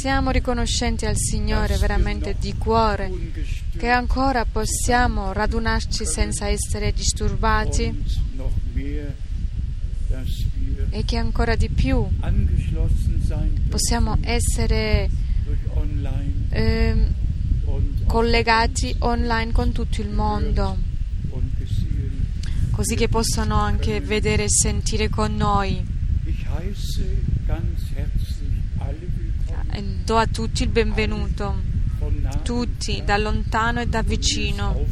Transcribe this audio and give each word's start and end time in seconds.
Siamo 0.00 0.30
riconoscenti 0.30 1.06
al 1.06 1.16
Signore 1.16 1.76
veramente 1.76 2.36
di 2.38 2.54
cuore 2.56 3.10
che 3.76 3.88
ancora 3.88 4.44
possiamo 4.44 5.32
radunarci 5.32 6.04
senza 6.04 6.48
essere 6.48 6.92
disturbati 6.92 8.04
e 10.90 11.04
che 11.04 11.16
ancora 11.16 11.54
di 11.54 11.68
più 11.68 12.06
possiamo 13.68 14.18
essere 14.22 15.08
eh, 16.50 17.06
collegati 18.06 18.94
online 18.98 19.52
con 19.52 19.72
tutto 19.72 20.00
il 20.00 20.10
mondo, 20.10 20.76
così 22.72 22.96
che 22.96 23.08
possano 23.08 23.56
anche 23.56 24.00
vedere 24.00 24.44
e 24.44 24.50
sentire 24.50 25.08
con 25.08 25.36
noi. 25.36 25.98
Do 30.10 30.16
a 30.16 30.26
tutti 30.26 30.64
il 30.64 30.70
benvenuto, 30.70 31.62
tutti, 32.42 33.00
da 33.04 33.16
lontano 33.16 33.80
e 33.80 33.86
da 33.86 34.02
vicino. 34.02 34.84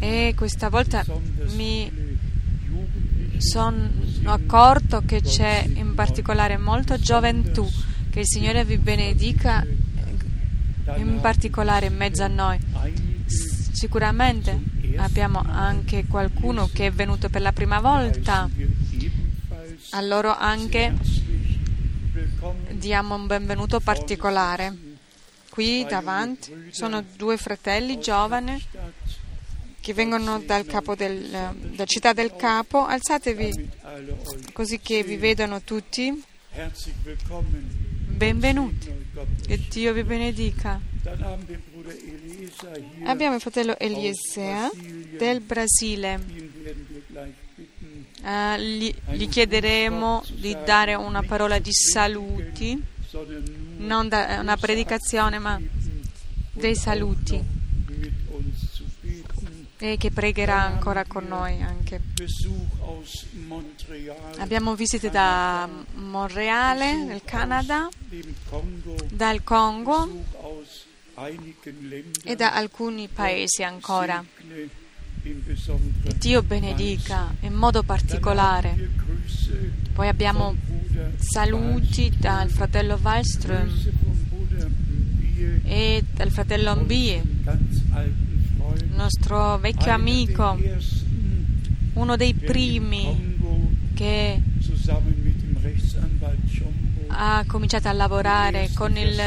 E 0.00 0.32
questa 0.34 0.68
volta 0.68 1.04
mi 1.54 1.88
sono 3.38 3.88
accorto 4.24 5.04
che 5.06 5.22
c'è 5.22 5.70
in 5.72 5.94
particolare 5.94 6.56
molta 6.56 6.98
gioventù. 6.98 7.64
Che 8.10 8.18
il 8.18 8.26
Signore 8.26 8.64
vi 8.64 8.76
benedica 8.76 9.64
in 10.96 11.20
particolare 11.20 11.86
in 11.86 11.94
mezzo 11.94 12.24
a 12.24 12.26
noi. 12.26 12.58
Sicuramente 13.70 14.60
abbiamo 14.96 15.44
anche 15.46 16.06
qualcuno 16.08 16.68
che 16.72 16.86
è 16.86 16.90
venuto 16.90 17.28
per 17.28 17.40
la 17.40 17.52
prima 17.52 17.78
volta. 17.78 18.50
A 19.90 20.00
loro 20.00 20.36
anche 20.36 21.24
diamo 22.70 23.14
un 23.14 23.26
benvenuto 23.26 23.80
particolare. 23.80 24.94
Qui 25.50 25.84
davanti 25.88 26.68
sono 26.70 27.02
due 27.16 27.36
fratelli 27.36 27.98
giovani 27.98 28.62
che 29.80 29.94
vengono 29.94 30.38
del, 30.94 31.54
da 31.74 31.84
città 31.84 32.12
del 32.12 32.34
capo. 32.36 32.84
Alzatevi 32.84 33.70
così 34.52 34.80
che 34.80 35.02
vi 35.02 35.16
vedano 35.16 35.62
tutti. 35.62 36.22
Benvenuti. 38.06 38.92
Che 39.46 39.62
Dio 39.68 39.92
vi 39.92 40.02
benedica. 40.02 40.80
Abbiamo 43.04 43.36
il 43.36 43.40
fratello 43.40 43.78
Eliesea 43.78 44.70
del 45.16 45.40
Brasile. 45.40 46.20
Uh, 48.26 48.58
gli, 48.58 48.92
gli, 49.10 49.28
chiederemo 49.28 50.24
di 50.32 50.56
dare 50.64 50.94
una 50.94 51.22
parola 51.22 51.60
di 51.60 51.72
saluti, 51.72 52.82
non 53.76 54.08
da, 54.08 54.38
una 54.40 54.56
predicazione, 54.56 55.38
ma 55.38 55.60
dei 56.52 56.74
saluti 56.74 57.40
e 59.78 59.96
che 59.98 60.10
pregherà 60.10 60.62
ancora 60.62 61.04
con 61.04 61.26
noi 61.26 61.60
anche. 61.62 62.00
Abbiamo 64.38 64.74
visite 64.74 65.10
da 65.10 65.68
Montreale, 65.94 67.04
nel 67.04 67.22
Canada, 67.24 67.88
dal 69.10 69.44
Congo 69.44 70.24
e 72.24 72.36
da 72.36 72.52
alcuni 72.52 73.08
paesi 73.08 73.62
ancora. 73.62 74.24
Dio 76.18 76.42
benedica 76.42 77.34
in 77.40 77.54
modo 77.54 77.82
particolare. 77.82 78.90
Poi 79.92 80.08
abbiamo 80.08 80.54
saluti 81.18 82.12
dal 82.16 82.50
fratello 82.50 82.98
Wallström 83.02 83.68
e 85.64 86.04
dal 86.14 86.30
fratello 86.30 86.76
Mbie 86.76 87.22
nostro 88.96 89.58
vecchio 89.58 89.92
amico, 89.92 90.58
uno 91.94 92.16
dei 92.16 92.34
primi 92.34 93.34
che 93.94 94.40
ha 97.08 97.44
cominciato 97.46 97.88
a 97.88 97.92
lavorare 97.92 98.70
con 98.74 98.96
il, 98.96 99.20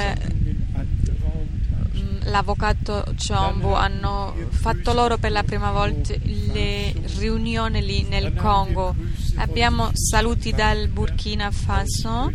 l'avvocato 2.23 3.05
Ciombo, 3.15 3.75
hanno 3.75 4.35
fatto 4.49 4.93
loro 4.93 5.17
per 5.17 5.31
la 5.31 5.43
prima 5.43 5.71
volta 5.71 6.13
le 6.23 6.93
riunioni 7.17 7.83
lì 7.83 8.03
nel 8.03 8.33
Congo. 8.33 8.95
Abbiamo 9.37 9.91
saluti 9.93 10.51
dal 10.51 10.87
Burkina 10.87 11.51
Faso, 11.51 12.31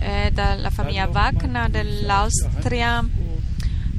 eh, 0.00 0.30
dalla 0.32 0.70
famiglia 0.70 1.06
Wagner 1.06 1.68
dell'Austria 1.70 3.06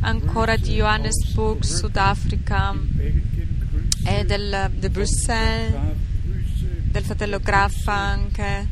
ancora 0.02 0.56
di 0.56 0.76
Johannesburg, 0.76 1.64
Sudafrica 1.64 2.74
e 4.06 4.24
del, 4.24 4.72
di 4.76 4.90
Bruxelles, 4.90 5.74
del 6.92 7.04
fratello 7.04 7.40
Graffa 7.40 7.94
anche 7.94 8.68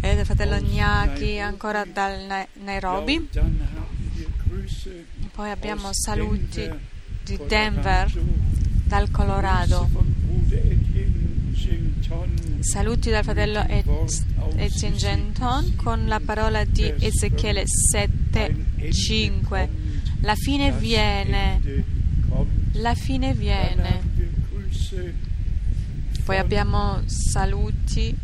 e 0.00 0.14
del 0.14 0.24
fratello 0.24 0.58
Gnaghi 0.60 1.38
ancora 1.38 1.84
dal 1.84 2.46
Nairobi. 2.64 3.28
Poi 5.32 5.50
abbiamo 5.50 5.90
saluti 5.92 6.68
di 7.22 7.38
Denver, 7.46 8.10
dal 8.84 9.10
Colorado. 9.10 9.88
Saluti 12.60 13.10
dal 13.10 13.24
fratello 13.24 13.62
Etienne 14.56 14.96
Genton 14.96 15.76
con 15.76 16.06
la 16.06 16.20
parola 16.20 16.64
di 16.64 16.90
Ezechiele 16.98 17.64
7:5. 17.66 19.68
La 20.20 20.34
fine 20.34 20.72
viene, 20.72 21.60
la 22.72 22.94
fine 22.94 23.34
viene. 23.34 24.14
Poi 26.24 26.38
abbiamo 26.38 27.02
saluti 27.06 28.16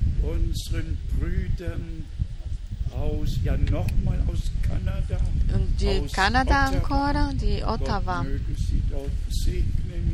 di 5.77 6.09
Canada 6.11 6.59
ancora, 6.65 7.33
di 7.33 7.61
Ottawa. 7.63 8.25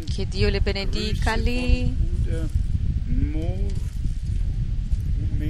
Che 0.06 0.26
Dio 0.26 0.48
le 0.48 0.60
benedica 0.60 1.34
lì 1.36 1.94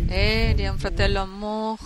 e 0.07 0.53
di 0.57 0.67
un 0.67 0.79
fratello 0.79 1.21
Amour 1.21 1.79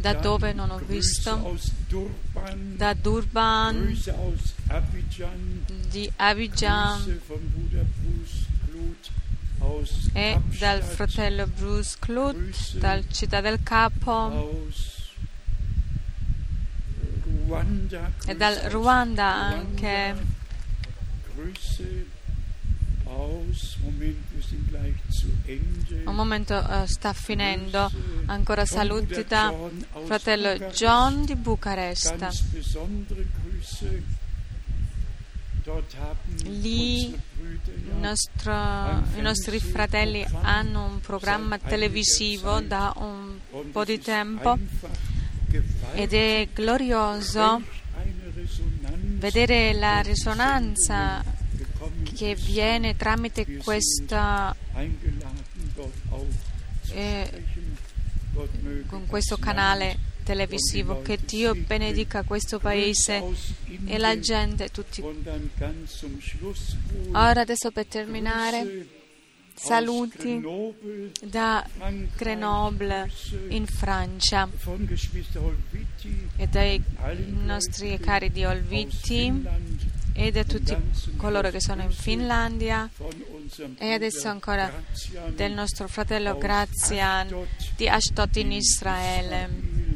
da 0.00 0.14
dove 0.14 0.52
non 0.52 0.70
ho 0.70 0.78
visto. 0.78 1.56
da 2.76 2.94
Durban. 2.94 3.96
Di 5.90 6.10
Abidjan 6.16 7.20
e 10.12 10.40
dal 10.58 10.82
fratello 10.82 11.46
Bruce 11.46 11.96
Clut 11.98 12.76
dal 12.76 13.08
Città 13.10 13.40
del 13.40 13.62
Capo. 13.62 14.68
E 18.26 18.34
dal 18.36 18.56
Ruanda 18.70 19.24
anche. 19.24 20.14
Un 26.04 26.14
momento 26.14 26.54
uh, 26.54 26.84
sta 26.86 27.12
finendo. 27.12 27.90
Ancora 28.26 28.66
saluti 28.66 29.24
da 29.24 29.52
fratello 30.04 30.66
John 30.70 31.24
di 31.24 31.34
Bucarest. 31.36 32.26
Lì 36.44 37.14
nostro, 37.98 38.52
i 39.16 39.20
nostri 39.20 39.58
fratelli 39.58 40.26
hanno 40.42 40.86
un 40.86 41.00
programma 41.00 41.58
televisivo 41.58 42.60
da 42.60 42.92
un 42.96 43.38
po' 43.70 43.84
di 43.84 43.98
tempo 43.98 44.58
ed 45.94 46.12
è 46.12 46.48
glorioso 46.52 47.62
vedere 49.18 49.72
la 49.72 50.00
risonanza 50.00 51.22
che 52.14 52.34
viene 52.34 52.96
tramite 52.96 53.56
questa 53.58 54.54
eh, 56.90 57.44
con 58.86 59.06
questo 59.06 59.36
canale 59.36 60.07
televisivo. 60.28 61.00
Che 61.00 61.18
Dio 61.24 61.54
benedica 61.54 62.22
questo 62.22 62.58
paese 62.58 63.24
e 63.86 63.96
la 63.96 64.18
gente, 64.18 64.68
tutti. 64.68 65.02
Ora 67.12 67.40
adesso 67.40 67.70
per 67.70 67.86
terminare 67.86 68.86
saluti 69.54 70.40
da 71.24 71.66
Grenoble 72.14 73.10
in 73.48 73.66
Francia 73.66 74.48
e 76.36 76.46
dai 76.46 76.80
nostri 77.44 77.98
cari 77.98 78.30
di 78.30 78.44
Olvitti 78.44 79.32
e 80.12 80.30
da 80.30 80.44
tutti 80.44 80.76
coloro 81.16 81.50
che 81.50 81.60
sono 81.60 81.82
in 81.82 81.90
Finlandia 81.90 82.88
E 83.78 83.92
adesso 83.92 84.28
ancora 84.28 84.70
del 85.34 85.52
nostro 85.52 85.88
fratello 85.88 86.36
Grazian 86.36 87.46
di 87.76 87.88
Ashdod 87.88 88.36
in 88.36 88.52
Israele. 88.52 89.86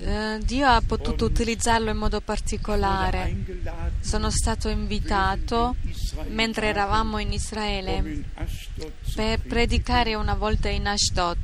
Eh, 0.00 0.38
Dio 0.44 0.66
ha 0.66 0.82
potuto 0.86 1.24
utilizzarlo 1.24 1.90
in 1.90 1.96
modo 1.96 2.20
particolare. 2.20 3.36
Sono 4.00 4.30
stato 4.30 4.68
invitato 4.68 5.76
mentre 6.28 6.66
eravamo 6.66 7.18
in 7.18 7.32
Israele 7.32 8.24
per 9.14 9.40
predicare 9.40 10.14
una 10.14 10.34
volta 10.34 10.68
in 10.68 10.86
Ashdod. 10.86 11.38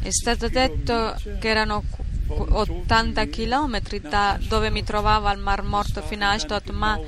È 0.00 0.10
stato 0.10 0.48
detto 0.48 1.16
che 1.38 1.48
erano 1.48 1.84
80 2.28 3.24
chilometri 3.26 4.00
da 4.00 4.38
dove 4.40 4.70
mi 4.70 4.82
trovavo 4.82 5.26
al 5.28 5.38
Mar 5.38 5.62
Morto 5.62 6.02
fino 6.02 6.24
a 6.24 6.32
Ashdod, 6.32 6.70
ma, 6.70 6.98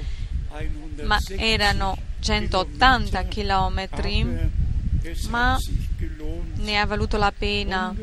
ma 1.03 1.19
erano 1.37 1.97
180 2.21 3.23
chilometri, 3.25 4.25
ma 5.29 5.57
ne 6.57 6.79
ha 6.79 6.87
valuto 6.87 7.17
la 7.17 7.33
pena. 7.37 7.95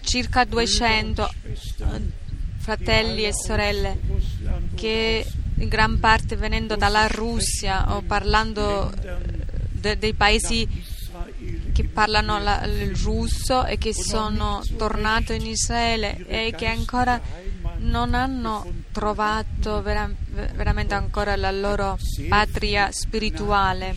Circa 0.00 0.44
200 0.44 1.30
fratelli 2.58 3.24
e 3.24 3.32
sorelle 3.32 3.98
che 4.74 5.24
in 5.58 5.68
gran 5.68 6.00
parte 6.00 6.36
venendo 6.36 6.76
dalla 6.76 7.06
Russia 7.06 7.94
o 7.94 8.02
parlando 8.02 8.92
de, 9.70 9.96
dei 9.98 10.14
paesi 10.14 10.66
che 11.72 11.84
parlano 11.84 12.38
la, 12.38 12.64
il 12.64 12.96
russo 12.96 13.64
e 13.64 13.78
che 13.78 13.92
sono 13.94 14.62
tornati 14.76 15.34
in 15.34 15.46
Israele 15.46 16.26
e 16.26 16.52
che 16.56 16.66
ancora 16.66 17.20
non 17.78 18.14
hanno 18.14 18.66
trovato 18.92 19.82
vera, 19.82 20.10
veramente 20.54 20.94
ancora 20.94 21.36
la 21.36 21.50
loro 21.50 21.98
patria 22.28 22.90
spirituale. 22.92 23.96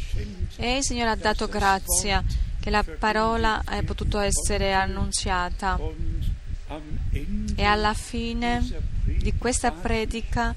E 0.58 0.78
il 0.78 0.84
Signore 0.84 1.12
ha 1.12 1.16
dato 1.16 1.48
grazia 1.48 2.24
che 2.60 2.70
la 2.70 2.84
parola 2.84 3.64
è 3.64 3.82
potuta 3.84 4.26
essere 4.26 4.74
annunziata. 4.74 5.80
E 7.56 7.64
alla 7.64 7.94
fine 7.94 8.66
di 9.04 9.34
questa 9.38 9.72
predica 9.72 10.54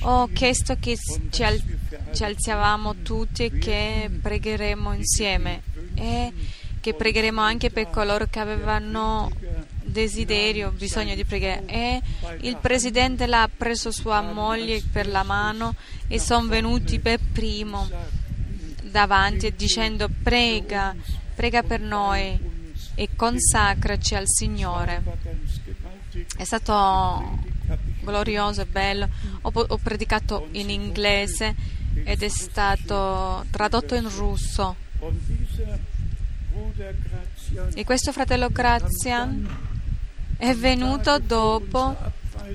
ho 0.00 0.28
chiesto 0.32 0.76
che 0.78 0.96
ci, 1.30 1.42
al- 1.42 1.62
ci 2.12 2.24
alziavamo 2.24 2.96
tutti 3.02 3.44
e 3.44 3.58
che 3.58 4.10
pregheremo 4.22 4.92
insieme 4.92 5.62
e 5.94 6.32
che 6.80 6.94
pregheremo 6.94 7.40
anche 7.40 7.70
per 7.70 7.90
coloro 7.90 8.26
che 8.28 8.40
avevano 8.40 9.30
desiderio, 9.94 10.72
bisogno 10.72 11.14
di 11.14 11.24
pregare. 11.24 11.64
E 11.66 12.02
il 12.40 12.56
presidente 12.56 13.26
l'ha 13.26 13.48
preso 13.56 13.92
sua 13.92 14.20
moglie 14.20 14.82
per 14.90 15.06
la 15.06 15.22
mano 15.22 15.76
e 16.08 16.18
sono 16.18 16.48
venuti 16.48 16.98
per 16.98 17.20
primo 17.32 17.88
davanti 18.82 19.54
dicendo 19.54 20.08
prega, 20.22 20.94
prega 21.34 21.62
per 21.62 21.80
noi 21.80 22.36
e 22.96 23.08
consacraci 23.14 24.16
al 24.16 24.26
Signore. 24.26 25.02
È 26.36 26.44
stato 26.44 27.38
glorioso 28.00 28.62
e 28.62 28.66
bello. 28.66 29.08
Ho, 29.42 29.50
ho 29.54 29.78
predicato 29.78 30.48
in 30.52 30.70
inglese 30.70 31.54
ed 32.02 32.22
è 32.22 32.28
stato 32.28 33.44
tradotto 33.50 33.94
in 33.94 34.08
russo. 34.10 34.76
E 37.74 37.84
questo 37.84 38.12
fratello 38.12 38.48
Grazian 38.48 39.72
è 40.36 40.54
venuto 40.54 41.18
dopo, 41.18 41.96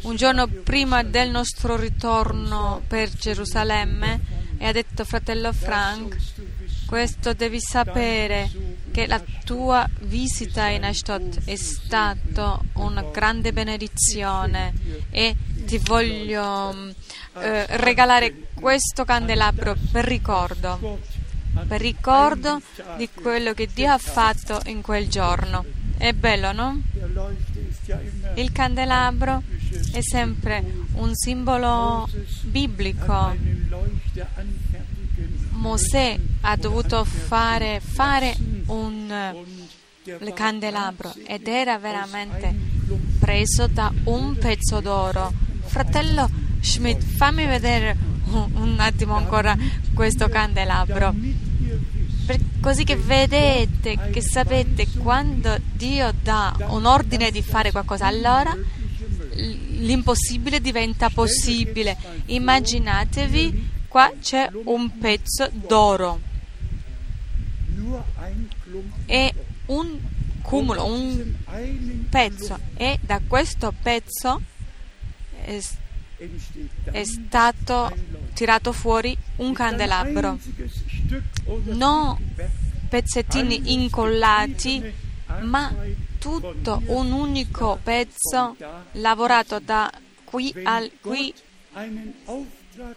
un 0.01 0.15
giorno 0.15 0.47
prima 0.47 1.03
del 1.03 1.29
nostro 1.29 1.75
ritorno 1.75 2.81
per 2.87 3.09
Gerusalemme, 3.09 4.37
e 4.57 4.67
ha 4.67 4.71
detto 4.71 5.05
fratello 5.05 5.53
Frank, 5.53 6.17
questo 6.85 7.33
devi 7.33 7.59
sapere 7.61 8.49
che 8.91 9.07
la 9.07 9.21
tua 9.45 9.87
visita 10.01 10.67
in 10.67 10.83
Ashdod 10.83 11.43
è 11.45 11.55
stata 11.55 12.59
una 12.73 13.03
grande 13.03 13.53
benedizione 13.53 14.73
e 15.09 15.35
ti 15.65 15.77
voglio 15.77 16.93
eh, 17.35 17.65
regalare 17.77 18.47
questo 18.53 19.05
candelabro 19.05 19.75
per 19.91 20.05
ricordo, 20.05 20.99
per 21.67 21.79
ricordo 21.79 22.61
di 22.97 23.07
quello 23.13 23.53
che 23.53 23.69
Dio 23.73 23.91
ha 23.91 23.97
fatto 23.97 24.59
in 24.65 24.81
quel 24.81 25.07
giorno. 25.07 25.63
È 25.97 26.11
bello, 26.13 26.51
no? 26.51 26.81
Il 28.35 28.51
candelabro 28.51 29.41
è 29.91 30.01
sempre 30.01 30.63
un 30.93 31.15
simbolo 31.15 32.07
biblico. 32.43 33.35
Mosè 35.51 36.19
ha 36.41 36.55
dovuto 36.55 37.03
fare, 37.03 37.79
fare 37.79 38.35
un 38.67 39.35
candelabro 40.33 41.13
ed 41.25 41.47
era 41.47 41.77
veramente 41.77 42.55
preso 43.19 43.67
da 43.67 43.91
un 44.05 44.37
pezzo 44.37 44.79
d'oro. 44.79 45.33
Fratello 45.65 46.29
Schmidt, 46.61 47.03
fammi 47.03 47.45
vedere 47.45 47.95
un 48.31 48.75
attimo 48.79 49.15
ancora 49.15 49.57
questo 49.93 50.29
candelabro. 50.29 51.13
Per, 52.29 52.39
così 52.61 52.83
che 52.83 52.95
vedete, 52.95 53.97
che 54.11 54.21
sapete 54.21 54.87
quando 54.87 55.59
Dio 55.73 56.13
dà 56.21 56.55
un 56.67 56.85
ordine 56.85 57.31
di 57.31 57.41
fare 57.41 57.71
qualcosa, 57.71 58.05
allora 58.05 58.55
l'impossibile 59.33 60.61
diventa 60.61 61.09
possibile. 61.09 61.97
Immaginatevi, 62.25 63.69
qua 63.87 64.13
c'è 64.21 64.47
un 64.65 64.99
pezzo 64.99 65.49
d'oro. 65.51 66.19
È 69.07 69.33
un 69.65 69.97
cumulo, 70.43 70.85
un 70.85 71.33
pezzo 72.11 72.59
e 72.75 72.99
da 73.01 73.21
questo 73.25 73.73
pezzo 73.81 74.39
è, 76.91 77.03
stato 77.03 77.95
tirato 78.33 78.73
fuori 78.73 79.17
un 79.37 79.53
candelabro, 79.53 80.37
non 81.63 82.17
pezzettini 82.89 83.73
incollati, 83.73 84.83
ma 85.41 85.73
tutto 86.17 86.81
un 86.87 87.11
unico 87.11 87.79
pezzo 87.81 88.55
lavorato 88.93 89.59
da 89.59 89.91
qui 90.25 90.53
al 90.63 90.91
qui. 91.01 91.33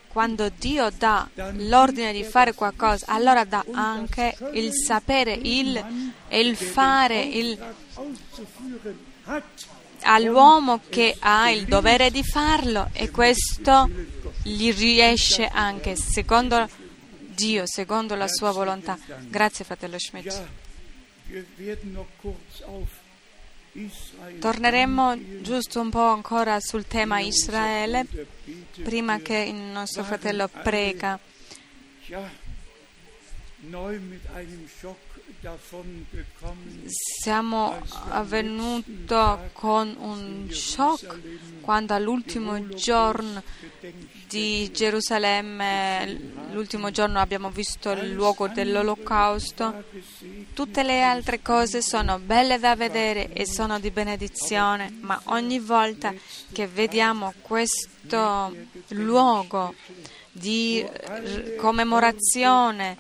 Quando 0.07 0.49
Dio 0.59 0.91
dà 0.97 1.29
l'ordine 1.55 2.13
di 2.13 2.23
fare 2.23 2.55
qualcosa, 2.55 3.07
allora 3.09 3.45
dà 3.45 3.65
anche 3.73 4.37
il 4.53 4.73
sapere, 4.73 5.33
il, 5.33 5.85
il 6.31 6.57
fare, 6.57 7.21
il, 7.21 7.59
all'uomo 10.03 10.81
che 10.89 11.17
ha 11.19 11.51
il 11.51 11.65
dovere 11.65 12.11
di 12.11 12.23
farlo 12.23 12.89
e 12.93 13.11
questo 13.11 13.89
gli 14.43 14.73
riesce 14.73 15.47
anche 15.47 15.97
secondo 15.97 16.69
Dio, 17.35 17.67
secondo 17.67 18.15
la 18.15 18.29
sua 18.29 18.51
volontà. 18.51 18.99
Grazie 19.29 19.65
fratello 19.65 19.99
Schmidt. 19.99 20.43
Torneremo 24.39 25.41
giusto 25.41 25.81
un 25.81 25.89
po' 25.89 26.09
ancora 26.09 26.61
sul 26.61 26.87
tema 26.87 27.21
Israele 27.21 28.07
prima 28.83 29.19
che 29.21 29.39
il 29.39 29.55
nostro 29.55 30.05
fratello 30.05 30.49
prega. 30.49 31.19
Siamo 37.23 37.81
avvenuti 38.09 39.07
con 39.53 39.97
un 39.99 40.49
shock 40.51 41.61
quando 41.61 41.95
all'ultimo 41.95 42.69
giorno 42.71 43.41
di 44.27 44.69
Gerusalemme, 44.73 46.33
l'ultimo 46.51 46.91
giorno 46.91 47.21
abbiamo 47.21 47.51
visto 47.51 47.93
il 47.93 48.11
luogo 48.11 48.49
dell'olocausto. 48.49 49.85
Tutte 50.55 50.83
le 50.83 51.03
altre 51.03 51.41
cose 51.41 51.83
sono 51.83 52.19
belle 52.19 52.59
da 52.59 52.75
vedere 52.75 53.33
e 53.33 53.47
sono 53.47 53.79
di 53.79 53.93
benedizione, 53.93 54.93
ma 55.03 55.21
ogni 55.27 55.61
volta 55.61 56.13
che 56.53 56.67
vediamo 56.67 57.33
questo 57.43 58.57
luogo 58.89 59.75
di 60.33 60.85
commemorazione 61.59 62.97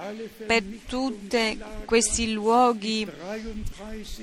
per 0.46 0.62
tutti 0.86 1.58
questi 1.86 2.30
luoghi 2.32 3.10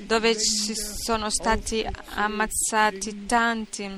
dove 0.06 0.38
ci 0.38 0.74
sono 0.76 1.28
stati 1.28 1.84
ammazzati 2.14 3.26
tanti, 3.26 3.90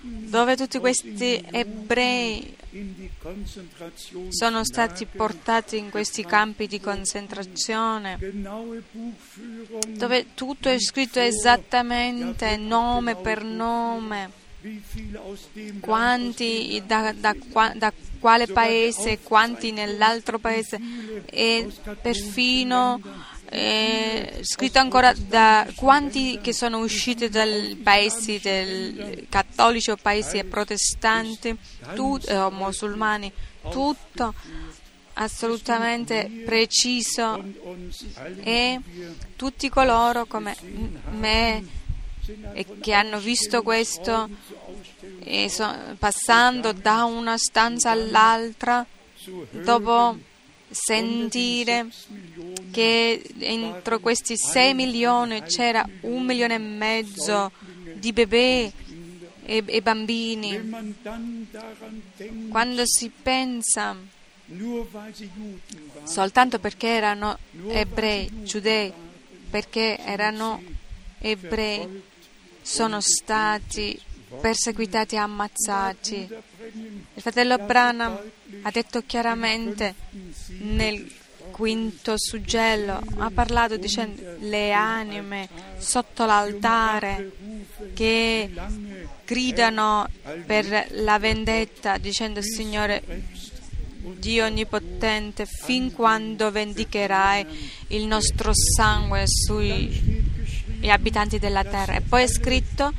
dove 0.00 0.56
tutti 0.56 0.78
questi 0.78 1.44
ebrei 1.50 2.56
sono 4.30 4.64
stati 4.64 5.04
portati 5.04 5.76
in 5.76 5.90
questi 5.90 6.24
campi 6.24 6.66
di 6.66 6.80
concentrazione 6.80 8.18
dove 9.88 10.26
tutto 10.32 10.70
è 10.70 10.78
scritto 10.80 11.20
esattamente 11.20 12.56
nome 12.56 13.16
per 13.16 13.44
nome 13.44 14.40
quanti 15.80 16.82
da, 16.86 17.12
da, 17.12 17.34
da, 17.74 17.92
quale 18.18 18.46
paese, 18.46 19.18
quanti 19.20 19.72
nell'altro 19.72 20.38
paese. 20.38 20.78
E 21.26 21.68
perfino 22.00 23.00
eh, 23.54 24.38
scritto 24.40 24.78
ancora 24.78 25.12
da 25.12 25.66
quanti 25.74 26.38
che 26.40 26.54
sono 26.54 26.78
usciti 26.78 27.28
dai 27.28 27.76
paesi 27.76 28.38
del, 28.38 29.26
cattolici 29.28 29.90
o 29.90 29.96
paesi 29.96 30.42
protestanti 30.44 31.54
tu, 31.94 32.18
eh, 32.24 32.36
o 32.36 32.50
musulmani, 32.50 33.30
tutto 33.70 34.34
assolutamente 35.14 36.30
preciso. 36.46 37.44
E 38.42 38.80
tutti 39.36 39.68
coloro 39.68 40.24
come 40.24 40.56
me 41.10 41.80
che 42.80 42.92
hanno 42.92 43.18
visto 43.18 43.62
questo 43.62 44.28
so, 45.48 45.74
passando 45.98 46.72
da 46.72 47.04
una 47.04 47.36
stanza 47.36 47.90
all'altra 47.90 48.86
dopo 49.50 50.18
sentire 50.70 51.88
che 52.70 53.22
entro 53.38 54.00
questi 54.00 54.36
6 54.36 54.74
milioni 54.74 55.42
c'era 55.42 55.86
un 56.02 56.24
milione 56.24 56.54
e 56.54 56.58
mezzo 56.58 57.52
di 57.94 58.12
bebè 58.12 58.72
e, 59.44 59.62
e 59.66 59.82
bambini. 59.82 60.94
Quando 62.48 62.82
si 62.86 63.10
pensa 63.10 63.96
soltanto 66.04 66.58
perché 66.58 66.88
erano 66.88 67.38
ebrei, 67.68 68.44
giudei, 68.44 68.92
perché 69.50 69.98
erano 69.98 70.62
ebrei, 71.18 72.02
sono 72.62 73.00
stati 73.00 74.00
perseguitati 74.40 75.14
e 75.16 75.18
ammazzati. 75.18 76.28
Il 77.14 77.20
fratello 77.20 77.58
Branham 77.58 78.18
ha 78.62 78.70
detto 78.70 79.02
chiaramente 79.04 79.94
nel 80.60 81.10
quinto 81.50 82.14
suggello, 82.16 83.02
ha 83.18 83.30
parlato 83.30 83.76
dicendo 83.76 84.36
le 84.38 84.72
anime 84.72 85.48
sotto 85.76 86.24
l'altare 86.24 87.30
che 87.92 88.50
gridano 89.24 90.08
per 90.46 90.86
la 90.90 91.18
vendetta 91.18 91.98
dicendo 91.98 92.40
Signore 92.40 93.02
Dio 94.18 94.46
Onnipotente, 94.46 95.46
fin 95.46 95.92
quando 95.92 96.50
vendicherai 96.50 97.46
il 97.88 98.06
nostro 98.06 98.52
sangue 98.54 99.24
sui 99.26 100.30
gli 100.82 100.90
abitanti 100.90 101.38
della 101.38 101.62
terra. 101.62 101.94
E 101.94 102.00
poi 102.00 102.24
è 102.24 102.26
scritto 102.26 102.92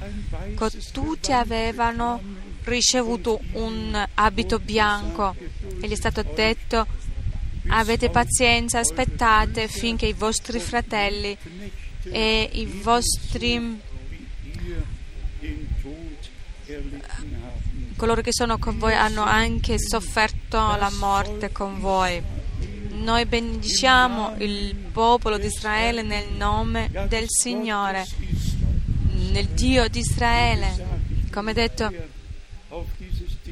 che 0.58 0.70
tutti 0.94 1.34
avevano 1.34 2.22
ricevuto 2.64 3.42
un 3.54 4.08
abito 4.14 4.58
bianco 4.60 5.36
e 5.82 5.88
gli 5.88 5.92
è 5.92 5.96
stato 5.96 6.24
detto 6.24 6.88
avete 7.68 8.10
pazienza, 8.10 8.80
aspettate 8.80 9.68
finché 9.68 10.06
i 10.06 10.14
vostri 10.14 10.60
fratelli 10.60 11.38
e 12.04 12.50
i 12.54 12.66
vostri 12.66 13.82
coloro 17.98 18.22
che 18.22 18.32
sono 18.32 18.58
con 18.58 18.78
voi 18.78 18.94
hanno 18.94 19.24
anche 19.24 19.76
sofferto 19.78 20.58
la 20.58 20.92
morte 20.98 21.52
con 21.52 21.80
voi. 21.80 22.33
Noi 22.94 23.26
benediciamo 23.26 24.36
il 24.38 24.76
popolo 24.76 25.38
di 25.38 25.48
Israele 25.48 26.04
nel 26.04 26.32
nome 26.38 26.90
del 27.10 27.26
Signore, 27.28 28.06
nel 29.32 29.48
Dio 29.48 29.88
di 29.90 30.00
Israele. 30.00 31.02
Come 31.32 31.54
detto, 31.54 31.92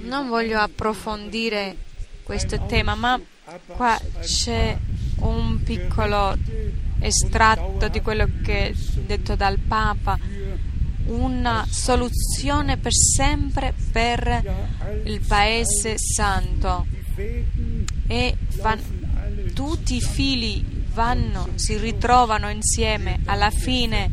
non 0.03 0.29
voglio 0.29 0.60
approfondire 0.60 1.75
questo 2.24 2.65
tema, 2.65 2.95
ma 2.95 3.19
qua 3.65 4.00
c'è 4.21 4.77
un 5.17 5.62
piccolo 5.63 6.38
estratto 7.00 7.88
di 7.89 8.00
quello 8.00 8.29
che 8.43 8.67
è 8.67 8.74
detto 9.05 9.36
dal 9.36 9.57
Papa, 9.60 10.17
una 11.07 11.65
soluzione 11.69 12.77
per 12.77 12.93
sempre 12.93 13.74
per 13.91 15.01
il 15.03 15.19
Paese 15.19 15.95
Santo. 15.98 16.86
E 18.07 18.36
fan, 18.48 19.00
tutti 19.61 19.97
i 19.97 20.01
fili 20.01 20.65
vanno, 20.91 21.49
si 21.53 21.77
ritrovano 21.77 22.49
insieme, 22.49 23.19
alla 23.25 23.51
fine 23.51 24.09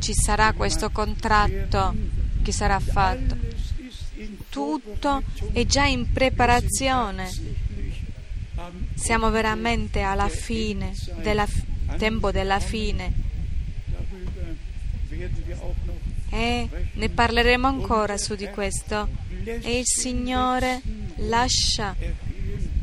ci 0.00 0.12
sarà 0.12 0.54
questo 0.54 0.90
contratto 0.90 1.94
che 2.42 2.50
sarà 2.50 2.80
fatto. 2.80 3.36
Tutto 4.48 5.22
è 5.52 5.64
già 5.66 5.84
in 5.84 6.10
preparazione. 6.10 7.30
Siamo 8.94 9.30
veramente 9.30 10.00
alla 10.00 10.28
fine, 10.28 10.92
del 11.22 11.44
tempo 11.96 12.32
della 12.32 12.58
fine. 12.58 13.12
E 16.28 16.68
ne 16.92 17.08
parleremo 17.08 17.68
ancora 17.68 18.18
su 18.18 18.34
di 18.34 18.48
questo. 18.48 19.08
E 19.44 19.78
il 19.78 19.86
Signore 19.86 20.82
lascia 21.18 21.94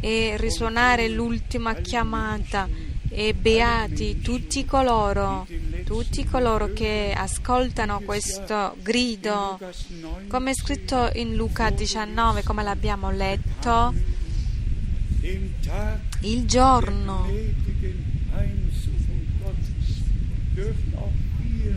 e 0.04 0.36
risuonare 0.36 1.08
l'ultima 1.08 1.76
chiamata. 1.76 2.68
E 3.16 3.36
beati 3.36 4.22
tutti 4.22 4.66
coloro, 4.66 5.46
tutti 5.86 6.26
coloro 6.26 6.74
che 6.74 7.14
ascoltano 7.16 8.02
questo 8.04 8.76
grido, 8.82 9.60
come 10.28 10.50
è 10.50 10.54
scritto 10.56 11.12
in 11.14 11.36
Luca 11.36 11.70
19, 11.70 12.42
come 12.42 12.64
l'abbiamo 12.64 13.12
letto, 13.12 13.94
il 16.22 16.46
giorno 16.48 17.28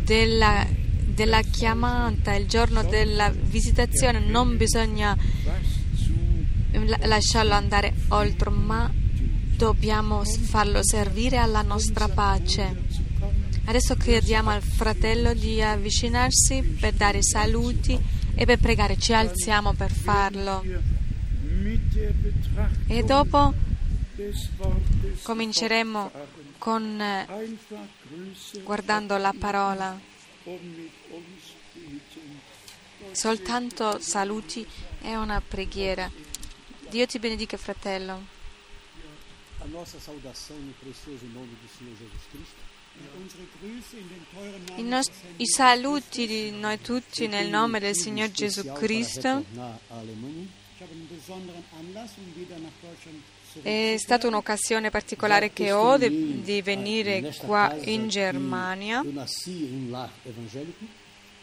della, 0.05 0.67
della 1.05 1.43
chiamata, 1.43 2.35
il 2.35 2.47
giorno 2.47 2.83
della 2.83 3.31
visitazione 3.31 4.21
non 4.21 4.57
bisogna 4.57 5.15
lasciarlo 7.07 7.53
andare 7.53 7.95
oltre, 8.09 8.51
ma 8.51 8.91
dobbiamo 9.57 10.25
farlo 10.25 10.83
servire 10.83 11.39
alla 11.39 11.63
nostra 11.63 12.09
pace. 12.09 12.85
Adesso 13.65 13.97
chiediamo 13.97 14.51
al 14.51 14.63
fratello 14.63 15.35
di 15.35 15.61
avvicinarsi 15.61 16.63
per 16.63 16.93
dare 16.93 17.23
saluti 17.23 17.99
e 18.35 18.45
per 18.45 18.59
pregare. 18.59 18.97
Ci 18.97 19.13
alziamo 19.13 19.73
per 19.73 19.91
farlo. 19.91 20.63
E 22.87 23.03
dopo 23.03 23.55
cominceremo 25.23 26.11
con 26.59 27.03
guardando 28.63 29.17
la 29.17 29.35
parola. 29.37 29.99
Soltanto 33.11 33.99
saluti 34.01 34.65
e 35.03 35.17
una 35.17 35.43
preghiera. 35.47 36.09
Dio 36.89 37.07
ti 37.07 37.19
benedica, 37.19 37.57
fratello. 37.57 38.23
I, 44.77 44.83
nos- 44.83 45.11
I 45.37 45.47
saluti 45.47 46.27
di 46.27 46.51
noi 46.53 46.81
tutti 46.81 47.27
nel 47.27 47.49
nome 47.49 47.81
del 47.81 47.95
Signore 47.95 48.31
Gesù 48.31 48.73
Cristo. 48.73 49.45
È 53.63 53.97
stata 53.99 54.27
un'occasione 54.29 54.91
particolare 54.91 55.53
che 55.53 55.73
ho 55.73 55.97
di, 55.97 56.43
di 56.43 56.63
venire 56.63 57.35
qua 57.39 57.75
in 57.83 58.09
Germania. 58.09 59.03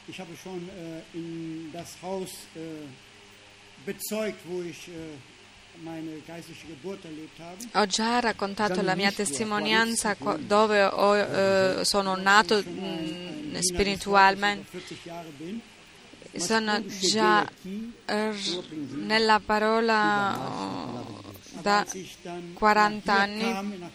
Ich 0.06 0.20
habe 0.20 0.36
schon 0.36 0.68
äh, 0.68 1.02
in 1.18 1.72
das 1.72 1.96
Haus 2.02 2.30
bezeugt, 3.86 4.40
wo 4.46 4.62
ich 4.62 4.90
äh, 4.90 5.16
ho 7.74 7.86
già 7.86 8.20
raccontato 8.20 8.82
la 8.82 8.96
mia 8.96 9.12
testimonianza 9.12 10.16
dove 10.40 10.84
ho, 10.84 11.16
eh, 11.16 11.86
sono 11.86 12.16
nato 12.16 12.62
mh, 12.64 13.60
spiritualmente. 13.60 14.82
Sono 16.36 16.84
già 16.86 17.48
eh, 18.06 18.34
nella 18.94 19.40
parola 19.40 20.40
oh, 20.40 21.22
da 21.62 21.86
40 22.54 23.14
anni 23.14 23.92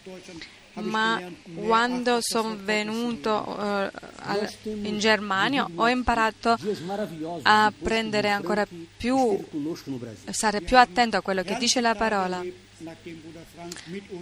ma 0.81 1.21
quando 1.55 2.19
sono 2.21 2.57
venuto 2.61 3.57
eh, 3.59 3.91
in 4.83 4.99
Germania 4.99 5.67
ho 5.75 5.87
imparato 5.87 6.57
a 7.43 7.73
prendere 7.77 8.29
ancora 8.29 8.67
più, 8.97 9.43
stare 10.29 10.61
più 10.61 10.77
attento 10.77 11.17
a 11.17 11.21
quello 11.21 11.43
che 11.43 11.57
dice 11.57 11.81
la 11.81 11.95
parola. 11.95 12.43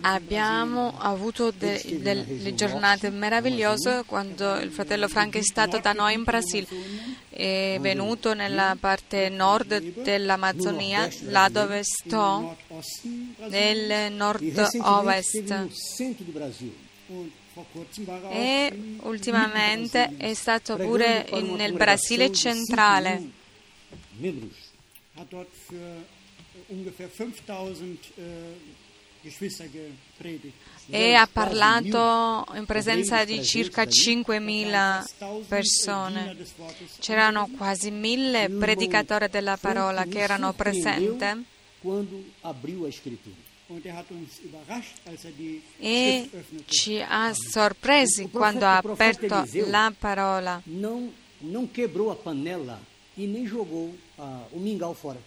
Abbiamo 0.02 0.98
avuto 0.98 1.52
de- 1.52 1.82
delle 2.02 2.56
giornate 2.56 3.10
meravigliose 3.10 4.04
quando 4.06 4.56
il 4.58 4.72
fratello 4.72 5.08
Frank 5.08 5.36
è 5.38 5.44
stato 5.44 5.78
da 5.80 5.94
noi 5.94 6.14
in 6.14 6.24
Brasile. 6.24 6.68
È 7.30 7.78
venuto 7.80 8.34
nella 8.34 8.76
parte 8.80 9.30
nord 9.30 9.80
dell'Amazzonia, 10.02 11.08
là 11.30 11.50
dove 11.50 11.82
sto, 11.84 12.58
nel 13.50 14.12
nord-ovest. 14.14 15.68
E 18.32 18.72
im 18.74 19.00
ultimamente 19.04 20.14
è 20.18 20.34
stato 20.34 20.76
pure 20.78 21.26
in- 21.32 21.54
nel 21.56 21.74
Brasile 21.74 22.28
de 22.30 22.34
centrale. 22.36 23.30
5 26.66 26.76
mil 26.76 26.86
Membros. 26.86 27.00
hat 27.00 27.08
dort 27.08 27.08
für 27.08 27.08
äh, 27.08 27.08
ungefähr 27.08 27.10
5000 27.10 28.00
äh, 28.18 28.22
Geschwister 29.24 29.66
gepredigt. 29.68 30.54
e 30.90 31.14
ha 31.16 31.28
parlato 31.28 32.46
in 32.56 32.66
presenza 32.66 33.26
di 33.26 33.44
circa 33.44 33.84
5.000 33.84 35.48
persone. 35.48 36.36
C'erano 37.00 37.50
quasi 37.58 37.92
mille 37.92 38.50
predicatori 38.50 39.28
della 39.28 39.58
parola 39.58 40.06
che 40.06 40.20
erano 40.20 40.54
presenti 40.54 41.16
er 41.18 41.46
er 45.80 45.80
e 45.80 46.30
ci 46.68 47.02
ha 47.02 47.34
sorpresi 47.34 48.30
quando 48.30 48.66
ha 48.66 48.78
aperto 48.78 49.44
la 49.66 49.94
parola. 49.98 50.62
Não 51.40 51.68
quebrou 51.68 52.10
a 52.10 52.16
panela 52.16 52.82
e 53.16 53.28
nem 53.28 53.46
jogou 53.46 53.96
ah, 54.18 54.48
o 54.52 54.60
mingau 54.60 54.96
fora. 54.96 55.20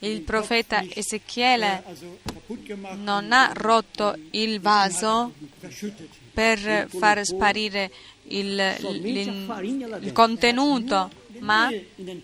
Il 0.00 0.22
profeta 0.22 0.82
Ezechiele 0.94 1.82
äh, 1.86 2.74
non 2.96 3.30
ha 3.32 3.52
rotto 3.54 4.16
il 4.32 4.60
vaso 4.60 5.32
per 6.34 6.88
far 6.88 7.24
sparire 7.24 7.90
il, 8.24 8.58
il- 10.00 10.12
contenuto, 10.12 11.10
ma 11.40 11.68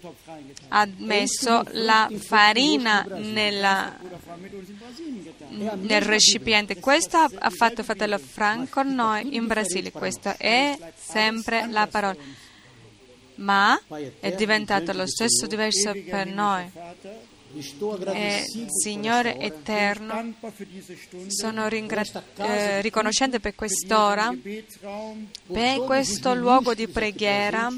Topf 0.00 0.16
reingetan. 0.26 0.66
ha 0.68 0.88
messo 0.96 1.62
la 1.72 2.08
farina 2.16 3.04
nella- 3.08 3.96
Brasilien 4.00 5.22
getan. 5.22 5.80
nel 5.82 6.02
recipiente. 6.02 6.78
Questo 6.80 7.16
ha 7.18 7.50
fatto 7.50 7.82
fratello 7.82 8.18
Frank 8.18 8.68
con 8.70 8.94
noi 8.94 9.34
in 9.36 9.46
Brasile. 9.46 9.90
Questa 9.92 10.36
è 10.36 10.76
sempre 10.96 11.66
la 11.70 11.86
parola. 11.86 12.16
Ma 13.38 13.80
è 14.20 14.32
diventato 14.32 14.92
lo 14.92 15.06
stesso 15.06 15.46
diverso 15.46 15.92
per 15.92 16.26
noi. 16.26 16.70
E 18.12 18.44
Signore 18.66 19.38
eterno, 19.38 20.34
sono 21.28 21.66
ringra- 21.66 22.04
eh, 22.36 22.82
riconoscente 22.82 23.40
per 23.40 23.54
quest'ora, 23.54 24.36
per 25.46 25.78
questo 25.78 26.34
luogo 26.34 26.74
di 26.74 26.88
preghiera, 26.88 27.72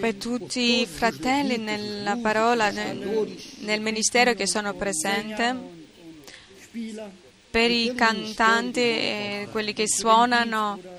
per 0.00 0.14
tutti 0.14 0.80
i 0.80 0.86
fratelli 0.86 1.58
nella 1.58 2.16
parola, 2.16 2.70
nel, 2.70 3.36
nel 3.60 3.80
ministero 3.80 4.34
che 4.34 4.48
sono 4.48 4.74
presenti, 4.74 5.44
per 7.50 7.70
i 7.70 7.92
cantanti, 7.94 8.80
e 8.80 9.48
quelli 9.52 9.72
che 9.72 9.86
suonano. 9.86 10.96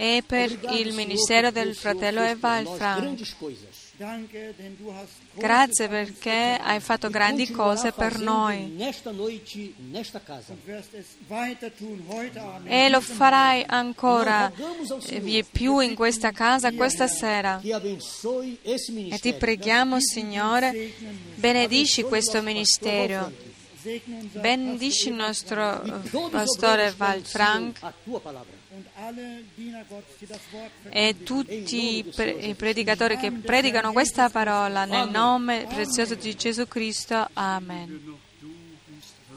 E 0.00 0.22
per 0.26 0.50
il 0.70 0.94
ministero 0.94 1.50
del 1.50 1.74
fratello 1.74 2.22
Eval 2.22 2.66
Frank. 2.66 3.20
Grazie 5.34 5.88
perché 5.88 6.58
hai 6.58 6.80
fatto 6.80 7.10
grandi 7.10 7.50
cose 7.50 7.92
per 7.92 8.18
noi. 8.18 8.78
e 12.64 12.88
lo 12.88 13.00
farai 13.02 13.62
ancora 13.66 14.50
vie 15.20 15.44
più 15.44 15.80
in 15.80 15.94
questa 15.94 16.30
casa 16.30 16.72
questa 16.72 17.06
sera. 17.06 17.60
E 17.60 19.18
ti 19.20 19.34
preghiamo, 19.34 20.00
Signore, 20.00 20.94
benedici 21.34 22.04
questo 22.04 22.40
ministero, 22.40 23.30
benedici 24.32 25.08
il 25.08 25.14
nostro 25.14 25.82
pastore 26.30 26.94
Val 26.96 27.20
Frank 27.20 27.80
E 30.90 31.22
tutti 31.24 32.04
i 32.06 32.54
predicatori 32.54 33.16
che 33.16 33.32
predicano 33.32 33.92
questa 33.92 34.28
parola 34.28 34.84
nel 34.84 35.08
nome 35.10 35.66
prezioso 35.68 36.14
di 36.14 36.34
Gesù 36.36 36.68
Cristo. 36.68 37.28
Amen. 37.32 38.18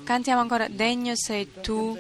Cantiamo 0.04 0.42
ancora, 0.42 0.68
degno 0.68 1.16
sei 1.16 1.50
tu. 1.62 1.98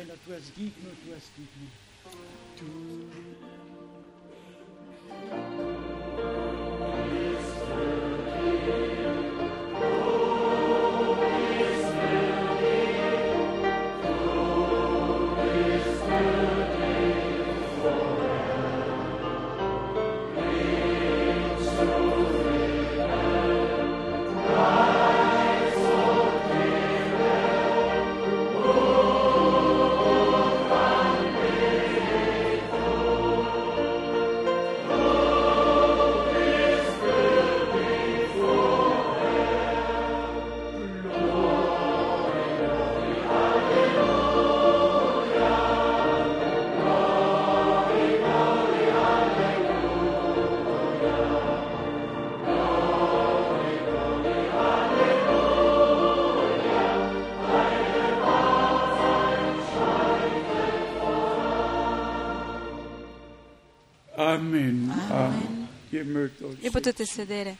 Vi 66.59 66.69
potete 66.71 67.05
sedere. 67.05 67.57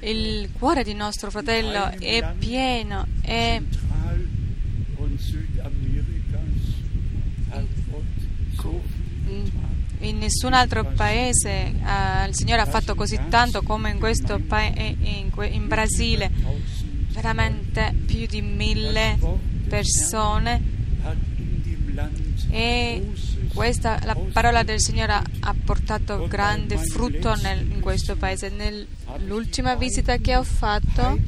Il 0.00 0.50
cuore 0.58 0.84
di 0.84 0.94
nostro 0.94 1.30
fratello 1.30 1.90
è 1.98 2.32
pieno 2.38 3.06
e 3.22 3.62
getan. 6.00 7.68
in 10.00 10.18
nessun 10.18 10.52
altro 10.54 10.84
paese 10.84 11.50
eh, 11.50 12.26
il 12.26 12.34
Signore 12.34 12.62
ha 12.62 12.66
fatto 12.66 12.94
così 12.94 13.18
tanto 13.28 13.62
come 13.62 13.90
in 13.90 13.98
questo 13.98 14.38
paese, 14.38 14.96
in, 15.02 15.30
in 15.50 15.68
Brasile. 15.68 16.30
Veramente 17.10 17.94
più 18.06 18.26
di 18.26 18.42
mille 18.42 19.18
persone 19.68 20.62
e 22.50 23.06
questa, 23.54 23.98
la 24.04 24.14
parola 24.32 24.62
del 24.62 24.80
Signore 24.80 25.12
ha- 25.12 25.54
portato 25.64 26.26
grande 26.28 26.76
frutto 26.78 27.34
nel- 27.36 27.70
in 27.70 27.80
questo 27.80 28.16
paese. 28.16 28.48
Nell'ultima 28.50 29.74
visita 29.74 30.18
che 30.18 30.36
ho 30.36 30.42
fatto 30.44 31.18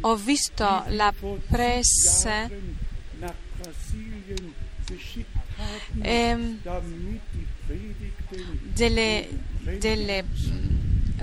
ho 0.00 0.16
visto 0.16 0.84
la 0.88 1.12
presse 1.48 2.50
Predigten 6.00 6.60
delle, 8.74 9.28
delle, 9.78 10.24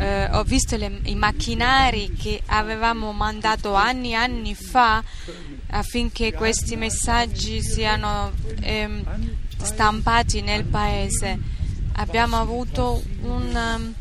eh, 0.03 0.27
ho 0.31 0.43
visto 0.43 0.75
le- 0.75 0.99
i 1.03 1.15
macchinari 1.15 2.11
che 2.11 2.41
avevamo 2.47 3.13
mandato 3.13 3.73
anni 3.73 4.11
e 4.11 4.15
anni 4.15 4.53
fa 4.53 5.01
affinché 5.67 6.33
questi 6.33 6.75
messaggi 6.75 7.61
siano 7.61 8.33
ehm, 8.59 9.03
stampati 9.61 10.41
nel 10.41 10.65
paese. 10.65 11.39
Abbiamo 11.93 12.37
avuto 12.37 13.01
un, 13.21 13.93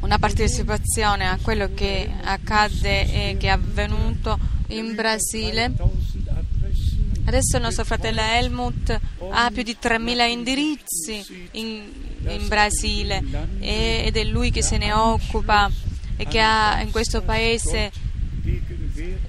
una 0.00 0.18
partecipazione 0.18 1.28
a 1.28 1.38
quello 1.40 1.70
che 1.72 2.10
accadde 2.24 3.30
e 3.30 3.36
che 3.38 3.46
è 3.46 3.50
avvenuto 3.50 4.36
in 4.68 4.96
Brasile. 4.96 5.68
1000 5.68 6.00
Adressen 6.26 7.00
Adesso 7.24 7.56
il 7.56 7.62
nostro 7.62 7.84
fratello 7.84 8.20
Helmut 8.20 8.98
ha 9.30 9.50
più 9.52 9.62
di 9.62 9.76
3.000 9.80 10.28
indirizzi 10.28 11.48
in, 11.52 11.84
in 12.26 12.48
Brasile 12.48 13.22
ed 13.58 14.16
è 14.16 14.24
lui 14.24 14.50
che 14.50 14.62
se 14.62 14.76
ne 14.76 14.92
occupa 14.92 15.70
e 16.16 16.26
che 16.26 16.40
ha 16.40 16.80
in 16.82 16.90
questo 16.90 17.22
paese 17.22 17.90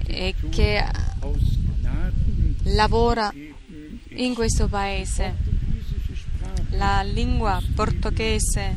e 0.06 0.34
che 0.50 0.84
lavora 2.64 3.32
in 4.08 4.34
questo 4.34 4.68
paese. 4.68 5.50
La 6.70 7.02
lingua 7.02 7.62
portoghese 7.74 8.76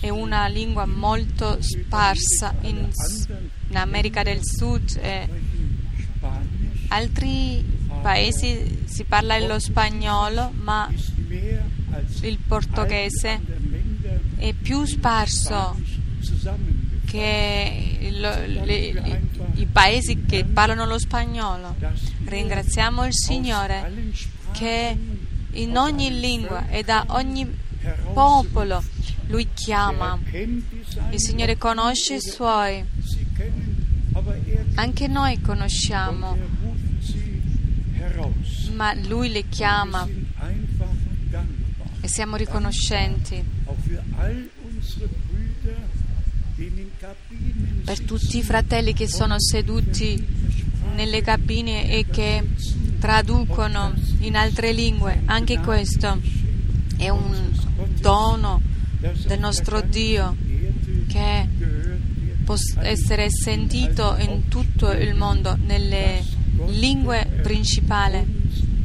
è 0.00 0.08
una 0.08 0.46
lingua 0.46 0.86
molto 0.86 1.58
sparsa 1.60 2.54
in, 2.62 2.88
in 3.68 3.76
America 3.76 4.22
del 4.22 4.40
Sud 4.42 4.98
e 5.00 5.28
altri 6.88 7.64
paesi 8.02 8.84
si 8.86 9.04
parla 9.04 9.38
lo 9.38 9.58
spagnolo, 9.58 10.52
ma 10.54 10.88
il 12.22 12.38
portoghese 12.38 13.40
è 14.36 14.52
più 14.52 14.84
sparso 14.84 15.76
che 17.06 18.10
lo- 18.12 18.64
le- 18.64 19.20
i, 19.54 19.66
paesi 19.66 20.24
che 20.24 20.44
parlano 20.44 20.86
lo 20.86 20.98
spagnolo. 20.98 21.74
Ringraziamo 22.24 23.04
il 23.04 23.14
Signore 23.14 23.92
che 24.52 24.96
in 25.52 25.76
ogni 25.76 26.20
lingua 26.20 26.68
e 26.68 26.82
da 26.82 27.04
ogni 27.08 27.48
popolo 28.12 28.82
Lui 29.26 29.48
chiama. 29.54 30.18
Il 31.10 31.20
Signore 31.20 31.56
conosce 31.56 32.14
i 32.16 32.20
Suoi. 32.20 32.84
Anche 34.74 35.06
noi 35.08 35.40
conosciamo, 35.40 36.36
ma 38.74 38.94
Lui 38.94 39.30
le 39.30 39.48
chiama 39.48 40.06
den 46.56 46.90
Kabinen 46.98 47.82
per 47.84 48.00
tutti 48.00 48.38
i 48.38 48.42
fratelli 48.42 48.92
che 48.92 49.08
sono 49.08 49.36
seduti 49.38 50.22
nelle 50.94 51.22
cabine 51.22 51.90
e 51.90 52.06
che 52.06 52.46
traducono 52.98 53.94
in 54.20 54.36
altre 54.36 54.72
lingue. 54.72 55.22
Anche 55.24 55.58
questo 55.60 56.20
è 56.96 57.08
un 57.08 57.50
dono 57.98 58.60
del 59.26 59.38
nostro 59.38 59.80
Dio 59.80 60.36
che 61.08 61.48
può 62.44 62.56
essere 62.80 63.28
sentito 63.30 64.16
in 64.18 64.48
tutto 64.48 64.90
il 64.90 65.14
mondo, 65.14 65.56
nelle 65.56 66.22
lingue 66.66 67.26
principali. 67.42 68.38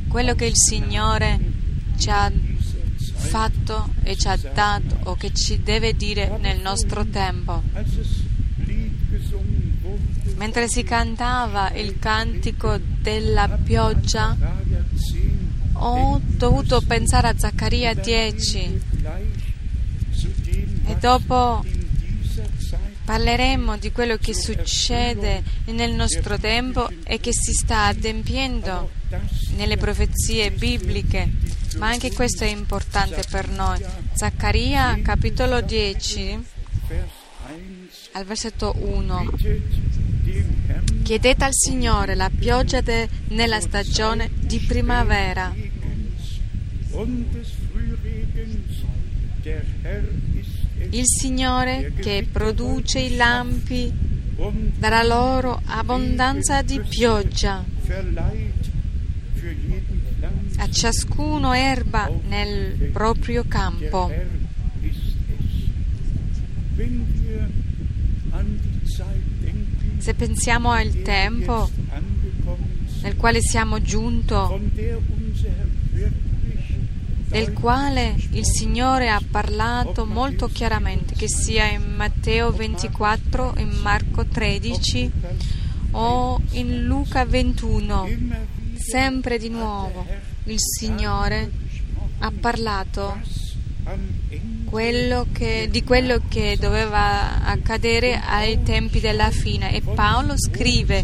Quello 0.07 0.33
che 0.35 0.45
il 0.45 0.55
Signore 0.55 1.39
ci 1.97 2.09
ha 2.09 2.31
fatto 3.25 3.89
e 4.03 4.15
ci 4.15 4.27
ha 4.27 4.37
dato 4.37 4.97
o 5.03 5.15
che 5.15 5.33
ci 5.33 5.61
deve 5.61 5.95
dire 5.95 6.37
nel 6.39 6.59
nostro 6.61 7.05
tempo. 7.05 7.61
Mentre 10.37 10.67
si 10.67 10.83
cantava 10.83 11.71
il 11.71 11.97
cantico 11.99 12.77
della 13.01 13.47
pioggia, 13.47 14.35
Raya 14.37 14.83
10, 14.89 15.39
ho 15.73 16.19
dovuto 16.23 16.81
pensare 16.81 17.29
a 17.29 17.37
Zaccaria 17.37 17.93
10 17.93 18.81
gleich 18.91 19.53
zu 20.11 20.31
dem, 20.43 20.81
e 20.87 20.95
dopo 20.97 21.63
parleremo 23.05 23.77
di 23.77 23.91
quello 23.91 24.17
che 24.17 24.33
succede 24.33 25.43
nel 25.65 25.93
nostro 25.93 26.37
tempo 26.39 26.89
e 27.03 27.19
che 27.19 27.31
si 27.31 27.53
sta 27.53 27.85
adempiendo 27.85 28.89
nelle 29.55 29.77
profezie 29.77 30.51
bibliche, 30.51 31.29
ma 31.77 31.89
anche 31.89 32.11
questo 32.11 32.43
è 32.43 32.47
importante 32.47 33.23
per 33.29 33.49
noi. 33.49 33.79
Zaccaria 34.13 34.99
capitolo 35.01 35.61
10 35.61 36.43
Vers 36.87 37.09
1 37.47 37.75
al 38.13 38.25
versetto 38.25 38.73
1. 38.77 39.31
bittet 39.31 39.61
dem 40.23 40.45
Herrn 40.67 41.01
Chiedete 41.03 41.43
al 41.43 41.53
Signore 41.53 42.15
la 42.15 42.29
pioggia 42.35 42.81
de- 42.81 43.09
nella 43.29 43.59
stagione 43.59 44.29
di 44.39 44.59
primavera 44.59 45.53
Il 50.89 51.03
Signore 51.03 51.93
che 51.99 52.27
produce 52.31 52.99
i 52.99 53.15
lampi 53.15 53.91
darà 54.77 55.03
loro 55.03 55.61
abbondanza 55.65 56.61
di 56.61 56.79
pioggia, 56.81 57.63
a 60.57 60.69
ciascuno 60.69 61.53
erba 61.53 62.09
nel 62.27 62.89
proprio 62.91 63.43
campo. 63.47 64.11
Se 69.97 70.13
pensiamo 70.13 70.71
al 70.71 71.01
tempo 71.01 71.69
nel 73.01 73.15
quale 73.15 73.39
siamo 73.41 73.77
wirklich 73.79 74.33
del 77.27 77.51
quale 77.51 78.15
il 78.31 78.45
Signore 78.45 79.09
ha 79.09 79.21
parlato 79.29 80.05
molto 80.05 80.47
chiaramente, 80.47 81.15
che 81.15 81.27
sia 81.27 81.69
in 81.69 81.95
Matteo 81.95 82.51
24, 82.51 83.55
in 83.57 83.77
Marco 83.81 84.25
13 84.25 85.11
o 85.91 86.39
in 86.51 86.85
Luca 86.85 87.25
21, 87.25 88.05
immer 88.07 88.37
wieder 88.37 88.54
sempre 88.89 89.37
di 89.39 89.49
nuovo 89.49 90.05
il 90.45 90.59
Signore 90.59 91.49
ha 92.19 92.31
parlato 92.39 93.17
quello 94.65 95.27
che- 95.31 95.67
di 95.71 95.83
quello 95.83 96.21
che 96.27 96.57
doveva 96.59 97.43
accadere 97.43 98.19
ai 98.19 98.61
tempi 98.63 98.99
della 98.99 99.31
fine. 99.31 99.73
E 99.73 99.81
Paolo 99.81 100.33
scrive 100.37 101.03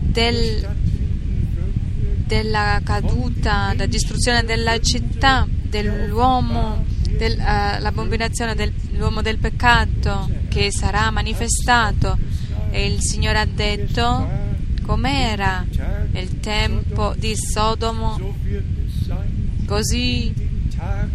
del- 0.00 0.68
della 2.26 2.80
caduta, 2.84 3.70
della 3.70 3.86
distruzione 3.86 4.44
della 4.44 4.78
città, 4.80 5.46
dell'uomo, 5.48 6.84
dell'abominazione 7.16 8.54
dell'uomo 8.54 9.22
del 9.22 9.38
peccato 9.38 10.28
che 10.48 10.70
sarà 10.72 11.10
manifestato. 11.10 12.18
E 12.70 12.86
il 12.86 13.00
Signore 13.00 13.38
ha 13.38 13.46
detto 13.46 14.52
com'era 14.84 15.66
il 16.12 16.40
tempo 16.40 17.14
di 17.16 17.34
Sodomo, 17.36 18.18
così 19.66 20.32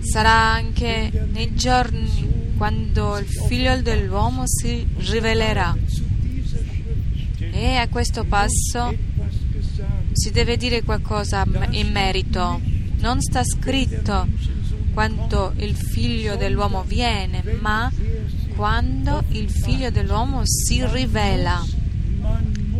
sarà 0.01 0.31
anche 0.31 1.27
nei 1.31 1.53
giorni 1.55 2.53
quando 2.57 3.17
il 3.17 3.27
figlio 3.27 3.81
dell'uomo 3.81 4.43
si 4.45 4.85
rivelerà. 4.97 5.77
E 7.51 7.75
a 7.75 7.87
questo 7.87 8.23
passo 8.25 8.93
si 10.11 10.31
deve 10.31 10.57
dire 10.57 10.83
qualcosa 10.83 11.45
in 11.71 11.91
merito. 11.91 12.59
Non 12.99 13.21
sta 13.21 13.43
scritto 13.43 14.27
quando 14.93 15.53
il 15.57 15.75
figlio 15.75 16.35
dell'uomo 16.35 16.83
viene, 16.83 17.43
ma 17.61 17.89
quando 18.55 19.23
il 19.29 19.49
figlio 19.49 19.89
dell'uomo 19.89 20.41
si 20.43 20.85
rivela. 20.85 21.63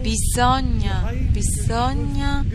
Bisogna, 0.02 1.14
bisogna 1.30 2.46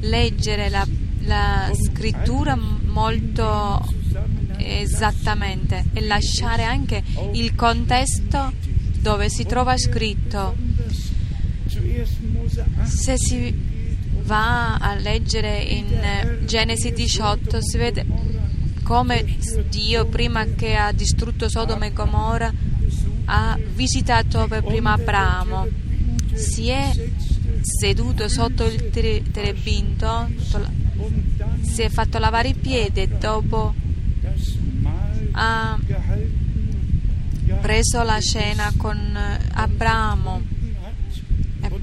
leggere 0.00 0.68
la, 0.68 0.86
la 1.20 1.70
scrittura 1.74 2.56
molto 2.56 3.84
esattamente 4.56 5.84
e 5.92 6.00
lasciare 6.02 6.64
anche 6.64 7.02
il 7.32 7.54
contesto 7.54 8.52
dove 9.00 9.28
si 9.28 9.44
trova 9.44 9.76
scritto. 9.76 10.56
zuerst 11.66 12.20
Mose 12.32 12.60
8 12.60 12.86
Se 12.86 13.16
si 13.18 13.54
va 14.22 14.76
a 14.76 14.94
leggere 14.94 15.60
in 15.60 16.40
Genesi 16.44 16.92
18 16.92 17.62
si 17.62 17.76
vede 17.76 18.04
come 18.82 19.24
Dio 19.68 20.06
prima 20.06 20.44
che 20.44 20.74
ha 20.74 20.92
distrutto 20.92 21.48
Sodoma 21.48 21.86
e 21.86 21.92
Gomorra 21.92 22.52
ha 23.26 23.58
visitato 23.74 24.46
per 24.48 24.62
prima 24.62 24.92
Abramo 24.92 25.66
si 26.36 26.68
è 26.68 26.92
seduto 27.60 28.28
sotto 28.28 28.64
il 28.64 28.90
tere- 28.90 29.22
terebinto 29.30 30.28
si 31.62 31.82
è 31.82 31.88
fatto 31.88 32.18
lavare 32.18 32.48
i 32.50 32.54
piedi 32.54 33.00
e 33.00 33.08
dopo 33.08 33.74
ha 35.32 35.78
preso 37.60 38.02
la 38.02 38.20
cena 38.20 38.72
con 38.76 38.96
eh, 38.96 39.38
Abramo. 39.52 40.54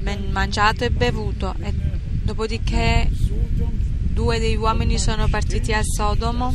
Ben- 0.00 0.30
mangiato 0.30 0.84
e 0.84 0.90
bevuto 0.90 1.54
e 1.60 1.72
dopodiché 2.22 3.08
due 3.10 4.38
dei 4.38 4.56
uomini 4.56 4.98
sono 4.98 5.28
partiti 5.28 5.72
a 5.72 5.80
Sodomo. 5.82 6.54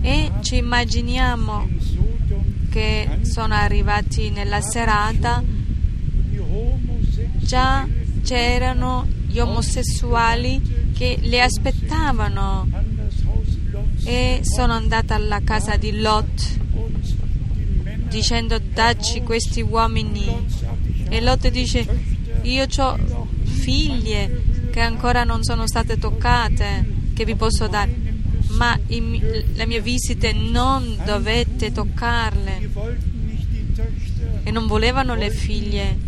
E 0.00 0.30
ci 0.40 0.56
immaginiamo 0.56 1.68
che 2.70 3.18
sono 3.22 3.54
arrivati 3.54 4.30
nella 4.30 4.60
serata, 4.60 5.42
già 7.48 7.88
c'erano 8.22 9.06
gli 9.26 9.38
omosessuali 9.38 10.92
che 10.94 11.18
le 11.22 11.40
aspettavano 11.40 12.68
e 14.04 14.40
sono 14.42 14.74
andata 14.74 15.14
alla 15.14 15.40
casa 15.42 15.76
di 15.76 15.98
Lot 15.98 16.58
dicendo 18.06 18.58
dacci 18.58 19.22
questi 19.22 19.62
uomini. 19.62 20.26
E 21.08 21.20
Lot 21.22 21.48
dice 21.48 21.86
io 22.42 22.66
ho 22.76 22.98
figlie 23.44 24.42
che 24.70 24.80
ancora 24.80 25.24
non 25.24 25.42
sono 25.42 25.66
state 25.66 25.96
toccate 25.96 26.96
che 27.14 27.24
vi 27.24 27.34
posso 27.34 27.66
dare 27.66 28.06
ma 28.50 28.78
i 28.88 29.20
le 29.54 29.66
mie 29.66 29.80
visite 29.80 30.32
non 30.32 31.00
dovete 31.02 31.72
toccarle. 31.72 32.70
E 34.42 34.50
non 34.50 34.66
volevano 34.66 35.14
le 35.14 35.30
figlie 35.30 36.07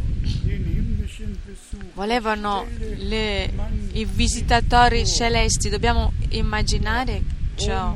volevano 2.01 2.67
le- 2.97 3.53
i 3.93 4.07
visitatori 4.07 5.07
celesti. 5.07 5.69
Dobbiamo 5.69 6.15
immaginare 6.31 7.21
ciò. 7.57 7.95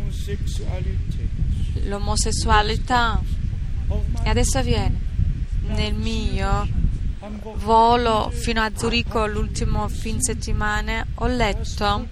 L'omosessualità. 1.87 3.19
E 4.23 4.29
adesso 4.29 4.59
avviene 4.59 5.01
nel 5.69 5.95
mio 5.95 6.69
volo 7.57 8.29
fino 8.31 8.61
a 8.61 8.71
Zurigo 8.77 9.25
l'ultimo 9.27 9.89
fin 9.89 10.21
settimana 10.21 11.07
ho 11.15 11.27
letto 11.27 12.09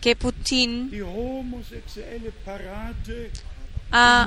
che 0.00 0.16
Putin 0.16 0.88
ha 3.90 4.26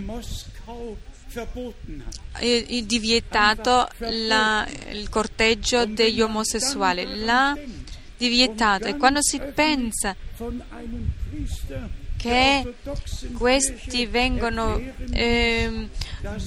eh, 2.40 2.66
eh, 2.68 2.86
divietato 2.86 3.88
la- 4.28 4.68
il 4.92 5.10
corteggio 5.10 5.86
degli 5.86 6.22
omosessuali, 6.22 7.24
l'ha 7.24 7.58
divietato. 8.18 8.86
E 8.86 8.96
quando 8.98 9.22
si 9.22 9.40
pensa 9.54 10.16
che 12.18 12.74
questi 13.34 14.06
vengono 14.08 14.82
ehm, 15.12 15.88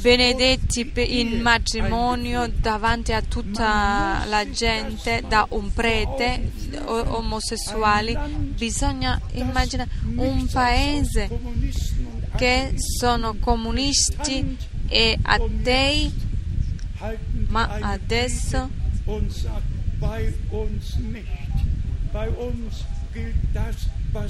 benedetti 0.00 0.90
in 1.20 1.40
matrimonio 1.40 2.50
davanti 2.52 3.12
a 3.12 3.22
tutta 3.22 4.24
la 4.26 4.50
gente 4.50 5.22
da 5.28 5.46
un 5.50 5.72
prete 5.72 6.50
omosessuali, 6.86 8.16
bisogna 8.56 9.20
immaginare 9.34 9.90
un 10.16 10.46
paese 10.48 11.28
che 12.36 12.74
sono 12.76 13.36
comunisti 13.38 14.56
e 14.88 15.18
atei, 15.22 16.12
ma 17.48 17.78
adesso 17.80 18.68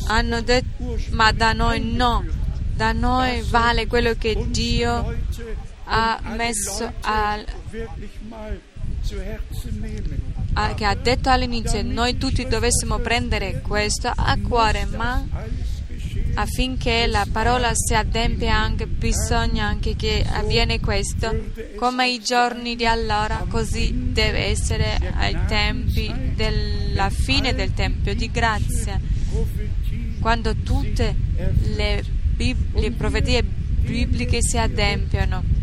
hanno 0.07 0.43
detto 0.43 0.99
ma 1.11 1.33
da 1.33 1.53
noi 1.53 1.81
no, 1.81 2.25
da 2.75 2.93
noi 2.93 3.43
vale 3.43 3.87
quello 3.87 4.15
che 4.15 4.47
Dio 4.49 5.15
ha 5.85 6.21
messo 6.37 6.93
al, 7.01 7.45
che 10.75 10.85
ha 10.85 10.95
detto 10.95 11.31
all'inizio 11.31 11.83
noi 11.83 12.17
tutti 12.17 12.47
dovessimo 12.47 12.99
prendere 12.99 13.61
questo 13.61 14.13
a 14.15 14.39
cuore, 14.39 14.85
ma. 14.85 15.69
Affinché 16.35 17.07
la 17.07 17.27
parola 17.31 17.73
si 17.75 17.95
adempia 17.95 18.57
anche 18.57 18.87
bisogna 18.87 19.67
anche 19.67 19.97
che 19.97 20.25
avviene 20.29 20.81
questo 20.81 21.51
come 21.77 22.05
ai 22.05 22.21
giorni 22.21 22.77
di 22.77 22.87
allora 22.87 23.45
così 23.49 24.13
deve 24.13 24.47
essere 24.47 24.99
ai 25.15 25.37
tempi 25.47 26.13
della 26.35 27.11
fine 27.11 27.55
del 27.55 27.73
tempio 27.73 28.15
di 28.15 28.31
grazia. 28.31 29.01
Quando 30.21 30.55
tutte 30.57 31.15
le, 31.77 32.05
bib- 32.35 32.75
le 32.79 32.91
profezie 32.93 33.43
bibliche 33.43 34.39
si 34.43 34.59
adempiono 34.59 35.59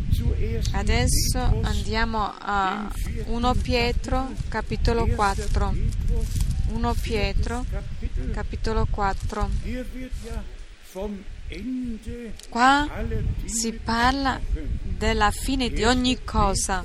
adesso 0.72 1.60
andiamo 1.62 2.34
a 2.40 2.92
1 3.26 3.54
Pietro 3.62 4.32
capitolo 4.48 5.06
4 5.06 5.76
1 6.70 6.94
Pietro 7.02 7.66
capitolo 8.34 8.88
4 8.90 9.50
Qua 12.50 12.90
si 13.46 13.72
parla 13.74 14.40
della 14.82 15.32
fine 15.32 15.70
di 15.70 15.84
ogni 15.84 16.24
cosa. 16.24 16.84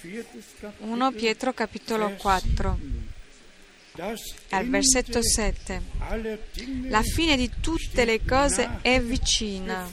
Viertes 0.00 0.44
Kapitel, 0.58 0.88
1 0.88 1.12
Pietro 1.12 1.52
capitolo 1.52 2.14
4 2.16 2.78
das 3.94 4.20
al 4.50 4.66
versetto 4.66 5.22
7 5.22 5.82
aller 5.98 6.38
Dinge 6.54 6.88
la 6.88 7.02
fine 7.02 7.36
di 7.36 7.50
tutte 7.60 8.04
le 8.06 8.24
cose 8.24 8.78
è 8.80 8.98
vicina. 9.00 9.86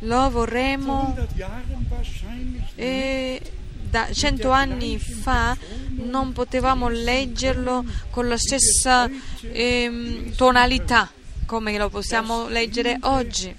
Lo 0.00 0.30
vor 0.30 0.30
vorremmo 0.30 1.14
100 1.14 1.34
Jahren 1.36 1.86
wahrscheinlich 1.90 2.62
nicht 2.62 2.78
e 2.78 3.40
da 3.88 4.08
cento 4.12 4.50
anni 4.50 4.98
fa 4.98 5.56
non 5.88 6.32
potevamo 6.32 6.88
leggerlo 6.88 7.84
con 8.10 8.28
la 8.28 8.36
stessa 8.36 9.08
ehm, 9.40 10.34
tonalità 10.34 11.10
come 11.46 11.78
lo 11.78 11.88
possiamo 11.88 12.48
leggere 12.48 12.98
oggi. 13.02 13.54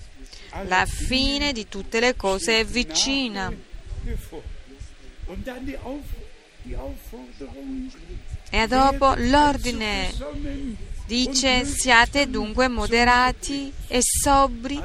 La 0.68 0.86
fine 0.86 1.52
di 1.54 1.68
tutte 1.68 2.00
le 2.00 2.16
cose 2.16 2.60
è 2.60 2.66
vicina. 2.66 3.52
E 8.50 8.68
dopo 8.68 9.14
l'ordine 9.18 10.14
dice 11.06 11.66
siate 11.66 12.30
dunque 12.30 12.68
moderati 12.68 13.72
e 13.88 14.00
sobri 14.02 14.82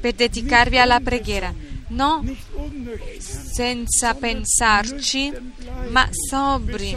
per 0.00 0.12
dedicarvi 0.12 0.78
alla 0.78 1.00
preghiera, 1.00 1.52
unnüchtern, 1.90 3.18
senza 3.18 4.14
pensarci, 4.14 5.32
ma 5.90 6.08
sobri 6.10 6.96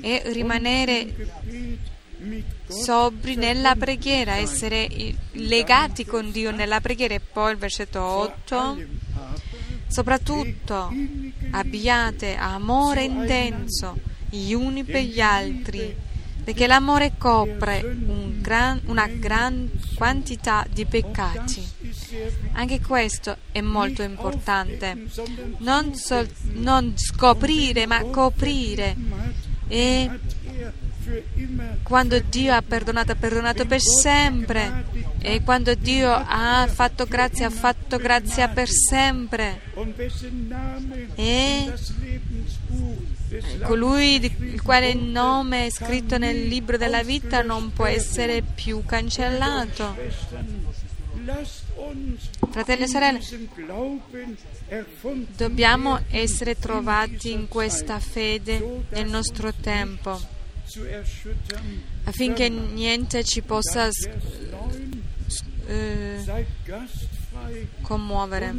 e 0.00 0.22
rimanere 0.26 1.14
sobri 2.68 3.36
nella 3.36 3.74
preghiera, 3.74 4.36
essere 4.36 4.88
legati 5.32 6.04
con 6.04 6.30
Dio 6.30 6.50
nella 6.50 6.80
preghiera. 6.80 7.14
E 7.14 7.20
poi 7.20 7.52
il 7.52 7.58
versetto 7.58 8.02
8, 8.02 8.58
allem 8.58 9.00
aber 9.14 9.42
soprattutto 9.86 10.92
abbiate 11.52 12.34
amore 12.34 13.04
intenso 13.04 13.96
gli 14.28 14.52
uni 14.52 14.82
per 14.82 15.02
gli 15.02 15.20
altri, 15.20 15.94
perché 16.42 16.66
l'amore 16.66 17.12
copre 17.16 17.80
un 17.84 18.40
gran- 18.40 18.80
una 18.86 19.06
gran 19.06 19.70
quantità 19.94 20.66
di 20.68 20.84
peccati. 20.84 21.73
Anche 22.52 22.80
questo 22.80 23.36
è 23.52 23.60
molto 23.60 24.02
importante. 24.02 25.06
Non, 25.58 25.94
sol- 25.94 26.28
non 26.52 26.94
scoprire, 26.96 27.86
ma 27.86 28.02
coprire. 28.02 28.96
E 29.68 30.10
quando 31.82 32.18
Dio 32.18 32.54
ha 32.54 32.62
perdonato, 32.62 33.12
ha 33.12 33.16
perdonato 33.16 33.66
per 33.66 33.80
sempre. 33.80 34.84
E 35.20 35.42
quando 35.42 35.74
Dio 35.74 36.10
ha 36.12 36.66
fatto 36.66 37.06
grazia, 37.06 37.46
ha 37.46 37.50
fatto 37.50 37.98
grazia 37.98 38.48
per 38.48 38.68
sempre. 38.68 39.60
E 41.14 41.72
colui 43.62 44.22
il 44.24 44.62
quale 44.62 44.94
nome 44.94 45.66
è 45.66 45.70
scritto 45.70 46.18
nel 46.18 46.46
libro 46.46 46.76
della 46.76 47.02
vita 47.02 47.42
non 47.42 47.72
può 47.72 47.86
essere 47.86 48.42
più 48.42 48.84
cancellato. 48.84 49.96
Fratelli 52.50 52.82
e 52.84 52.86
sorelle, 52.88 53.20
Dobbiamo 55.36 56.00
essere 56.10 56.58
trovati 56.58 57.32
in 57.32 57.48
questa 57.48 57.98
fede 57.98 58.82
nel 58.90 59.08
nostro 59.08 59.52
tempo, 59.54 60.20
affinché 62.04 62.48
niente 62.48 63.24
ci 63.24 63.42
possa 63.42 63.90
s- 63.90 64.06
Vers 64.08 64.40
9, 64.50 65.02
eh, 65.66 66.22
commuovere. 67.80 68.54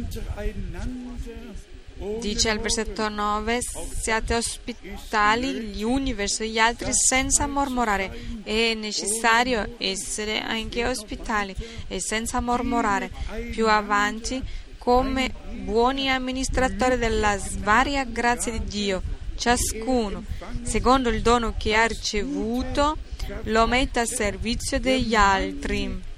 Dice 2.20 2.50
al 2.50 2.60
versetto 2.60 3.08
Murren. 3.08 3.14
9, 3.16 3.58
siate 4.00 4.34
ospitali 4.34 5.52
gli 5.60 5.82
uni 5.82 6.12
verso 6.12 6.44
gli 6.44 6.58
altri 6.58 6.92
senza 6.92 7.46
mormorare. 7.46 8.42
È 8.42 8.74
necessario 8.74 9.74
essere 9.78 10.40
anche 10.40 10.86
ospitali 10.86 11.54
e 11.88 12.00
senza 12.00 12.40
mormorare. 12.40 13.10
Più 13.50 13.68
avanti, 13.68 14.42
come 14.78 15.32
buoni 15.50 16.10
amministratori 16.10 16.98
della 16.98 17.38
svaria 17.38 18.04
grazia 18.04 18.52
di 18.52 18.64
Dio, 18.64 19.02
ciascuno, 19.36 20.24
secondo 20.62 21.08
il 21.08 21.22
dono 21.22 21.54
che 21.56 21.74
ha 21.74 21.86
ricevuto, 21.86 22.98
lo 23.44 23.66
metta 23.66 24.02
a 24.02 24.06
servizio 24.06 24.78
degli 24.78 25.14
altri. 25.14 26.14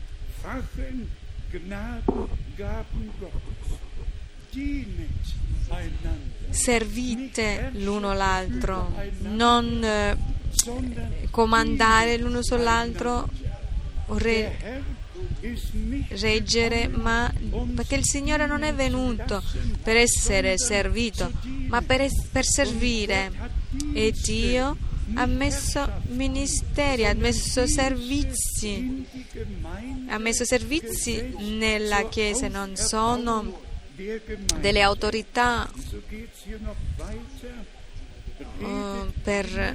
fachen 0.48 1.08
Gnadengaben 1.50 3.12
Gottes. 3.18 3.78
Einander, 4.54 5.08
Servite 6.50 7.70
l'uno 7.74 8.14
l'altro, 8.14 8.92
non 9.20 9.84
eh, 9.84 10.16
comandare 11.30 12.16
l'uno 12.16 12.42
sull'altro 12.42 13.28
re- 14.06 14.82
reggere, 16.10 16.88
ma 16.88 17.32
perché 17.74 17.96
il 17.96 18.04
Signore 18.04 18.46
non 18.46 18.62
è 18.62 18.74
venuto 18.74 19.42
per 19.82 19.96
essere 19.96 20.58
servito, 20.58 21.30
ma 21.68 21.82
per, 21.82 22.06
per 22.30 22.44
servire. 22.44 23.56
E 23.92 24.12
Dio 24.12 24.76
ha 25.14 25.26
messo 25.26 26.02
ministeri, 26.08 27.06
ha 27.06 27.14
messo 27.14 27.66
servizi, 27.66 29.06
ha 30.08 30.18
messo 30.18 30.44
servizi 30.44 31.34
nella 31.38 32.08
Chiesa, 32.08 32.48
non 32.48 32.76
sono. 32.76 33.66
Delle 34.60 34.80
autorità 34.82 35.68
eh, 38.60 39.12
per 39.22 39.58
eh, 39.58 39.74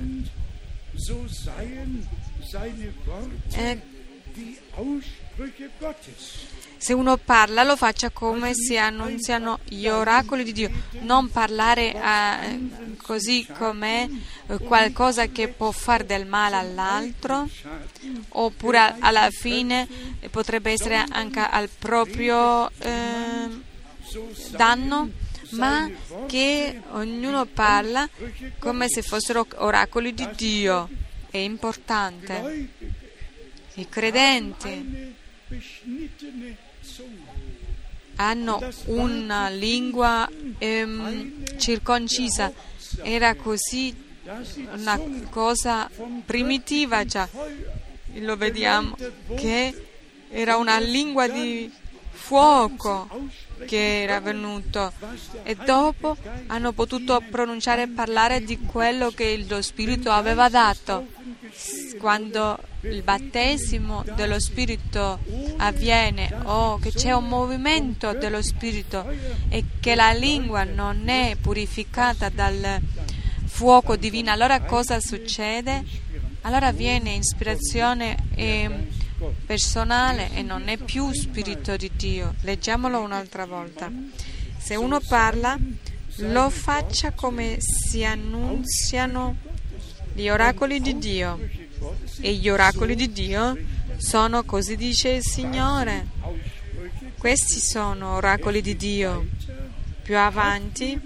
se 6.78 6.94
uno 6.94 7.16
parla 7.18 7.64
lo 7.64 7.76
faccia 7.78 8.10
come 8.10 8.54
si 8.54 8.78
annunziano 8.78 9.60
gli 9.66 9.88
oracoli 9.88 10.44
di 10.44 10.52
Dio, 10.52 10.70
non 11.02 11.30
parlare 11.30 11.94
eh, 11.94 12.96
così 12.98 13.46
come 13.58 14.10
eh, 14.48 14.58
qualcosa 14.58 15.28
che 15.28 15.48
può 15.48 15.72
fare 15.72 16.06
del 16.06 16.26
male 16.26 16.56
all'altro, 16.58 17.48
oppure 18.30 18.78
a- 18.80 18.96
alla 19.00 19.30
fine 19.32 19.88
potrebbe 20.30 20.72
essere 20.72 21.06
anche 21.10 21.40
al 21.40 21.70
proprio 21.70 22.70
eh, 22.80 23.72
danno, 24.52 25.10
ma 25.52 25.90
che 26.28 26.82
ognuno 26.92 27.46
parla 27.46 28.08
come 28.60 28.88
se 28.90 29.02
fossero 29.02 29.46
oracoli 29.56 30.14
di 30.14 30.28
Dio. 30.36 30.90
È 31.30 31.38
importante. 31.38 32.70
I 33.76 33.90
credenti 33.90 35.16
hanno 38.16 38.62
una 38.86 39.50
lingua 39.50 40.30
ehm, 40.58 41.58
circoncisa. 41.58 42.52
Era 43.02 43.36
così 43.36 43.96
una 44.74 45.00
cosa 45.30 45.90
primitiva 46.26 47.06
già. 47.06 47.28
Lo 48.16 48.38
vediamo 48.38 48.96
che 49.36 49.88
era 50.30 50.58
una 50.58 50.78
lingua 50.80 51.28
di 51.28 51.72
fuoco 52.12 53.30
che 53.66 54.04
era 54.04 54.20
venuto 54.20 54.92
e 55.44 55.56
dopo 55.56 56.16
hanno 56.48 56.72
potuto 56.72 57.22
pronunciare 57.30 57.84
e 57.84 57.88
parlare 57.88 58.44
di 58.44 58.60
quello 58.60 59.10
che 59.12 59.44
lo 59.48 59.62
Spirito 59.62 60.12
aveva 60.12 60.50
dato. 60.50 61.08
Quando 62.00 62.58
il 62.82 63.02
battesimo 63.04 64.04
dello 64.16 64.40
Spirito 64.40 65.20
avviene 65.58 66.34
o 66.44 66.78
che 66.80 66.92
c'è 66.92 67.12
un 67.14 67.28
movimento 67.28 68.14
dello 68.14 68.42
Spirito 68.42 69.06
e 69.50 69.64
che 69.80 69.96
la 69.96 70.12
lingua 70.12 70.64
non 70.64 71.08
è 71.08 71.38
purificata 71.40 72.30
dal 72.30 72.80
fuoco 73.46 73.96
divino, 73.96 74.32
allora 74.32 74.62
cosa 74.62 75.00
succede? 75.00 75.84
Allora 76.42 76.72
viene 76.72 77.14
ispirazione 77.14 78.18
eh, 78.36 78.88
personale 79.46 80.30
e 80.34 80.42
non 80.42 80.68
è 80.68 80.78
più 80.78 81.12
spirito 81.12 81.76
di 81.76 81.92
Dio. 81.96 82.36
Leggiamolo 82.42 83.00
un'altra 83.00 83.46
volta. 83.46 83.92
Se 84.58 84.76
uno 84.76 85.00
parla, 85.00 85.58
lo 86.18 86.50
faccia 86.50 87.12
come 87.12 87.58
si 87.60 88.04
annunziano 88.04 89.38
gli 90.14 90.30
oracoli 90.30 90.80
di 90.80 90.98
Dio. 90.98 91.40
E 92.22 92.34
gli 92.34 92.50
oracoli 92.50 92.96
di 92.96 93.12
Dio 93.12 93.58
sono 93.98 94.44
così 94.44 94.76
dice 94.76 95.10
il 95.10 95.24
Signore. 95.24 96.08
Questi 97.18 97.60
sono 97.60 98.16
oracoli 98.16 98.62
di 98.62 98.76
Dio. 98.76 99.28
Più 100.04 100.18
avanti, 100.18 101.00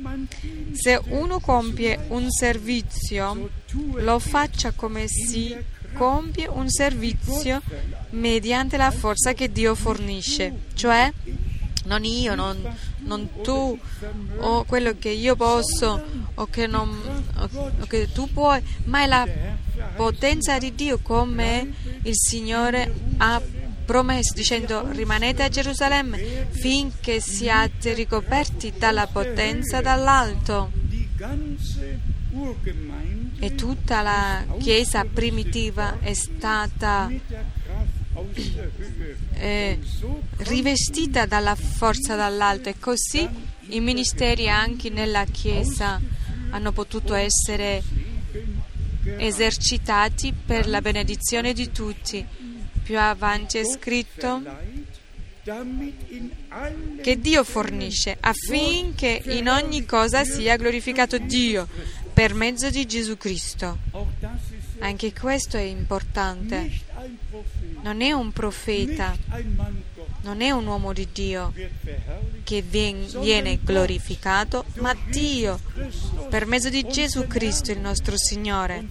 se 0.74 1.00
uno 1.10 1.40
compie 1.40 2.06
un 2.10 2.32
servizio, 2.32 3.50
lo 3.94 4.18
faccia 4.18 4.72
come 4.72 5.08
si 5.08 5.56
compie 5.94 6.48
un 6.48 6.70
servizio 6.70 7.62
mediante 8.12 8.78
la 8.78 8.92
forza 8.92 9.34
che 9.34 9.52
Dio 9.52 9.76
fornisce, 9.76 10.54
cioè 10.74 11.12
non 11.86 12.04
io, 12.04 12.36
non, 12.36 12.58
non 13.00 13.30
tu, 13.42 13.78
o 14.40 14.64
quello 14.66 14.96
che 15.00 15.10
io 15.10 15.36
posso, 15.36 16.04
o 16.36 16.46
che, 16.48 16.68
non, 16.68 16.90
o- 17.38 17.86
che 17.88 18.12
tu 18.12 18.32
puoi, 18.32 18.62
ma 18.86 19.04
è 19.04 19.08
la 19.08 19.28
potenza 19.96 20.58
di 20.58 20.76
Dio 20.76 21.00
come 21.00 21.74
il 22.04 22.16
Signore 22.16 22.94
ha 23.18 23.42
promesso, 23.86 24.34
dicendo 24.34 24.86
rimanete 24.92 25.44
a 25.44 25.50
Gerusalemme 25.50 26.48
finché 26.50 27.22
siate 27.22 27.94
ricoperti 27.94 28.74
dalla 28.78 29.08
potenza 29.08 29.80
dall'alto. 29.80 30.72
E 33.40 33.56
tutta 33.56 34.02
la 34.02 34.46
Chiesa 34.60 35.06
primitiva 35.06 36.00
è 36.00 36.14
stata 36.14 37.10
eh, 39.34 39.80
rivestita 40.38 41.26
dalla 41.26 41.56
forza 41.56 42.16
dall'alto 42.16 42.70
e 42.70 42.80
così 42.80 43.28
i 43.70 43.80
ministeri 43.80 44.50
anche 44.50 44.90
nella 44.90 45.24
Chiesa 45.26 46.02
hanno 46.50 46.72
potuto 46.72 47.14
essere 47.14 47.84
esercitati 49.18 50.34
per 50.34 50.68
la 50.68 50.82
benedizione 50.82 51.54
di 51.54 51.72
tutti. 51.72 52.26
Più 52.84 52.98
avanti 52.98 53.58
è 53.58 53.66
scritto 53.66 54.42
che 57.02 57.20
Dio 57.20 57.44
fornisce 57.44 58.18
affinché 58.20 59.22
in 59.28 59.48
ogni 59.48 59.86
cosa 59.86 60.26
sia 60.26 60.58
glorificato 60.58 61.18
Dio 61.18 61.68
per 62.18 62.34
mezzo 62.34 62.72
di 62.72 62.88
Gesù 62.88 63.16
Cristo. 63.16 63.78
Anche 64.80 65.14
questo 65.14 65.56
è 65.58 65.62
importante. 65.62 66.68
Non 67.84 68.02
è 68.02 68.12
un 68.12 68.32
profeta, 68.32 69.16
non 70.22 70.42
è 70.42 70.50
un 70.50 70.66
uomo 70.66 70.94
di 70.94 71.08
Dio 71.14 71.54
che 72.44 72.64
vien- 72.64 73.06
viene 73.22 73.60
glorificato, 73.62 74.66
ma 74.80 74.96
Dio 75.12 75.60
per 76.28 76.48
mezzo 76.48 76.70
di 76.70 76.88
Gesù 76.88 77.28
Cristo 77.28 77.72
il 77.72 77.80
nostro 77.82 78.18
Signore. 78.18 78.88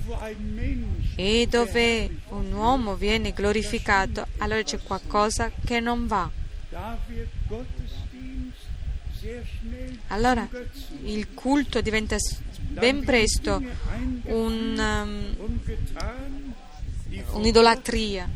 E 1.16 1.48
dove 1.50 2.18
un 2.28 2.52
uomo 2.52 2.94
viene 2.94 3.32
glorificato, 3.32 4.24
allora 4.36 4.62
c'è 4.62 4.78
qualcosa 4.80 5.50
che 5.64 5.80
non 5.80 6.06
va. 6.06 6.30
Allora 10.08 10.48
il 11.02 11.34
culto 11.34 11.80
diventa 11.80 12.16
ben 12.68 13.04
presto 13.04 13.62
un, 14.24 14.78
um, 14.78 15.60
un'idolatria 17.32 18.28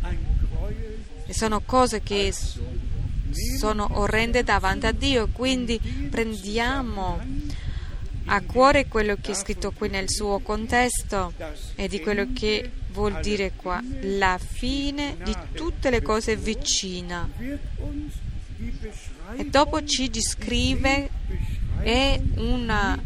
e 1.27 1.35
sono 1.35 1.61
cose 1.61 2.03
che 2.03 2.33
sono 3.59 3.89
orrende 3.93 4.43
davanti 4.43 4.87
a 4.87 4.93
Dio, 4.93 5.29
quindi 5.29 5.79
prendiamo 6.11 7.21
a 8.27 8.41
cuore 8.43 8.87
quello 8.87 9.17
che 9.21 9.33
è 9.33 9.35
scritto 9.35 9.73
qui 9.73 9.89
nel 9.89 10.11
suo 10.11 10.39
contesto 10.41 11.33
e 11.75 11.89
di 11.89 12.01
quello 12.01 12.29
che 12.33 12.71
vuol 12.93 13.21
dire 13.21 13.53
qua. 13.57 13.83
La 14.03 14.39
fine 14.39 15.17
di 15.23 15.35
tutte 15.53 15.91
le 15.91 16.03
cose 16.03 16.37
vicina. 16.37 17.29
E 19.37 19.45
dopo 19.47 19.85
ci 19.85 20.11
descrive 20.11 21.09
è 21.83 22.21
una 22.37 22.99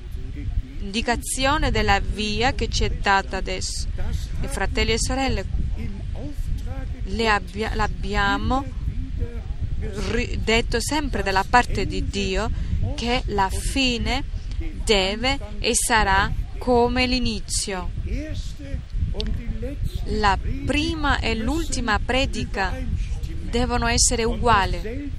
indicazione 0.85 1.71
della 1.71 1.99
via 2.01 2.53
che 2.53 2.69
ci 2.69 2.85
è 2.85 2.91
data 2.91 3.39
adesso. 3.39 3.89
E 4.41 4.49
fratelli 4.49 4.93
e 4.93 4.99
sorelle, 4.99 5.45
abbia- 7.27 7.75
l'abbiamo 7.75 8.65
ri- 10.11 10.41
detto 10.43 10.81
sempre 10.81 11.23
dalla 11.23 11.45
parte 11.49 11.87
di 11.87 12.07
Dio 12.07 12.51
che 12.95 13.23
la 13.27 13.49
fine 13.51 14.25
deve 14.85 15.39
e 15.59 15.73
sarà 15.75 16.31
come 16.59 17.07
l'inizio. 17.07 17.91
La 20.19 20.39
prima 20.67 21.19
e 21.19 21.35
l'ultima 21.35 21.99
predica 21.99 22.77
devono 23.51 23.87
essere 23.87 24.25
uguali 24.25 25.13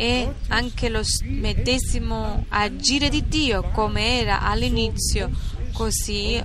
e 0.00 0.32
anche 0.48 0.88
lo 0.88 1.02
medesimo 1.24 2.46
agire 2.48 3.10
di 3.10 3.28
Dio 3.28 3.64
come 3.64 4.20
era 4.20 4.40
all'inizio, 4.40 5.30
Così 5.74 6.42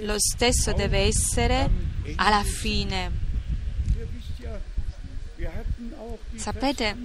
lo 0.00 0.16
stesso 0.18 0.72
deve 0.72 0.98
essere 0.98 1.70
alla 2.16 2.42
fine. 2.42 3.12
Sapete, 6.34 6.96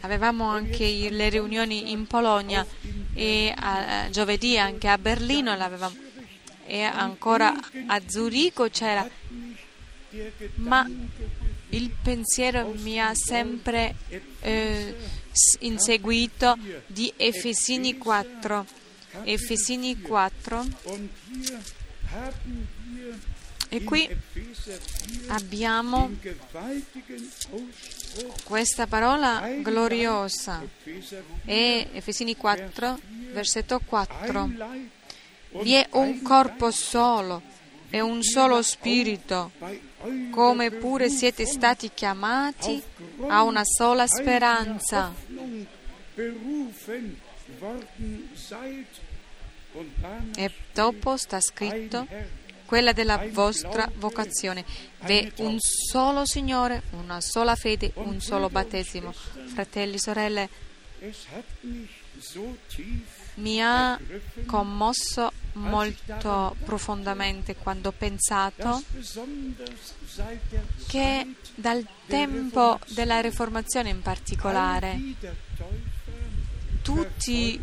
avevamo 0.00 0.48
anche 0.48 1.10
le 1.10 1.28
riunioni 1.28 1.92
in 1.92 2.06
Polonia 2.06 2.66
e 3.12 3.54
a, 3.54 4.08
giovedì 4.10 4.58
anche 4.58 4.88
a 4.88 4.96
Berlino 4.96 5.54
l'avevamo 5.54 5.96
e 6.64 6.80
ancora 6.82 7.52
a 7.86 8.00
Zurigo 8.06 8.70
c'era, 8.70 9.06
ma 10.54 10.88
il 11.72 11.90
pensiero 12.02 12.72
mi 12.76 13.00
ha 13.00 13.12
sempre 13.14 13.94
eh, 14.40 14.94
inseguito 15.60 16.56
di 16.86 17.12
Efesini 17.16 17.96
4. 17.98 18.66
Efesini 19.24 20.00
4 20.00 20.66
Und 20.84 21.10
hier 21.28 21.60
haben 22.12 22.68
wir 22.94 23.14
e 23.68 23.84
qui 23.84 24.04
Epheser 24.06 24.78
4 24.78 25.32
abbiamo 25.32 26.10
questa 28.44 28.86
parola 28.86 29.48
gloriosa. 29.62 30.62
E 31.46 31.88
Efesini 31.92 32.36
4, 32.36 32.98
versetto 33.32 33.80
4. 33.80 34.40
ein 34.40 34.56
Leib 34.56 34.90
und 35.52 35.64
Vi 35.64 35.72
è 35.72 35.88
un 35.92 36.20
corpo 36.22 36.70
solo 36.70 37.42
e 37.88 38.00
un 38.00 38.22
solo 38.22 38.62
spirito, 38.62 39.52
come 40.30 40.70
pure 40.70 41.08
siete 41.08 41.46
stati 41.46 41.90
chiamati 41.92 42.82
a 43.28 43.42
una 43.42 43.62
sola 43.64 44.06
speranza. 44.06 45.14
E 50.34 50.50
dopo 50.72 51.16
sta 51.16 51.40
scritto 51.40 52.06
quella 52.66 52.92
della 52.92 53.22
vostra 53.30 53.90
vocazione. 53.96 54.64
V'è 55.00 55.32
un 55.36 55.58
solo 55.60 56.24
Signore, 56.24 56.82
una 56.92 57.20
sola 57.20 57.54
fede, 57.54 57.92
un 57.96 58.20
solo 58.20 58.48
battesimo. 58.48 59.12
Fratelli, 59.12 59.98
sorelle, 59.98 60.48
mi 63.34 63.62
ha 63.62 63.98
commosso 64.46 65.32
molto 65.54 66.56
profondamente 66.64 67.56
quando 67.56 67.88
ho 67.88 67.94
pensato 67.96 68.82
che 70.86 71.34
dal 71.54 71.86
tempo 72.06 72.78
della 72.88 73.20
Riformazione 73.20 73.90
in 73.90 74.02
particolare 74.02 75.00
tutti 76.82 77.62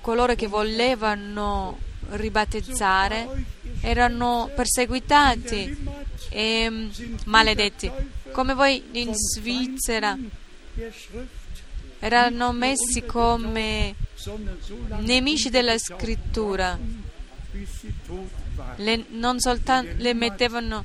coloro 0.00 0.34
che 0.34 0.46
volevano 0.46 1.78
ribattezzare 2.10 3.28
erano 3.80 4.50
perseguitati 4.54 5.76
e 6.28 6.90
maledetti. 7.24 7.90
Come 8.32 8.54
voi 8.54 8.82
in 8.92 9.12
Svizzera 9.14 10.16
erano 12.02 12.50
messi 12.52 13.04
come 13.04 13.94
nemici 15.02 15.50
della 15.50 15.78
scrittura. 15.78 16.76
Le, 18.76 19.04
non 19.10 19.38
soltanto 19.38 19.92
le 19.98 20.14
mettevano 20.14 20.84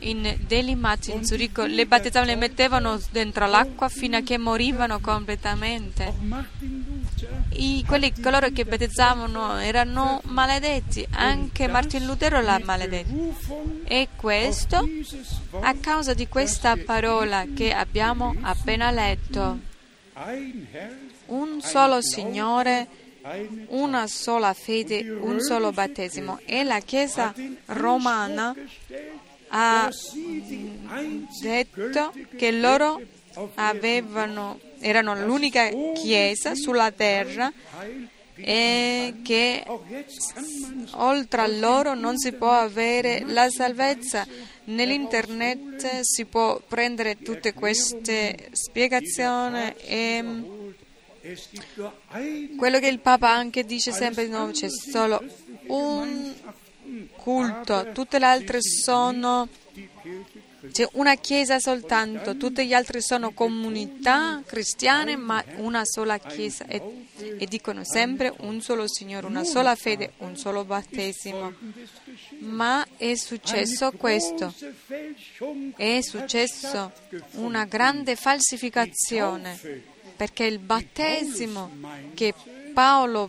In 0.00 0.36
Zürich. 0.48 1.14
in 1.14 1.24
Zurigo, 1.24 1.64
le 1.64 1.86
battezzavano, 1.86 2.32
le 2.32 2.36
mettevano 2.36 3.00
dentro 3.10 3.46
l'acqua 3.46 3.88
fino 3.88 4.16
a 4.16 4.20
che 4.22 4.36
morivano 4.36 4.98
completamente. 4.98 6.12
I, 7.50 7.84
quelli, 7.86 8.12
coloro 8.20 8.50
che 8.50 8.64
battezzavano 8.64 9.58
erano 9.58 10.20
maledetti, 10.24 11.06
anche 11.10 11.68
Martin 11.68 12.04
Lutero 12.04 12.40
l'ha 12.40 12.60
maledetto. 12.64 13.36
E 13.84 14.08
questo 14.16 14.88
a 15.60 15.74
causa 15.74 16.14
di 16.14 16.26
questa 16.26 16.76
parola 16.76 17.44
che 17.54 17.72
abbiamo 17.72 18.34
appena 18.40 18.90
letto. 18.90 19.70
Un 21.26 21.60
solo 21.62 22.02
Signore, 22.02 22.86
una 23.68 24.06
sola 24.06 24.52
fede, 24.52 25.08
un 25.10 25.40
solo 25.40 25.72
battesimo. 25.72 26.40
E 26.44 26.64
la 26.64 26.80
Chiesa 26.80 27.34
romana 27.66 28.54
ha 29.48 29.90
detto 31.40 32.12
che 32.36 32.50
loro 32.52 33.00
avevano, 33.54 34.60
erano 34.80 35.14
l'unica 35.24 35.68
Chiesa 35.94 36.54
sulla 36.54 36.90
terra 36.90 37.52
e 38.34 39.14
che 39.22 39.64
oltre 40.92 41.40
a 41.40 41.46
loro 41.46 41.94
non 41.94 42.18
si 42.18 42.32
può 42.32 42.50
avere 42.50 43.24
la 43.26 43.48
salvezza. 43.50 44.26
Nell'internet 44.64 46.00
si 46.02 46.24
può 46.24 46.60
prendere 46.66 47.18
tutte 47.18 47.52
queste 47.52 48.48
spiegazioni 48.52 49.74
e 49.84 50.24
quello 52.56 52.78
che 52.78 52.88
il 52.88 52.98
Papa 53.00 53.30
anche 53.30 53.64
dice 53.64 53.92
sempre 53.92 54.24
di 54.24 54.30
nuovo 54.30 54.50
c'è 54.52 54.68
solo 54.68 55.22
un 55.66 56.34
culto, 57.16 57.90
tutte 57.92 58.18
le 58.18 58.26
altre 58.26 58.58
sono. 58.60 59.48
C'è 60.70 60.88
una 60.92 61.16
chiesa 61.16 61.58
soltanto, 61.58 62.36
tutte 62.36 62.64
le 62.64 62.74
altre 62.74 63.00
sono 63.00 63.32
comunità 63.32 64.42
cristiane, 64.46 65.16
ma 65.16 65.42
una 65.56 65.82
sola 65.84 66.18
chiesa 66.18 66.66
e, 66.66 67.06
e 67.38 67.46
dicono 67.46 67.82
sempre 67.84 68.32
un 68.38 68.60
solo 68.60 68.84
Signore, 68.86 69.26
una 69.26 69.44
sola 69.44 69.74
fede, 69.74 70.12
un 70.18 70.36
solo 70.36 70.64
battesimo. 70.64 71.52
Ma 72.40 72.86
è 72.96 73.14
successo 73.16 73.90
questo, 73.92 74.54
è 75.76 76.00
successo 76.00 76.92
una 77.32 77.64
grande 77.64 78.14
falsificazione, 78.14 79.58
perché 80.14 80.44
il 80.44 80.60
battesimo 80.60 81.70
che 82.14 82.34
Paolo 82.72 83.28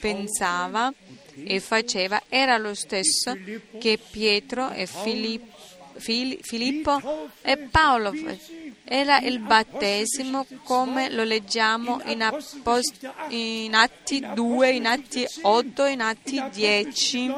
pensava 0.00 0.92
e 1.36 1.60
faceva 1.60 2.22
era 2.28 2.56
lo 2.56 2.74
stesso 2.74 3.36
che 3.78 3.98
Pietro 4.10 4.70
e 4.70 4.86
Filippo 4.86 5.53
Fili- 5.53 5.53
Filippo 5.98 7.30
e 7.42 7.56
Paolo 7.56 8.12
era 8.84 9.18
il 9.20 9.38
battesimo 9.38 10.46
come 10.62 11.10
lo 11.10 11.24
leggiamo 11.24 12.00
in, 12.04 12.22
Appost- 12.22 13.10
in 13.28 13.74
Atti 13.74 14.24
2, 14.34 14.70
in 14.70 14.86
Atti 14.86 15.26
8, 15.42 15.84
in 15.86 16.00
Atti 16.00 16.42
10, 16.52 17.32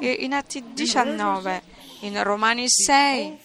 e 0.00 0.10
in 0.20 0.34
Atti 0.34 0.62
19, 0.72 1.62
in 2.00 2.22
Romani 2.22 2.68
6. 2.68 3.38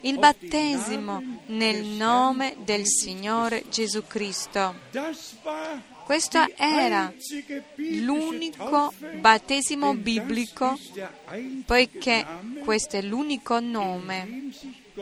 Il 0.00 0.18
battesimo 0.18 1.40
nel 1.46 1.82
nome 1.84 2.56
del 2.64 2.86
Signore 2.86 3.64
Gesù 3.70 4.06
Cristo. 4.06 4.74
Questo 6.06 6.38
era 6.56 7.12
l'unico 7.74 8.92
battesimo 9.18 9.92
biblico 9.94 10.78
poiché 11.64 12.24
questo 12.62 12.96
è 12.96 13.02
l'unico 13.02 13.58
nome 13.58 14.50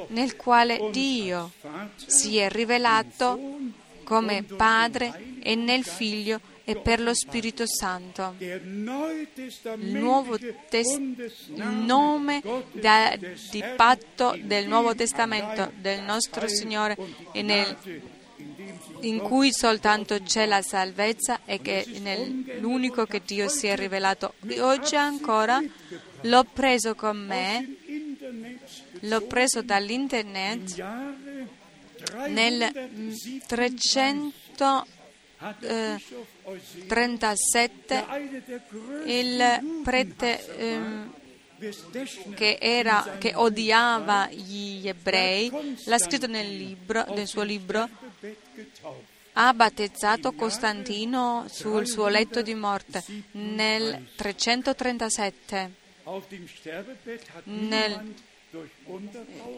nel 0.08 0.34
quale 0.36 0.88
Dio 0.90 1.52
si 2.06 2.38
è 2.38 2.48
rivelato 2.48 3.38
come 4.04 4.42
Padre 4.44 5.36
e 5.42 5.54
nel 5.54 5.84
Figlio 5.84 6.40
e 6.64 6.76
per 6.76 6.98
lo 7.02 7.14
Spirito 7.14 7.64
Santo. 7.66 8.34
Il 8.38 8.60
Nuovo 9.98 10.38
Tes- 10.70 10.98
nome 11.56 12.42
da- 12.72 13.14
di 13.50 13.62
patto 13.76 14.34
del 14.42 14.66
Nuovo 14.66 14.94
Testamento 14.94 15.70
del 15.76 16.00
nostro 16.02 16.48
Signore 16.48 16.96
e 17.32 17.42
nel- 17.42 17.76
in 19.06 19.20
cui 19.20 19.52
soltanto 19.52 20.20
c'è 20.22 20.46
la 20.46 20.62
salvezza 20.62 21.40
e 21.44 21.60
che 21.60 21.82
è 21.82 21.98
nell'unico 21.98 23.06
che 23.06 23.22
Dio 23.24 23.48
si 23.48 23.66
è 23.66 23.76
rivelato. 23.76 24.34
Oggi 24.58 24.96
ancora 24.96 25.62
l'ho 26.22 26.44
preso 26.44 26.94
con 26.94 27.18
me, 27.18 27.76
l'ho 29.00 29.20
preso 29.22 29.62
dall'internet 29.62 30.82
nel 32.28 32.70
mm, 32.74 33.12
337 33.46 34.92
hat 35.44 35.60
der 35.60 35.96
Bischof 35.96 36.26
Eusebius, 36.44 36.86
der 37.88 38.08
einer 38.08 38.40
der 38.40 38.60
größten 38.70 39.08
il 39.08 39.82
prete 39.84 40.38
Westdeschner 41.58 42.34
che, 42.34 42.58
era, 42.60 43.16
che 43.18 43.32
odiava 43.34 44.28
gli 44.30 44.86
ebrei, 44.88 45.50
l'ha 45.84 45.98
scritto 45.98 46.26
nel, 46.26 46.56
libro, 46.56 47.04
nel 47.14 47.26
suo 47.26 47.42
libro. 47.42 47.88
Ha 49.36 49.52
battezzato 49.52 50.32
Costantino 50.32 51.46
sul 51.48 51.86
suo 51.86 52.08
letto 52.08 52.42
di 52.42 52.54
morte 52.54 53.02
nel 53.32 54.08
337. 54.14 55.70
Auf 56.04 56.28
dem 56.28 56.46
Sterbebett 56.46 57.26
hat 57.34 57.42
Nel- 57.46 58.14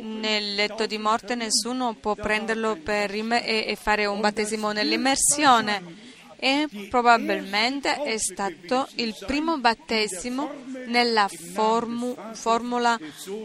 Nel 0.01 0.55
letto 0.55 0.87
di 0.87 0.97
morte 0.97 1.35
nessuno 1.35 1.95
può 1.95 2.15
prenderlo 2.15 2.77
per 2.77 3.15
e, 3.15 3.65
e 3.67 3.77
fare 3.77 4.07
un 4.07 4.21
battesimo 4.21 4.73
nell'immersione. 4.73 6.06
E 6.47 6.69
probabilmente 6.89 8.01
è 8.05 8.17
stato 8.19 8.87
il 8.97 9.17
primo 9.27 9.59
battesimo 9.59 10.49
nella 10.87 11.27
formu- 11.27 12.35
formula 12.35 12.97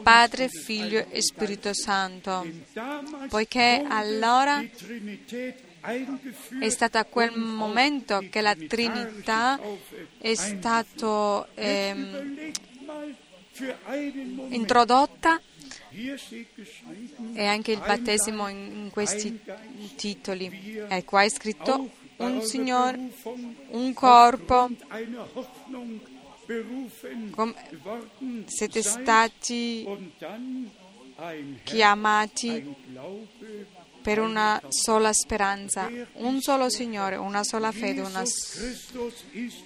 Padre, 0.04 0.48
Figlio 0.50 1.08
e 1.10 1.20
Spirito 1.24 1.74
Santo, 1.74 2.48
poiché 3.28 3.84
allora 3.90 4.64
è 6.60 6.70
stato 6.70 7.00
a 7.00 7.06
quel 7.06 7.36
momento 7.36 8.24
che 8.30 8.40
la 8.40 8.56
Trinità 8.56 9.60
è 10.20 10.36
stata 10.36 11.48
ehm, 11.56 12.52
introdotta 14.50 15.42
e 17.34 17.46
anche 17.46 17.72
il 17.72 17.80
battesimo 17.80 18.48
in 18.48 18.90
questi 18.92 19.40
titoli. 19.96 20.86
E 20.88 21.04
qua 21.04 21.24
è 21.24 21.30
scritto 21.30 22.00
un 22.26 22.42
Signore, 22.44 23.12
un 23.70 23.94
corpo, 23.94 24.70
siete 28.46 28.82
stati 28.82 29.88
chiamati 31.64 32.76
per 34.02 34.20
una 34.20 34.60
sola 34.70 35.14
speranza, 35.14 35.90
un 36.14 36.42
solo 36.42 36.70
Signore, 36.70 37.16
una 37.16 37.44
sola 37.44 37.72
fede, 37.72 38.02
una, 38.02 38.24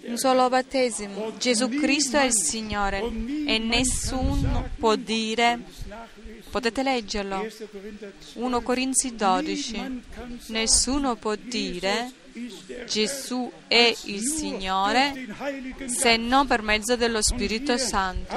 un 0.06 0.18
solo 0.18 0.49
battesimo. 0.49 1.38
Gesù 1.38 1.70
Cristo 1.70 2.18
è 2.18 2.26
il 2.26 2.34
Signore 2.34 2.99
e 2.99 3.58
nessuno 3.58 4.70
può 4.78 4.95
dire, 4.95 5.60
potete 6.51 6.84
leggerlo, 6.84 7.47
1 8.34 8.62
Corinzi 8.62 9.16
12, 9.16 10.01
nessuno 10.47 11.16
può 11.16 11.36
dire 11.36 12.24
Gesù 12.86 13.49
è 13.67 13.95
il 14.05 14.21
Signore 14.21 15.27
se 15.86 16.17
non 16.17 16.47
per 16.47 16.61
mezzo 16.61 16.97
dello 16.97 17.21
Spirito 17.21 17.77
Santo. 17.77 18.36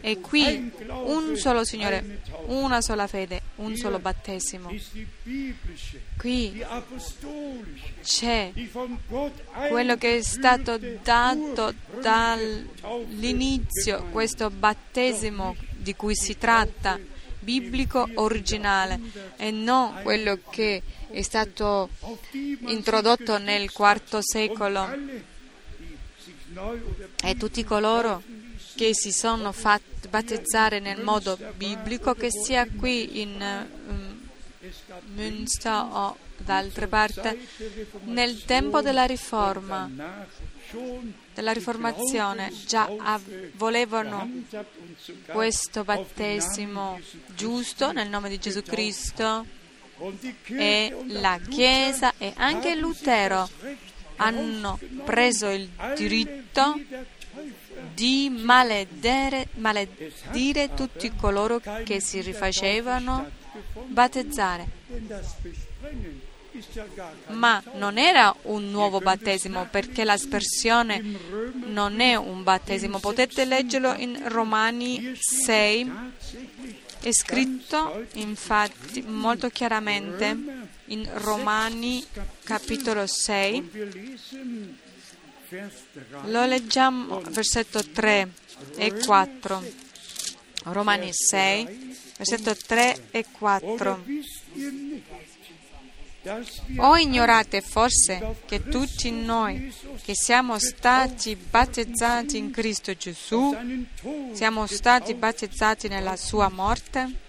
E 0.00 0.20
qui 0.20 0.72
un 0.88 1.36
solo 1.36 1.64
Signore, 1.64 2.22
una 2.46 2.80
sola 2.80 3.06
fede, 3.06 3.42
un 3.56 3.76
solo 3.76 3.98
battesimo. 3.98 4.74
Qui 6.16 6.64
c'è 8.02 8.52
quello 9.68 9.96
che 9.96 10.16
è 10.16 10.22
stato 10.22 10.80
dato 11.02 11.74
dall'inizio, 12.00 14.06
questo 14.10 14.48
battesimo 14.48 15.54
di 15.76 15.94
cui 15.94 16.16
si 16.16 16.38
tratta, 16.38 16.98
biblico 17.40 18.08
originale, 18.14 18.98
e 19.36 19.50
non 19.50 20.00
quello 20.02 20.38
che 20.50 20.82
è 21.10 21.22
stato 21.22 21.90
introdotto 22.66 23.38
nel 23.38 23.64
IV 23.64 24.18
secolo 24.18 24.88
e 27.22 27.36
tutti 27.36 27.64
coloro 27.64 28.22
che 28.74 28.94
si 28.94 29.12
sono 29.12 29.52
fatti 29.52 30.08
battezzare 30.08 30.78
nel 30.78 31.02
modo 31.02 31.38
biblico, 31.56 32.14
che 32.14 32.30
sia 32.30 32.66
qui 32.66 33.20
in 33.20 33.66
um, 33.88 34.28
Münster 35.14 35.72
o 35.72 36.16
da 36.36 36.58
altre 36.58 36.86
parti, 36.86 37.48
nel 38.04 38.44
tempo 38.44 38.80
della 38.80 39.04
riforma, 39.04 39.90
della 41.34 41.52
riformazione, 41.52 42.52
già 42.64 42.88
volevano 43.54 44.44
questo 45.26 45.82
battesimo 45.82 47.00
giusto 47.34 47.90
nel 47.90 48.08
nome 48.08 48.28
di 48.28 48.38
Gesù 48.38 48.62
Cristo 48.62 49.44
e 50.46 50.96
la 51.06 51.38
Chiesa 51.48 52.14
e 52.18 52.32
anche 52.36 52.74
Lutero 52.74 53.48
hanno 54.16 54.78
preso 55.04 55.48
il 55.48 55.68
diritto 55.96 56.74
di 57.94 58.28
maledire, 58.30 59.48
tutti 60.74 61.14
coloro 61.14 61.60
che 61.84 62.00
si 62.00 62.20
rifacevano 62.20 63.30
battezzare. 63.86 64.76
Ma 67.28 67.62
non 67.74 67.98
era 67.98 68.34
un 68.42 68.70
nuovo 68.70 68.98
battesimo 68.98 69.68
perché 69.70 70.02
l'aspersione 70.02 71.00
non 71.66 72.00
è 72.00 72.16
un 72.16 72.42
battesimo. 72.42 72.98
Potete 72.98 73.44
leggerlo 73.44 73.94
in 73.94 74.20
Romani 74.28 75.12
6 75.16 75.92
è 77.00 77.12
scritto 77.12 78.06
infatti 78.14 79.02
molto 79.02 79.48
chiaramente 79.48 80.36
in 80.86 81.08
Romani 81.14 82.04
capitolo 82.44 83.06
6. 83.06 83.70
Lo 86.24 86.44
leggiamo 86.44 87.20
versetto 87.30 87.82
3 87.82 88.28
e 88.76 88.92
4. 89.04 89.62
Romani 90.64 91.10
6, 91.12 91.96
versetto 92.16 92.54
3 92.54 93.08
e 93.10 93.24
4. 93.30 94.04
O 96.76 96.96
ignorate 96.96 97.60
forse 97.62 98.36
che 98.46 98.68
tutti 98.68 99.10
noi 99.10 99.72
che 100.02 100.12
siamo 100.14 100.58
stati 100.58 101.34
battezzati 101.36 102.36
in 102.36 102.50
Cristo 102.50 102.94
Gesù 102.94 103.56
siamo 104.32 104.66
stati 104.66 105.14
battezzati 105.14 105.88
nella 105.88 106.16
sua 106.16 106.48
morte? 106.48 107.26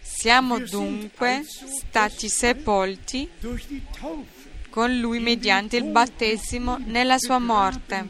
Siamo 0.00 0.58
dunque 0.58 1.44
stati 1.44 2.28
sepolti 2.28 3.30
con 4.70 4.98
lui 4.98 5.18
mediante 5.20 5.76
il 5.76 5.84
battesimo 5.84 6.78
nella 6.78 7.18
sua 7.18 7.38
morte 7.38 8.08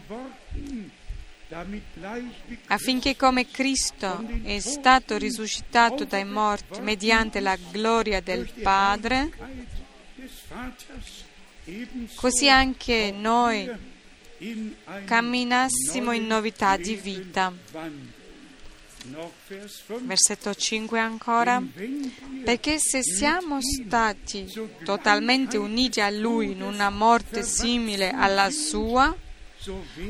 affinché 2.66 3.16
come 3.16 3.50
Cristo 3.50 4.24
è 4.44 4.60
stato 4.60 5.16
risuscitato 5.16 6.04
dai 6.04 6.24
morti 6.24 6.80
mediante 6.80 7.40
la 7.40 7.56
gloria 7.70 8.20
del 8.20 8.48
Padre, 8.62 9.32
così 12.14 12.48
anche 12.48 13.10
noi 13.10 13.68
camminassimo 15.04 16.12
in 16.12 16.26
novità 16.26 16.76
di 16.76 16.94
vita. 16.94 17.52
Versetto 20.02 20.54
5 20.54 21.00
ancora, 21.00 21.62
perché 22.44 22.78
se 22.78 23.02
siamo 23.02 23.58
stati 23.60 24.46
totalmente 24.84 25.56
uniti 25.56 26.00
a 26.02 26.10
Lui 26.10 26.52
in 26.52 26.60
una 26.62 26.90
morte 26.90 27.42
simile 27.42 28.10
alla 28.10 28.50
sua, 28.50 29.16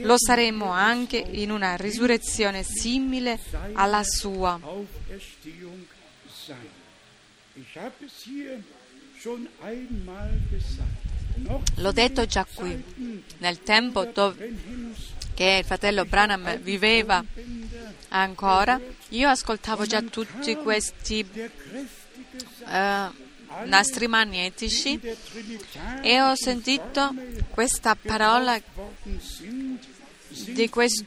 lo 0.02 0.14
saremo 0.16 0.70
anche 0.70 1.16
in 1.16 1.50
una 1.50 1.76
risurrezione 1.76 2.62
simile 2.62 3.38
alla 3.72 4.02
sua. 4.04 4.60
L'ho 11.76 11.92
detto 11.92 12.26
già 12.26 12.46
qui, 12.52 13.24
nel 13.38 13.62
tempo 13.62 14.04
dove, 14.04 14.54
che 15.34 15.58
il 15.60 15.64
fratello 15.64 16.04
Branham 16.04 16.58
viveva 16.58 17.24
ancora, 18.08 18.80
io 19.10 19.28
ascoltavo 19.28 19.86
già 19.86 20.00
tutti 20.02 20.54
questi 20.56 21.26
uh, 22.64 23.28
nastri 23.64 24.06
magnetici 24.06 25.00
e 26.02 26.20
ho 26.20 26.34
sentito 26.34 27.14
questa 27.50 27.94
parola 27.94 28.60
questo, 30.70 31.04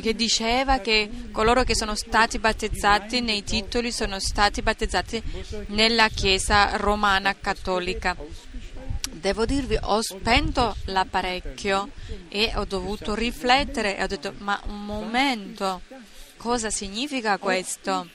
che 0.00 0.14
diceva 0.14 0.78
che 0.78 1.08
coloro 1.32 1.62
che 1.64 1.74
sono 1.74 1.94
stati 1.94 2.38
battezzati 2.38 3.20
nei 3.20 3.42
titoli 3.42 3.90
sono 3.90 4.18
stati 4.18 4.62
battezzati 4.62 5.22
nella 5.68 6.08
Chiesa 6.08 6.76
romana 6.76 7.34
cattolica. 7.34 8.16
Devo 9.10 9.46
dirvi, 9.46 9.76
ho 9.80 10.00
spento 10.00 10.76
l'apparecchio 10.84 11.90
e 12.28 12.52
ho 12.54 12.64
dovuto 12.64 13.14
riflettere 13.14 13.96
e 13.96 14.02
ho 14.02 14.06
detto, 14.06 14.34
ma 14.38 14.60
un 14.66 14.84
momento, 14.84 15.80
cosa 16.36 16.70
significa 16.70 17.36
questo? 17.38 18.08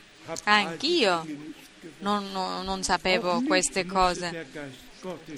Anch'io 0.45 1.25
non, 1.99 2.31
non, 2.31 2.63
non 2.63 2.83
sapevo 2.83 3.41
queste 3.43 3.85
cose. 3.85 4.47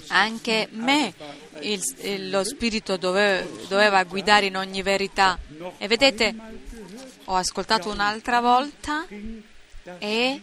Anche 0.08 0.68
me 0.72 1.14
il, 1.62 2.30
lo 2.30 2.44
Spirito 2.44 2.98
doveva, 2.98 3.48
doveva 3.68 4.04
guidare 4.04 4.46
in 4.46 4.58
ogni 4.58 4.82
verità. 4.82 5.38
E 5.78 5.88
vedete, 5.88 6.36
ho 7.26 7.36
ascoltato 7.36 7.90
un'altra 7.90 8.42
volta 8.42 9.06
e 9.98 10.42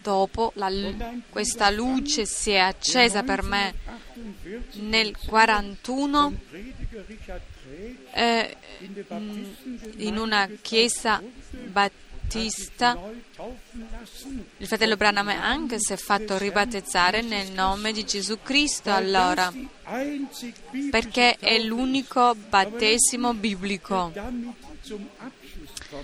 dopo 0.00 0.52
la, 0.54 0.70
questa 1.28 1.70
luce 1.70 2.24
si 2.24 2.50
è 2.50 2.58
accesa 2.58 3.22
per 3.22 3.42
me 3.42 3.74
nel 4.74 5.16
41 5.16 6.32
eh, 8.12 8.56
in 9.98 10.16
una 10.16 10.48
chiesa 10.62 11.22
battista 11.66 12.06
Battista, 12.28 12.94
il 14.58 14.66
fratello 14.66 14.96
Branham 14.96 15.28
anche 15.28 15.76
si 15.78 15.94
è 15.94 15.96
fatto 15.96 16.36
ribattezzare 16.36 17.22
nel 17.22 17.52
nome 17.52 17.90
di 17.92 18.04
Gesù 18.04 18.40
Cristo 18.42 18.92
allora, 18.92 19.50
perché 20.90 21.36
è 21.36 21.58
l'unico 21.58 22.34
battesimo 22.34 23.32
biblico. 23.32 24.12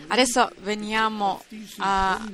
Adesso 0.07 0.51
veniamo 0.61 1.45
a 1.81 2.27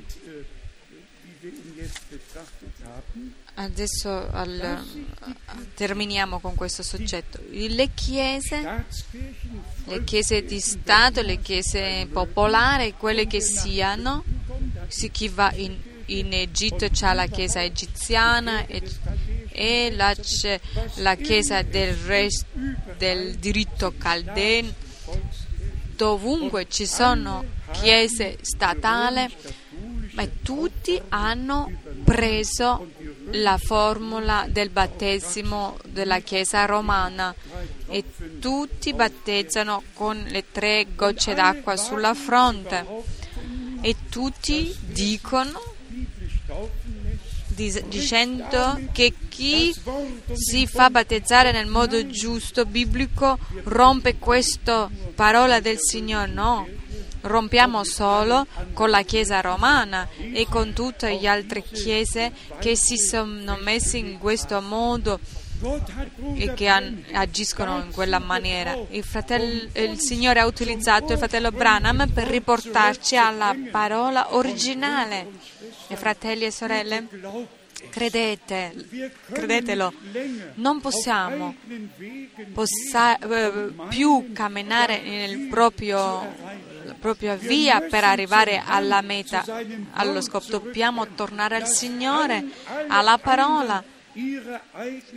Adesso 3.63 4.27
al, 4.31 4.83
terminiamo 5.75 6.39
con 6.39 6.55
questo 6.55 6.81
soggetto. 6.81 7.39
Le 7.51 7.91
chiese, 7.93 8.85
le 9.85 10.03
chiese 10.03 10.43
di 10.43 10.59
Stato, 10.59 11.21
le 11.21 11.39
chiese 11.41 12.07
popolari, 12.11 12.95
quelle 12.97 13.27
che 13.27 13.39
siano, 13.39 14.23
chi 15.11 15.27
va 15.27 15.51
in, 15.53 15.77
in 16.07 16.33
Egitto 16.33 16.89
c'è 16.89 17.13
la 17.13 17.27
chiesa 17.27 17.61
egiziana 17.61 18.65
e, 18.65 18.81
e 19.51 19.91
la, 19.91 20.15
c'è 20.15 20.59
la 20.95 21.15
chiesa 21.15 21.61
del, 21.61 21.93
rest, 21.93 22.45
del 22.97 23.35
diritto 23.35 23.93
caldeo, 23.95 24.73
dovunque 25.95 26.67
ci 26.67 26.87
sono 26.87 27.45
chiese 27.73 28.39
statali, 28.41 29.31
ma 30.11 30.27
tutti 30.43 31.01
hanno 31.09 31.71
preso 32.03 32.89
la 33.31 33.57
formula 33.57 34.45
del 34.49 34.69
battesimo 34.69 35.77
della 35.87 36.19
Chiesa 36.19 36.65
romana 36.65 37.33
e 37.87 38.03
tutti 38.39 38.93
battezzano 38.93 39.83
con 39.93 40.21
le 40.27 40.45
tre 40.51 40.87
gocce 40.95 41.33
d'acqua 41.33 41.77
sulla 41.77 42.13
fronte. 42.13 42.85
E 43.81 43.95
tutti 44.09 44.75
dicono 44.81 45.59
dicendo 47.87 48.79
che 48.91 49.13
chi 49.29 49.73
si 50.33 50.67
fa 50.67 50.89
battezzare 50.89 51.51
nel 51.51 51.67
modo 51.67 52.07
giusto 52.07 52.65
biblico 52.65 53.37
rompe 53.63 54.17
questa 54.17 54.89
parola 55.15 55.59
del 55.59 55.77
Signore? 55.79 56.31
No 56.31 56.67
rompiamo 57.21 57.83
solo 57.83 58.47
con 58.73 58.89
la 58.89 59.01
Chiesa 59.03 59.41
romana 59.41 60.07
e 60.17 60.47
con 60.49 60.73
tutte 60.73 61.09
le 61.09 61.27
altre 61.27 61.63
chiese 61.63 62.31
che 62.59 62.75
si 62.75 62.97
sono 62.97 63.57
messe 63.61 63.97
in 63.97 64.17
questo 64.19 64.61
modo 64.61 65.19
e 66.35 66.53
che 66.53 66.67
agiscono 66.67 67.81
in 67.83 67.91
quella 67.91 68.19
maniera. 68.19 68.77
Il, 68.89 69.03
fratello, 69.03 69.69
il, 69.73 69.99
Signore 69.99 70.39
ha 70.39 70.45
utilizzato 70.45 71.13
il 71.13 71.19
fratello 71.19 71.51
Branham 71.51 72.09
per 72.11 72.27
riportarci 72.27 73.15
alla 73.15 73.55
parola 73.69 74.35
originale. 74.35 75.59
E 75.87 75.95
fratelli 75.95 76.45
e 76.45 76.51
sorelle, 76.51 77.07
credete, 77.89 78.73
credetelo, 79.31 79.93
non 80.55 80.79
possiamo 80.79 81.55
possa, 82.53 83.17
eh, 83.19 83.73
più 83.89 84.31
camminare 84.33 85.01
nel 85.01 85.47
proprio 85.47 86.69
propria 87.01 87.35
via 87.35 87.81
per 87.81 88.03
arrivare 88.03 88.61
alla 88.63 89.01
meta, 89.01 89.43
allo 89.93 90.21
scopo. 90.21 90.45
Dobbiamo 90.47 91.07
tornare 91.15 91.55
al 91.55 91.67
Signore, 91.67 92.45
alla 92.87 93.17
parola, 93.17 93.83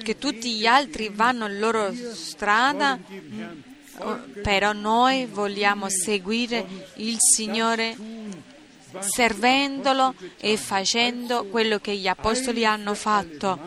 che 0.02 0.18
tutti 0.18 0.54
gli 0.54 0.66
altri 0.66 1.10
vanno 1.12 1.46
la 1.46 1.58
loro 1.58 1.94
strada, 2.14 2.98
però 4.42 4.72
noi 4.72 5.26
vogliamo 5.26 5.88
seguire 5.88 6.64
il 6.96 7.16
Signore 7.18 7.96
servendolo 9.00 10.14
e 10.38 10.56
facendo 10.56 11.46
quello 11.46 11.78
che 11.78 11.96
gli 11.96 12.06
apostoli 12.06 12.64
hanno 12.64 12.94
fatto, 12.94 13.58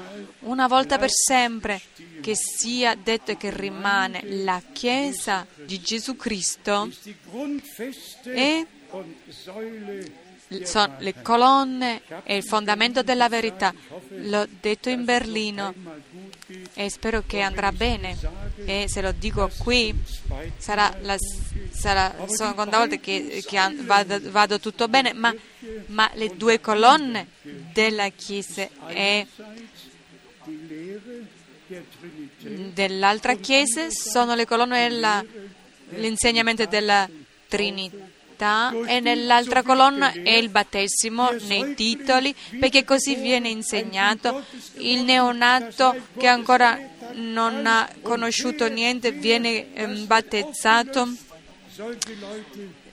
una 0.47 0.67
volta 0.67 0.97
per 0.97 1.11
sempre, 1.11 1.81
che 2.21 2.33
sia 2.35 2.95
detto 2.95 3.31
e 3.31 3.37
che 3.37 3.55
rimane 3.55 4.21
la 4.23 4.61
Chiesa 4.71 5.45
di 5.55 5.79
Gesù 5.79 6.15
Cristo 6.15 6.89
e 8.23 8.65
sono 10.63 10.95
le 10.99 11.21
colonne 11.21 12.01
e 12.23 12.37
il 12.37 12.43
fondamento 12.43 13.03
della 13.03 13.27
verità. 13.27 13.73
L'ho 14.09 14.47
detto 14.61 14.89
in 14.89 15.03
Berlino 15.03 15.73
e 16.73 16.89
spero 16.89 17.23
che 17.25 17.41
andrà 17.41 17.71
bene. 17.71 18.17
E 18.65 18.85
se 18.87 19.01
lo 19.01 19.11
dico 19.11 19.49
qui, 19.57 19.93
sarà 20.57 20.95
la, 21.01 21.17
sarà 21.71 22.15
seconda 22.27 22.77
volta 22.77 22.95
che, 22.95 23.43
che 23.45 23.59
vado, 23.81 24.19
vado, 24.31 24.59
tutto 24.59 24.87
bene, 24.87 25.13
ma, 25.13 25.33
ma, 25.87 26.09
le 26.13 26.35
due 26.35 26.59
colonne 26.61 27.27
della 27.73 28.09
Chiesa 28.09 28.67
e 28.87 29.27
dell'altra 32.73 33.35
Chiesa 33.35 33.89
sono 33.89 34.35
le 34.35 34.45
colonne 34.45 35.25
dell'insegnamento 35.89 36.65
della 36.65 37.09
Trinità 37.47 38.73
e 38.85 38.99
nell'altra 38.99 39.63
colonna 39.63 40.11
è 40.11 40.35
il 40.35 40.49
battesimo 40.49 41.31
nei 41.47 41.73
titoli 41.75 42.33
perché 42.59 42.83
così 42.83 43.15
viene 43.15 43.49
insegnato. 43.49 44.43
Il 44.77 45.03
neonato 45.03 45.95
che 46.17 46.27
ancora 46.27 46.79
non 47.13 47.65
ha 47.65 47.89
conosciuto 48.01 48.67
niente 48.67 49.11
viene 49.11 49.73
ehm, 49.73 50.05
battezzato 50.05 51.09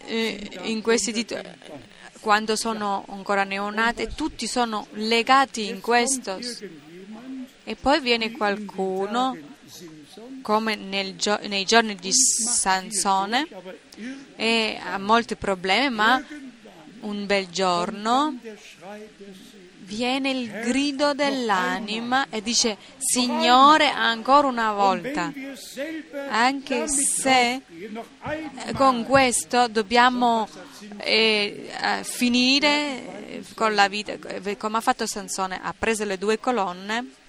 eh, 0.06 0.50
in 0.62 0.82
questi 0.82 1.12
titoli 1.12 1.48
quando 2.20 2.56
sono 2.56 3.04
ancora 3.10 3.44
neonate 3.44 4.14
tutti 4.14 4.46
sono 4.46 4.86
legati 4.92 5.68
in 5.68 5.82
questo 5.82 6.38
e 7.64 7.76
poi 7.76 8.00
viene 8.00 8.30
qualcuno 8.30 9.36
come 10.42 10.76
nel, 10.76 11.16
nei 11.48 11.64
giorni 11.64 11.94
di 11.94 12.12
Sansone 12.12 13.48
e 14.36 14.78
ha 14.82 14.98
molti 14.98 15.36
problemi, 15.36 15.94
ma 15.94 16.22
un 17.00 17.26
bel 17.26 17.48
giorno 17.48 18.38
viene 19.84 20.30
il 20.30 20.50
grido 20.50 21.12
dell'anima 21.14 22.28
e 22.30 22.42
dice 22.42 22.76
Signore 22.98 23.88
ancora 23.88 24.46
una 24.48 24.72
volta, 24.72 25.32
anche 26.30 26.86
se 26.88 27.62
con 28.74 29.04
questo 29.04 29.68
dobbiamo 29.68 30.48
eh, 30.98 32.00
finire 32.02 33.42
con 33.54 33.74
la 33.74 33.88
vita, 33.88 34.16
come 34.56 34.76
ha 34.78 34.80
fatto 34.80 35.06
Sansone, 35.06 35.60
ha 35.62 35.74
preso 35.76 36.04
le 36.04 36.18
due 36.18 36.38
colonne 36.38 37.22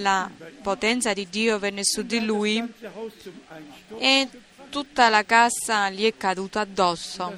la 0.00 0.30
potenza 0.62 1.12
di 1.12 1.28
Dio 1.28 1.58
venne 1.58 1.82
su 1.84 2.02
di 2.02 2.24
lui 2.24 2.62
e 3.98 4.28
tutta 4.70 5.08
la 5.08 5.24
casa 5.24 5.90
gli 5.90 6.06
è 6.06 6.16
caduta 6.16 6.60
addosso. 6.60 7.34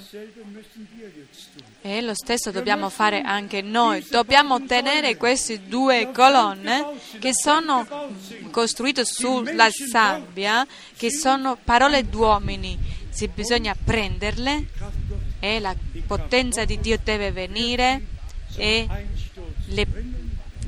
E 1.84 2.00
lo 2.00 2.14
stesso 2.14 2.52
dobbiamo 2.52 2.88
fare 2.90 3.22
anche 3.22 3.60
noi. 3.60 4.06
Dobbiamo 4.08 4.64
tenere 4.64 5.16
queste 5.16 5.66
due 5.66 6.10
colonne 6.12 6.84
che 7.18 7.32
sono 7.34 7.86
costruite 8.50 9.04
sulla 9.04 9.68
sabbia, 9.70 10.64
che 10.96 11.10
sono 11.10 11.56
parole 11.62 12.08
d'uomini. 12.08 12.78
Se 13.10 13.28
bisogna 13.28 13.74
prenderle 13.74 14.68
e 15.40 15.58
la 15.58 15.74
potenza 16.06 16.64
di 16.64 16.78
Dio 16.78 16.98
deve 17.02 17.32
venire 17.32 18.00
e 18.56 18.86
le 19.66 19.86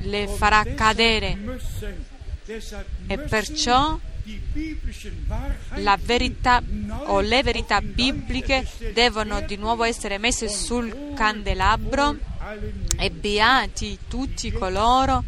le 0.03 0.29
farà 0.29 0.65
cadere 0.75 1.37
e 3.07 3.19
perciò 3.19 3.99
la 5.77 5.99
verità 6.01 6.63
o 7.07 7.21
le 7.21 7.43
verità 7.43 7.81
bibliche 7.81 8.67
devono 8.93 9.41
di 9.43 9.57
nuovo 9.57 9.85
essere 9.85 10.19
messe 10.19 10.49
sul 10.49 11.13
candelabro 11.15 12.17
e 12.99 13.11
beati 13.11 13.99
tutti 14.09 14.51
coloro 14.53 15.25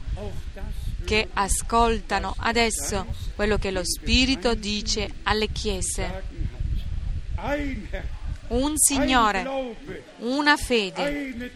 che 1.04 1.28
ascoltano 1.32 2.34
adesso 2.38 3.06
quello 3.34 3.58
che 3.58 3.70
lo 3.70 3.82
Spirito 3.84 4.54
dice 4.54 5.10
alle 5.24 5.48
chiese 5.48 6.22
un 8.48 8.74
Signore, 8.76 9.44
una 10.18 10.56
fede, 10.56 11.52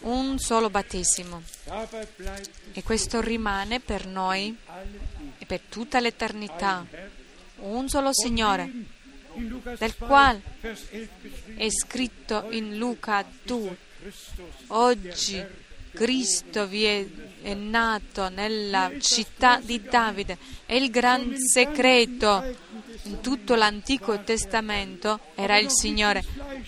un 0.00 0.38
solo 0.38 0.70
battesimo. 0.70 1.42
E 2.72 2.82
questo 2.82 3.22
rimane 3.22 3.80
per 3.80 4.06
noi 4.06 4.54
e 5.38 5.46
per 5.46 5.60
tutta 5.70 6.00
l'eternità. 6.00 6.86
Un 7.60 7.88
solo 7.88 8.10
Signore, 8.12 8.70
del 9.78 9.96
quale 9.96 10.42
è 11.56 11.68
scritto 11.70 12.48
in 12.50 12.76
Luca 12.76 13.24
2. 13.44 13.76
Oggi 14.68 15.42
Cristo 15.92 16.66
vi 16.66 16.84
è, 16.84 17.06
è 17.40 17.54
nato 17.54 18.28
nella 18.28 18.90
città 18.98 19.58
di 19.58 19.80
Davide. 19.80 20.36
È 20.66 20.74
il 20.74 20.90
gran 20.90 21.34
segreto 21.38 22.44
in 23.04 23.20
tutto 23.20 23.54
l'Antico 23.54 24.20
Testamento 24.20 25.20
era 25.34 25.58
il 25.58 25.70
Signore, 25.70 26.22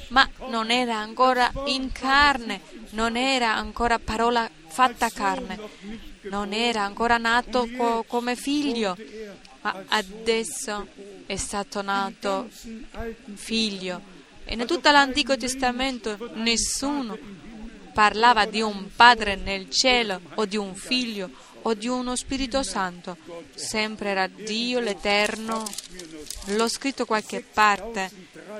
ma 0.08 0.28
non 0.48 0.70
era 0.70 0.96
ancora 0.96 1.52
in 1.66 1.92
carne, 1.92 2.60
non 2.90 3.16
era 3.16 3.54
ancora 3.54 3.98
parola 3.98 4.48
fatta 4.74 5.08
carne, 5.08 5.56
non 6.22 6.52
era 6.52 6.82
ancora 6.82 7.16
nato 7.16 7.68
co- 7.76 8.02
come 8.08 8.34
figlio, 8.34 8.96
ma 9.60 9.84
adesso 9.86 10.88
è 11.26 11.36
stato 11.36 11.80
nato 11.80 12.48
figlio. 13.34 14.00
E 14.44 14.54
in 14.54 14.66
tutto 14.66 14.90
l'Antico 14.90 15.36
Testamento 15.36 16.32
nessuno 16.34 17.16
parlava 17.92 18.46
di 18.46 18.62
un 18.62 18.88
padre 18.96 19.36
nel 19.36 19.70
cielo 19.70 20.20
o 20.34 20.44
di 20.44 20.56
un 20.56 20.74
figlio 20.74 21.30
o 21.62 21.72
di 21.74 21.86
uno 21.86 22.16
Spirito 22.16 22.64
Santo. 22.64 23.16
Sempre 23.54 24.10
era 24.10 24.26
Dio 24.26 24.80
l'Eterno. 24.80 25.62
L'ho 26.46 26.68
scritto 26.68 27.06
qualche 27.06 27.42
parte. 27.42 28.10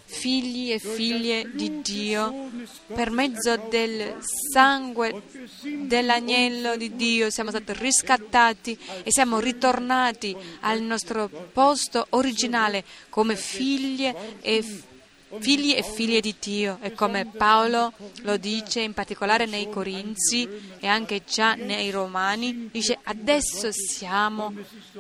figli 0.04 0.74
e 0.74 0.80
figlie 0.80 1.50
di 1.54 1.82
Dio 1.82 2.50
per 2.94 3.10
mezzo 3.10 3.56
del 3.70 4.18
sangue 4.52 5.24
dell'agnello 5.62 6.76
di 6.76 6.96
Dio. 6.96 7.30
Siamo 7.30 7.52
stati 7.52 7.72
riscattati 7.74 8.78
e 9.04 9.12
siamo 9.12 9.40
ritornati 9.40 10.36
al 10.62 10.82
nostro 10.82 11.30
posto 11.30 12.08
originale 12.10 12.84
come 13.10 13.38
figlie 13.38 14.40
e 14.42 14.62
figli 14.62 14.92
figli 15.40 15.74
e 15.74 15.84
figlie 15.84 16.22
di 16.22 16.36
Dio 16.40 16.78
e 16.82 16.94
come 16.94 17.26
Paolo 17.26 17.94
lo 18.22 18.38
dice 18.38 18.82
in 18.82 18.94
particolare 18.94 19.46
nei 19.46 19.70
Corinzi 19.70 20.48
e 20.80 20.88
anche 20.88 21.24
già 21.26 21.54
nei 21.56 21.90
Romani, 21.92 22.70
dice 22.72 22.98
adesso 23.04 23.72
siamo 23.72 24.54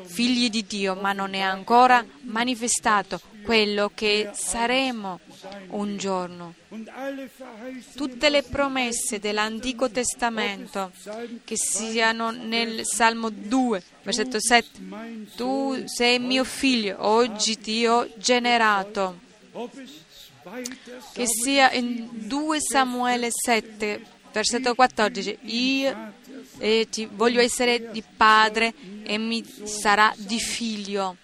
figli 0.03 0.49
di 0.49 0.65
Dio 0.65 0.95
ma 0.95 1.13
non 1.13 1.34
è 1.34 1.39
ancora 1.39 2.05
manifestato 2.21 3.19
quello 3.43 3.91
che 3.93 4.31
saremo 4.34 5.19
un 5.69 5.97
giorno. 5.97 6.53
Tutte 7.95 8.29
le 8.29 8.41
promesse 8.41 9.19
dell'Antico 9.19 9.91
Testamento, 9.91 10.91
che 11.43 11.55
siano 11.57 12.31
nel 12.31 12.86
Salmo 12.86 13.29
2, 13.29 13.84
versetto 14.03 14.39
7, 14.39 14.69
tu 15.36 15.84
sei 15.86 16.19
mio 16.19 16.43
figlio, 16.43 16.95
oggi 16.99 17.59
ti 17.59 17.86
ho 17.86 18.07
generato 18.17 19.19
che 21.14 21.26
sia 21.26 21.72
in 21.72 22.10
2 22.12 22.58
Samuele 22.60 23.30
7, 23.32 24.02
versetto 24.32 24.76
14, 24.76 25.38
io 25.41 26.14
eh, 26.58 26.88
ti 26.89 27.08
voglio 27.12 27.41
essere 27.41 27.91
di 27.91 28.04
padre 28.16 28.74
e 29.04 29.18
mi 29.18 29.44
sarà 29.64 30.14
di 30.18 30.39
figlio. 30.39 31.18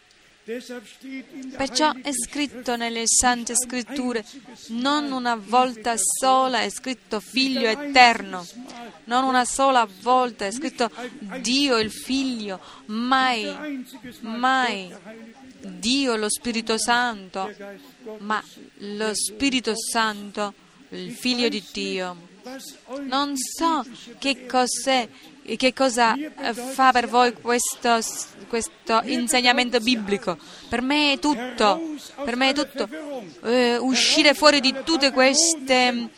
Perciò 1.56 1.94
è 2.02 2.12
scritto 2.12 2.76
nelle 2.76 3.04
Sante 3.06 3.54
Scritture, 3.56 4.26
non 4.70 5.12
una 5.12 5.36
volta 5.36 5.94
sola 5.96 6.62
è 6.62 6.70
scritto 6.72 7.20
Figlio 7.20 7.70
eterno, 7.70 8.44
non 9.04 9.26
una 9.26 9.46
sola 9.46 9.88
volta 10.02 10.48
è 10.48 10.52
scritto 10.52 10.90
Dio 11.42 11.78
il 11.78 11.92
Figlio, 11.92 12.60
mai, 12.86 13.86
mai 14.22 14.92
Dio 15.62 16.16
lo 16.16 16.30
Spirito 16.32 16.80
Santo, 16.80 17.54
ma 18.20 18.44
lo 18.78 19.14
Spirito 19.14 19.74
Santo, 19.76 20.54
il 20.90 21.12
Figlio 21.12 21.50
di 21.50 21.64
Dio. 21.72 22.28
Non 23.02 23.34
so 23.36 23.86
che 24.18 24.48
che 25.58 25.74
cosa 25.74 26.16
fa 26.74 26.92
per 26.92 27.08
voi 27.08 27.34
questo, 27.34 28.00
questo, 28.48 29.02
insegnamento 29.04 29.80
biblico? 29.80 30.38
Per 30.68 30.82
me 30.82 31.14
è 31.14 31.20
tutto, 31.20 31.96
per 32.24 32.36
me 32.36 32.50
è 32.50 32.54
tutto. 32.54 32.88
Eh, 33.44 33.78
uscire 33.78 34.34
fuori 34.34 34.60
di 34.62 34.74
tutte 34.84 35.12
queste 35.12 36.10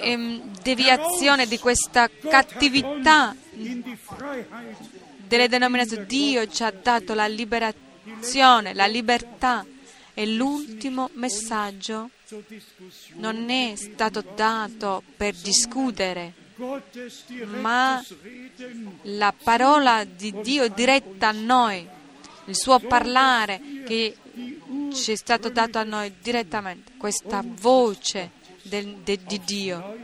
eh, 0.00 0.42
deviazioni, 0.62 1.46
di 1.46 1.58
questa 1.58 2.08
cattività 2.08 3.34
delle 5.26 5.48
denominazioni. 5.48 6.06
Dio 6.06 6.48
ci 6.48 6.62
ha 6.62 6.72
dato 6.72 7.14
la 7.14 7.26
liberazione, 7.26 8.74
la 8.74 8.86
libertà 8.86 9.64
e 10.14 10.26
l'ultimo 10.26 11.10
messaggio. 11.14 12.10
Non 13.16 13.50
è 13.50 13.74
stato 13.76 14.24
dato 14.34 15.02
per 15.16 15.34
discutere, 15.34 16.32
ma 17.60 18.02
la 19.02 19.34
parola 19.42 20.04
di 20.04 20.34
Dio 20.40 20.68
diretta 20.68 21.28
a 21.28 21.32
noi, 21.32 21.86
il 22.46 22.56
suo 22.56 22.78
parlare 22.78 23.60
che 23.84 24.16
ci 24.92 25.12
è 25.12 25.16
stato 25.16 25.48
dato 25.50 25.78
a 25.78 25.82
noi 25.82 26.14
direttamente, 26.22 26.92
questa 26.96 27.42
voce 27.44 28.30
del, 28.62 28.96
de, 29.04 29.18
di 29.26 29.40
Dio, 29.44 29.96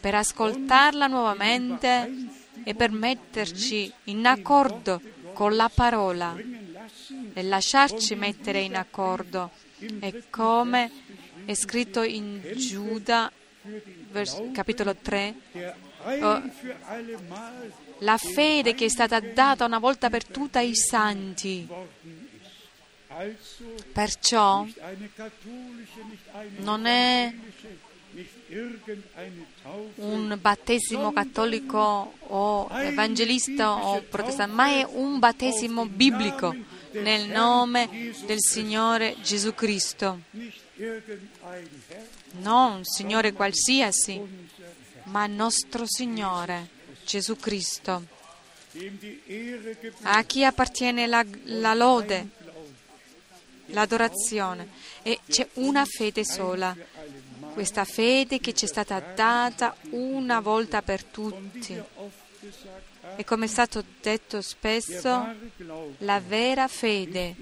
per 0.00 0.16
ascoltarla 0.16 1.06
nuovamente 1.06 2.28
e 2.64 2.74
per 2.74 2.90
metterci 2.90 3.92
in 4.04 4.26
accordo 4.26 5.00
con 5.32 5.56
la 5.56 5.70
parola 5.72 6.36
e 7.32 7.42
lasciarci 7.42 8.14
mettere 8.14 8.60
in 8.60 8.76
accordo. 8.76 9.50
E 9.78 10.24
come 10.30 10.90
è 11.44 11.54
scritto 11.54 12.02
in 12.02 12.40
Giuda, 12.54 13.30
vers- 14.10 14.40
capitolo 14.52 14.94
3, 14.94 15.34
oh, 16.20 16.42
la 17.98 18.16
fede 18.16 18.74
che 18.74 18.86
è 18.86 18.88
stata 18.88 19.20
data 19.20 19.64
una 19.64 19.78
volta 19.78 20.10
per 20.10 20.24
tutte 20.24 20.58
ai 20.58 20.74
santi. 20.74 21.68
Perciò 23.92 24.66
non 26.58 26.86
è 26.86 27.34
un 29.96 30.36
battesimo 30.40 31.12
cattolico 31.12 32.14
o 32.18 32.68
evangelista 32.80 33.72
o 33.72 34.02
protestante, 34.02 34.52
ma 34.52 34.68
è 34.68 34.86
un 34.90 35.18
battesimo 35.18 35.86
biblico 35.86 36.54
nel 36.92 37.28
nome 37.28 38.12
del 38.26 38.38
Signore 38.40 39.16
Gesù 39.22 39.54
Cristo. 39.54 40.20
Non 42.40 42.76
un 42.76 42.84
Signore 42.84 43.32
qualsiasi, 43.32 44.20
ma 45.04 45.26
nostro 45.26 45.84
Signore 45.86 46.68
Gesù 47.04 47.36
Cristo. 47.36 48.04
A 50.02 50.22
chi 50.24 50.44
appartiene 50.44 51.06
la, 51.06 51.24
la 51.44 51.74
lode, 51.74 52.28
l'adorazione. 53.66 54.68
E 55.02 55.20
c'è 55.28 55.48
una 55.54 55.84
fede 55.84 56.24
sola, 56.24 56.74
questa 57.52 57.84
fede 57.84 58.40
che 58.40 58.54
ci 58.54 58.64
è 58.64 58.68
stata 58.68 59.00
data 59.00 59.76
una 59.90 60.40
volta 60.40 60.82
per 60.82 61.04
tutti. 61.04 61.80
E 63.16 63.24
come 63.24 63.44
è 63.44 63.48
stato 63.48 63.84
detto 64.00 64.40
spesso, 64.40 65.34
la 65.98 66.20
vera 66.20 66.66
fede 66.66 67.36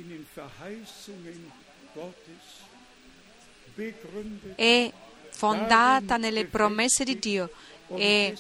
è 4.57 4.93
fondata 5.31 6.17
nelle 6.17 6.45
promesse 6.47 7.05
di 7.05 7.19
Dio 7.19 7.51
e 7.89 8.37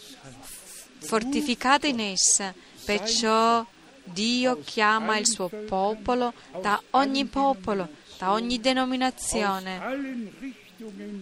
fortificata 0.98 1.86
in 1.86 2.00
essa. 2.00 2.52
Perciò 2.84 3.64
Dio 4.02 4.60
chiama 4.64 5.18
il 5.18 5.26
suo 5.26 5.48
popolo 5.48 6.32
da 6.60 6.82
ogni 6.90 7.26
popolo, 7.26 7.88
da 8.18 8.32
ogni 8.32 8.60
denominazione 8.60 10.68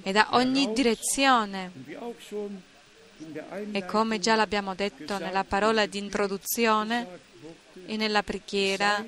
e 0.03 0.13
da 0.13 0.29
ogni 0.33 0.73
direzione. 0.73 1.73
E 3.73 3.85
come 3.85 4.19
già 4.21 4.37
l'abbiamo 4.37 4.75
detto 4.75 5.19
nella 5.19 5.45
parola 5.45 5.87
di 5.87 5.99
introduzione 5.99 7.07
e 7.87 7.97
nella 7.97 8.23
preghiera, 8.23 9.05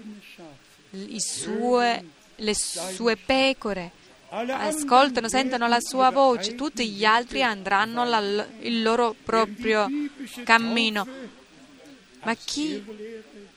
sue, 1.18 2.04
le 2.36 2.54
sue 2.54 3.16
pecore 3.16 3.92
ascoltano, 4.30 5.28
sentono 5.28 5.66
la 5.68 5.80
sua 5.80 6.10
voce, 6.10 6.54
tutti 6.54 6.88
gli 6.88 7.04
altri 7.04 7.42
andranno 7.42 8.04
la- 8.04 8.46
il 8.60 8.82
loro 8.82 9.14
proprio 9.22 9.88
cammino. 10.44 11.06
Ma 12.22 12.34
chi, 12.34 12.84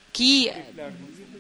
chi 0.10 0.52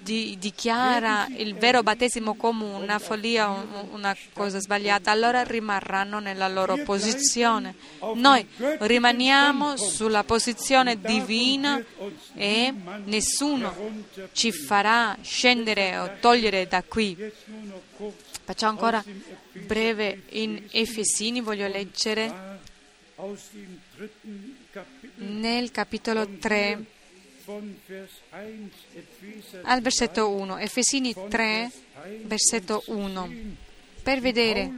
di- 0.03 0.37
dichiara 0.39 1.27
il 1.37 1.55
vero 1.55 1.81
battesimo 1.81 2.35
come 2.35 2.65
una 2.65 2.99
follia, 2.99 3.47
un- 3.49 3.87
una 3.91 4.15
cosa 4.33 4.59
sbagliata, 4.59 5.09
allora 5.11 5.43
rimarranno 5.43 6.19
nella 6.19 6.47
loro 6.47 6.77
posizione. 6.83 7.75
Noi 8.15 8.45
rimaniamo 8.79 9.77
sulla 9.77 10.23
posizione 10.23 10.99
divina 10.99 11.81
e 12.35 12.73
nessuno 13.05 13.73
ci 14.33 14.51
farà 14.51 15.17
scendere 15.21 15.97
o 15.97 16.11
togliere 16.19 16.67
da 16.67 16.83
qui. 16.83 17.17
Facciamo 18.45 18.71
ancora 18.73 19.03
breve 19.53 20.23
in 20.31 20.61
Efesini, 20.71 21.39
voglio 21.39 21.67
leggere 21.67 22.59
nel 25.15 25.71
capitolo 25.71 26.27
3 26.39 26.85
al 29.63 29.81
versetto 29.81 30.29
1. 30.29 30.57
Efesini 30.57 31.13
3, 31.29 31.71
versetto 32.23 32.83
1. 32.87 33.29
Per 34.01 34.19
vedere 34.19 34.71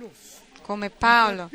come 0.61 0.89
Paolo 0.89 1.49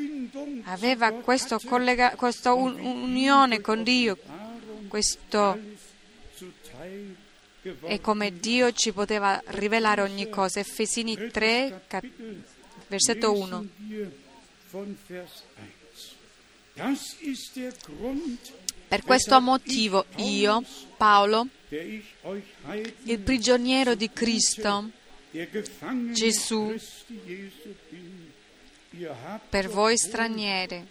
aveva 0.64 1.12
collega- 1.12 2.14
questa 2.16 2.52
un- 2.52 2.78
unione 2.80 3.60
con 3.60 3.82
Dio, 3.82 4.18
questo 4.88 5.58
e 7.82 8.00
come 8.00 8.38
Dio 8.38 8.72
ci 8.72 8.92
poteva 8.92 9.40
rivelare 9.46 10.00
ogni 10.02 10.28
cosa. 10.28 10.60
Efesini 10.60 11.28
3, 11.30 11.82
cap- 11.86 12.06
versetto 12.88 13.32
1. 13.32 13.58
Lesen 13.60 13.70
wir 13.88 14.12
von 14.70 14.96
Vers 15.06 15.42
1. 15.56 15.68
Das 16.74 17.16
ist 17.20 17.54
der 17.56 17.74
Grund, 17.84 18.38
Per 18.90 19.04
questo 19.04 19.40
motivo 19.40 20.04
io, 20.16 20.64
Paolo, 20.96 21.46
il 21.68 23.18
prigioniero 23.20 23.94
di 23.94 24.10
Cristo, 24.10 24.90
Gesù, 26.10 26.74
per 29.48 29.68
voi 29.68 29.96
stranieri, 29.96 30.84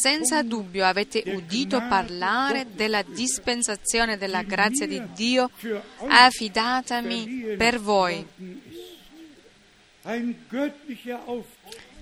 senza 0.00 0.42
dubbio 0.42 0.84
avete 0.84 1.22
udito 1.24 1.78
parlare 1.88 2.66
della 2.74 3.02
dispensazione 3.02 4.18
della 4.18 4.42
grazia 4.42 4.88
di 4.88 5.00
Dio 5.14 5.48
affidatami 6.08 7.54
per 7.56 7.78
voi. 7.78 8.26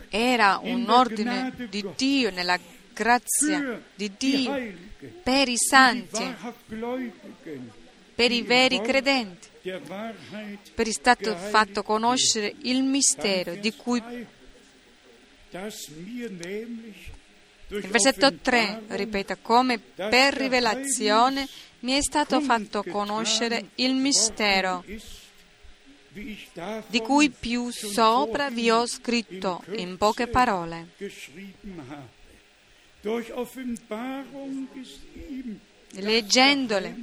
Era 0.09 0.59
un 0.63 0.89
ordine 0.89 1.53
di 1.69 1.85
Dio 1.95 2.31
nella 2.31 2.57
grazia 2.57 2.83
für 2.95 3.83
di 3.95 4.13
Dio 4.17 4.73
per 5.23 5.49
i 5.49 5.57
santi, 5.57 6.35
per 8.15 8.31
i 8.31 8.43
veri 8.43 8.81
credenti, 8.81 9.49
per 10.75 10.87
il 10.87 10.93
stato 10.93 11.35
fatto 11.37 11.83
conoscere 11.83 12.55
il 12.63 12.83
mistero 12.83 13.55
di 13.55 13.75
cui 13.75 14.03
Il 17.69 17.89
versetto 17.89 18.33
3 18.33 18.59
Offenbarung 18.59 18.97
ripeta 18.97 19.37
come 19.37 19.79
per 19.79 20.35
rivelazione 20.35 21.49
mi 21.81 21.93
è 21.93 22.03
stato 22.03 22.41
fatto 22.41 22.83
conoscere 22.83 23.71
il 23.77 23.95
mistero 23.95 24.85
di 26.89 27.01
cui 27.01 27.31
più 27.31 27.71
sopra 27.71 28.49
vi 28.51 28.71
ho 28.71 28.87
scritto 28.87 29.63
in 29.77 29.97
poche 29.97 30.29
parole. 30.29 30.89
Leggendole 35.97 36.97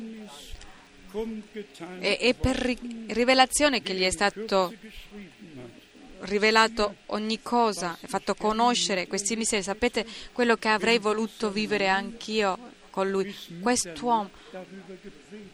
e, 2.00 2.18
e 2.20 2.34
per 2.34 2.56
ri- 2.56 3.06
rivelazione 3.10 3.84
che 3.84 3.94
gli 3.94 4.02
è 4.02 4.10
stato 4.10 4.74
rivelato 6.22 6.96
ogni 7.08 7.42
cosa, 7.42 7.98
fatto 8.02 8.34
conoscere 8.34 9.06
questi 9.06 9.36
misteri. 9.36 9.62
Sapete 9.62 10.06
quello 10.34 10.56
che 10.56 10.70
avrei 10.70 10.98
voluto 10.98 11.52
vivere 11.52 11.88
anch'io 11.88 12.58
con 12.90 13.10
lui? 13.10 13.34
Quest'uomo, 13.60 14.32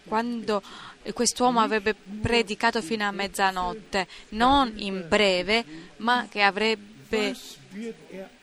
quando 0.06 0.62
quest'uomo 1.14 1.60
avrebbe 1.60 1.94
predicato 1.94 2.82
fino 2.82 3.06
a 3.06 3.12
mezzanotte, 3.12 4.08
non 4.30 4.72
in 4.78 5.06
breve, 5.10 5.66
ma 5.98 6.28
che 6.30 6.42
avrebbe 6.42 6.96
Er 7.10 7.38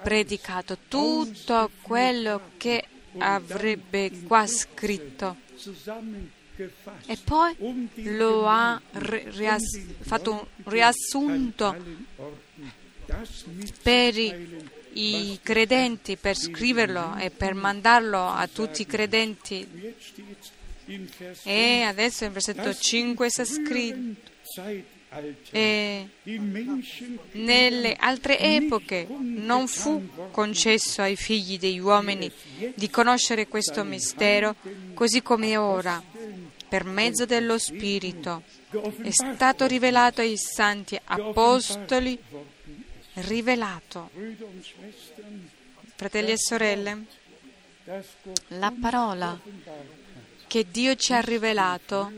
predicato 0.02 0.78
tutto 0.88 1.70
quello 1.82 2.50
che 2.56 2.84
avrebbe 3.18 4.10
qua 4.26 4.46
scritto. 4.46 5.36
E 7.06 7.18
poi 7.24 7.88
lo 8.16 8.46
ha 8.46 8.80
rias- 8.92 9.80
fatto 10.00 10.32
un 10.32 10.46
riassunto 10.64 11.76
per 13.82 14.14
i 14.16 15.38
credenti, 15.42 16.16
per 16.16 16.36
scriverlo 16.36 17.16
e 17.16 17.30
per 17.30 17.54
mandarlo 17.54 18.28
a 18.28 18.46
tutti 18.46 18.82
i 18.82 18.86
credenti. 18.86 19.66
E 21.42 21.82
adesso 21.82 22.24
in 22.24 22.32
versetto 22.32 22.62
das 22.62 22.78
5 22.80 23.30
sta 23.30 23.44
scritto. 23.44 24.32
E 25.52 26.08
Menschen 26.24 27.18
nelle 27.32 27.94
altre 27.94 28.38
epoche 28.38 29.06
non 29.08 29.68
fu 29.68 30.08
concesso 30.32 31.02
ai 31.02 31.14
figli 31.14 31.56
degli 31.56 31.78
uomini 31.78 32.30
di 32.74 32.90
conoscere 32.90 33.46
questo 33.46 33.84
mistero, 33.84 34.56
così 34.94 35.22
come 35.22 35.56
ora, 35.56 36.02
per 36.68 36.82
mezzo 36.84 37.26
dello 37.26 37.58
Spirito, 37.58 38.42
è 38.70 39.10
stato 39.10 39.66
rivelato 39.66 40.20
ai 40.20 40.36
santi 40.36 40.98
apostoli, 41.04 42.18
rivelato, 43.14 44.10
fratelli 45.94 46.32
e 46.32 46.38
sorelle, 46.38 47.04
la 48.48 48.72
parola 48.80 49.40
che 50.48 50.66
Dio 50.68 50.96
ci 50.96 51.12
ha 51.12 51.20
rivelato 51.20 52.10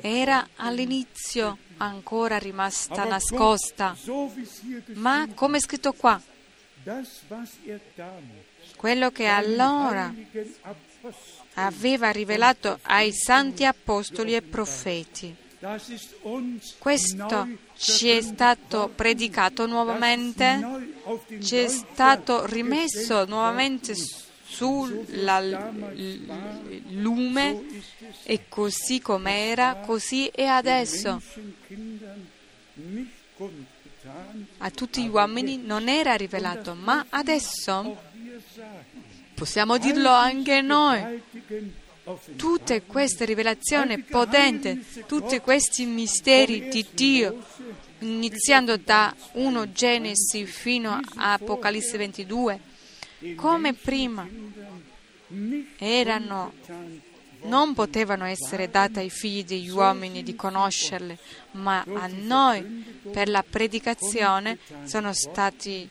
era 0.00 0.48
all'inizio 0.56 1.58
ancora 1.78 2.38
rimasta 2.38 3.04
nascosta, 3.04 3.96
ma 4.94 5.28
come 5.34 5.56
è 5.56 5.60
scritto 5.60 5.92
qua, 5.92 6.20
quello 8.76 9.10
che 9.10 9.26
allora 9.26 10.14
aveva 11.54 12.10
rivelato 12.10 12.78
ai 12.82 13.12
santi 13.12 13.64
apostoli 13.64 14.34
e 14.34 14.42
profeti. 14.42 15.34
Questo 16.78 17.48
ci 17.76 18.08
è 18.08 18.22
stato 18.22 18.90
predicato 18.94 19.66
nuovamente, 19.66 20.88
ci 21.42 21.56
è 21.56 21.68
stato 21.68 22.46
rimesso 22.46 23.24
nuovamente 23.26 23.94
worden. 24.58 25.06
sulla 25.06 25.40
l- 25.40 26.82
lume 26.90 27.62
e 28.24 28.48
così 28.48 29.00
com'era, 29.00 29.76
così 29.76 30.26
è 30.26 30.44
adesso. 30.44 31.20
A 34.58 34.70
tutti 34.70 35.02
gli 35.02 35.08
uomini 35.08 35.58
non 35.58 35.88
era 35.88 36.14
rivelato, 36.14 36.74
ma 36.74 37.06
adesso 37.10 37.96
possiamo 39.34 39.78
dirlo 39.78 40.10
anche 40.10 40.60
noi. 40.60 41.22
Tutte 42.36 42.82
queste 42.82 43.24
rivelazioni 43.24 44.02
potenti, 44.02 44.84
tutti 45.06 45.38
questi 45.38 45.84
misteri 45.84 46.68
di 46.68 46.84
Dio, 46.92 47.44
iniziando 48.00 48.76
da 48.76 49.14
1 49.32 49.70
Genesi 49.72 50.44
fino 50.46 50.98
a 51.16 51.32
Apocalisse 51.34 51.98
22, 51.98 52.60
come 53.36 53.74
prima 53.74 54.26
erano, 55.78 56.52
non 57.42 57.72
potevano 57.74 58.24
essere 58.24 58.68
date 58.70 59.00
ai 59.00 59.10
figli 59.10 59.44
degli 59.44 59.68
uomini 59.70 60.22
di 60.22 60.34
conoscerle, 60.34 61.18
ma 61.52 61.84
a 61.94 62.08
noi 62.08 62.62
per 63.10 63.28
la 63.28 63.44
predicazione 63.48 64.58
sono 64.84 65.12
stati 65.12 65.88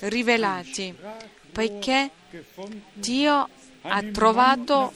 rivelati, 0.00 0.94
poiché 1.52 2.10
Dio 2.92 3.48
ha 3.82 4.02
trovato 4.12 4.92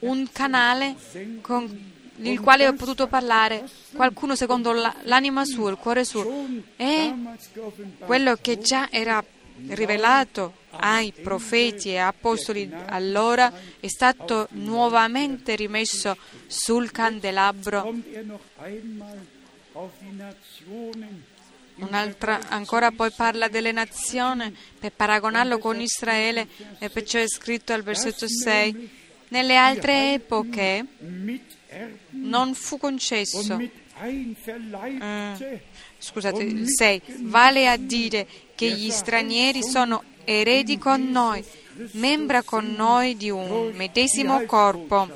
un 0.00 0.28
canale 0.30 0.94
con 1.40 1.96
il 2.20 2.40
quale 2.40 2.66
ho 2.66 2.72
potuto 2.74 3.06
parlare, 3.06 3.68
qualcuno 3.92 4.34
secondo 4.34 4.72
la- 4.72 4.94
l'anima 5.04 5.44
sua, 5.44 5.70
il 5.70 5.76
cuore 5.76 6.04
suo, 6.04 6.46
e 6.76 7.14
quello 7.98 8.36
che 8.40 8.58
già 8.58 8.88
era 8.90 9.24
rivelato 9.68 10.54
ai 10.70 11.12
profeti 11.12 11.90
e 11.90 11.98
apostoli 11.98 12.70
allora 12.86 13.52
è 13.80 13.88
stato 13.88 14.48
nuovamente 14.52 15.56
rimesso 15.56 16.16
sul 16.46 16.90
candelabro. 16.90 17.94
Un'altra 21.76 22.48
ancora 22.48 22.90
poi 22.90 23.10
parla 23.12 23.48
delle 23.48 23.72
nazioni 23.72 24.54
per 24.78 24.92
paragonarlo 24.92 25.58
con 25.58 25.80
Israele 25.80 26.48
e 26.78 26.90
perciò 26.90 27.18
è 27.20 27.28
scritto 27.28 27.72
al 27.72 27.82
versetto 27.82 28.26
6 28.28 28.90
nelle 29.28 29.56
altre 29.56 30.14
epoche 30.14 30.84
non 32.10 32.54
fu 32.54 32.78
concesso 32.78 33.56
einverleibte 34.00 35.62
scusate, 35.98 36.42
il 36.42 36.64
6, 36.68 37.02
vale 37.22 37.68
a 37.68 37.76
dire 37.76 38.26
che 38.58 38.72
gli 38.72 38.90
stranieri 38.90 39.62
sono 39.62 40.02
eredi 40.24 40.78
con 40.78 41.08
noi, 41.10 41.44
membra 41.92 42.42
con 42.42 42.74
noi 42.76 43.16
di 43.16 43.30
un 43.30 43.70
medesimo 43.76 44.44
corpo 44.46 45.08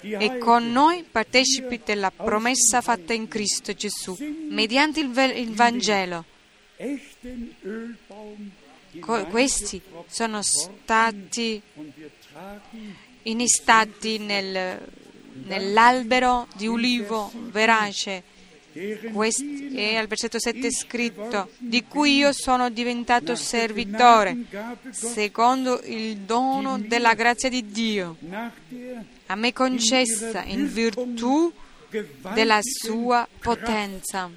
e 0.00 0.38
con 0.38 0.70
noi 0.70 1.02
partecipi 1.02 1.80
della 1.84 2.12
promessa 2.12 2.80
fatta 2.82 3.12
in 3.12 3.26
Cristo 3.26 3.72
Gesù, 3.72 4.16
mediante 4.48 5.00
il, 5.00 5.50
Vangelo. 5.50 6.24
questi 9.28 9.82
sono 10.06 10.40
stati 10.42 11.60
innestati 13.22 14.18
nel- 14.18 14.78
nell'albero 15.46 16.46
di 16.54 16.68
ulivo 16.68 17.32
verace. 17.34 18.22
E 18.72 19.96
al 19.96 20.06
versetto 20.06 20.38
7 20.38 20.66
è 20.66 20.70
scritto, 20.70 21.50
di 21.58 21.84
cui 21.84 22.16
io 22.16 22.32
sono 22.32 22.70
diventato 22.70 23.34
servitore, 23.34 24.44
secondo 24.90 25.80
il 25.84 26.18
dono 26.18 26.78
della 26.78 27.14
grazia 27.14 27.48
di 27.48 27.66
Dio, 27.66 28.16
a 29.26 29.34
me 29.34 29.52
concessa 29.52 30.44
in 30.44 30.72
virtù 30.72 31.52
della 32.34 32.60
sua 32.62 33.26
potenza. 33.40 34.30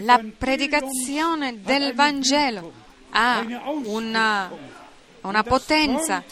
La 0.00 0.22
predicazione 0.36 1.60
del 1.62 1.94
Vangelo 1.94 2.72
ha 3.10 3.44
una, 3.84 4.50
una 5.22 5.42
potenza 5.42 6.22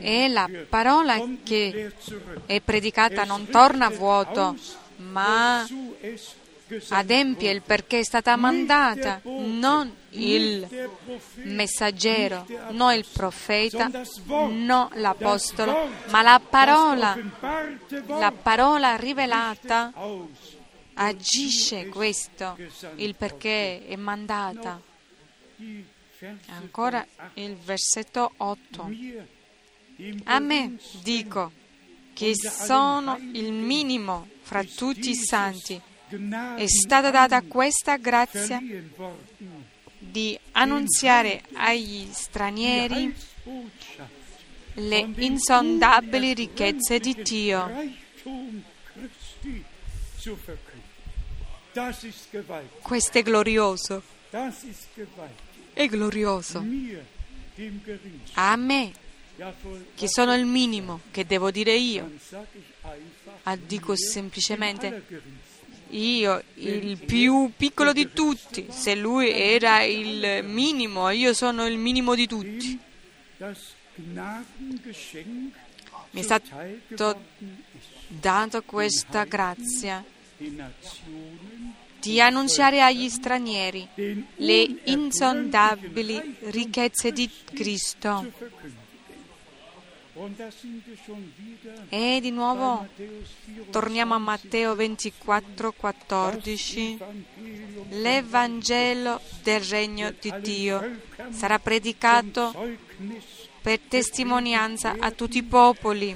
E 0.00 0.28
la 0.28 0.48
parola 0.68 1.18
che 1.42 1.92
è 2.44 2.60
predicata 2.60 3.24
non 3.24 3.46
torna 3.48 3.86
richtet 3.86 3.98
vuoto, 3.98 4.56
ma 4.96 5.66
adempie 6.88 7.50
il 7.50 7.62
perché 7.62 8.00
è 8.00 8.04
stata 8.04 8.36
mandata, 8.36 9.20
non 9.24 9.94
il 10.10 10.66
messaggero, 11.44 12.46
non 12.70 12.92
il 12.92 13.06
profeta, 13.10 13.84
sondern 13.84 14.02
das 14.02 14.20
Wort, 14.26 14.52
no 14.52 14.88
das 14.90 15.00
l'apostolo, 15.00 15.88
ma 16.10 16.22
la 16.22 16.40
parola, 16.46 17.16
la 18.06 18.32
parola 18.32 18.96
rivelata 18.96 19.92
agisce 20.94 21.88
questo, 21.88 22.56
il 22.96 23.14
perché 23.14 23.86
è 23.86 23.96
mandata. 23.96 24.80
Ancora 26.46 27.04
il 27.34 27.56
versetto 27.56 28.32
8. 28.36 28.84
Mir, 28.84 29.26
dem 29.96 30.20
A 30.24 30.38
me 30.38 30.78
dico 31.02 31.50
che 32.12 32.34
sono 32.36 33.18
il 33.32 33.52
minimo 33.52 34.28
fra 34.42 34.62
tutti 34.62 35.10
i 35.10 35.14
santi. 35.14 35.80
È 36.08 36.66
stata 36.66 37.10
data 37.10 37.42
questa 37.42 37.96
grazia 37.96 38.60
di 39.98 40.38
annunziare 40.52 41.42
agli 41.54 42.06
stranieri 42.12 43.14
le 44.74 45.10
insondabili 45.16 46.34
ricchezze 46.34 46.98
di 46.98 47.14
Dio. 47.22 47.70
Questo 52.82 53.18
è 53.18 53.22
glorioso, 53.22 54.02
È 55.72 55.86
glorioso. 55.86 56.64
A 58.34 58.56
me, 58.56 58.92
che 59.94 60.08
sono 60.08 60.34
il 60.34 60.44
minimo, 60.44 61.00
che 61.10 61.26
devo 61.26 61.50
dire 61.50 61.74
io, 61.74 62.10
Ah, 63.44 63.56
dico 63.56 63.96
semplicemente 63.96 65.04
io, 65.90 66.42
il 66.54 66.96
più 66.98 67.50
piccolo 67.56 67.92
di 67.92 68.12
tutti. 68.12 68.66
Se 68.70 68.94
lui 68.94 69.30
era 69.30 69.82
il 69.82 70.44
minimo, 70.44 71.10
io 71.10 71.34
sono 71.34 71.66
il 71.66 71.76
minimo 71.76 72.14
di 72.14 72.26
tutti. 72.26 72.78
Mi 76.10 76.20
è 76.20 76.22
stato 76.22 77.20
dato 78.06 78.62
questa 78.62 79.24
grazia 79.24 80.04
di 82.02 82.20
annunziare 82.20 82.82
agli 82.82 83.08
stranieri 83.08 83.88
le 84.34 84.80
insondabili 84.86 86.36
ricchezze 86.46 87.12
di 87.12 87.30
Cristo. 87.54 88.26
E 91.88 92.18
di 92.20 92.30
nuovo 92.30 92.80
Matthäus 92.80 93.28
24. 93.46 93.70
torniamo 93.70 94.14
a 94.14 94.18
Matteo 94.18 94.74
24, 94.74 95.72
14. 95.72 96.98
Evangelium 96.98 98.02
L'Evangelo 98.02 99.20
del 99.42 99.60
regno 99.60 100.12
di 100.20 100.34
Dio 100.40 100.98
sarà 101.30 101.58
predicato 101.58 102.52
per 103.62 103.78
testimonianza 103.78 104.96
a 104.98 105.10
tutti 105.12 105.38
i 105.38 105.42
popoli, 105.44 106.14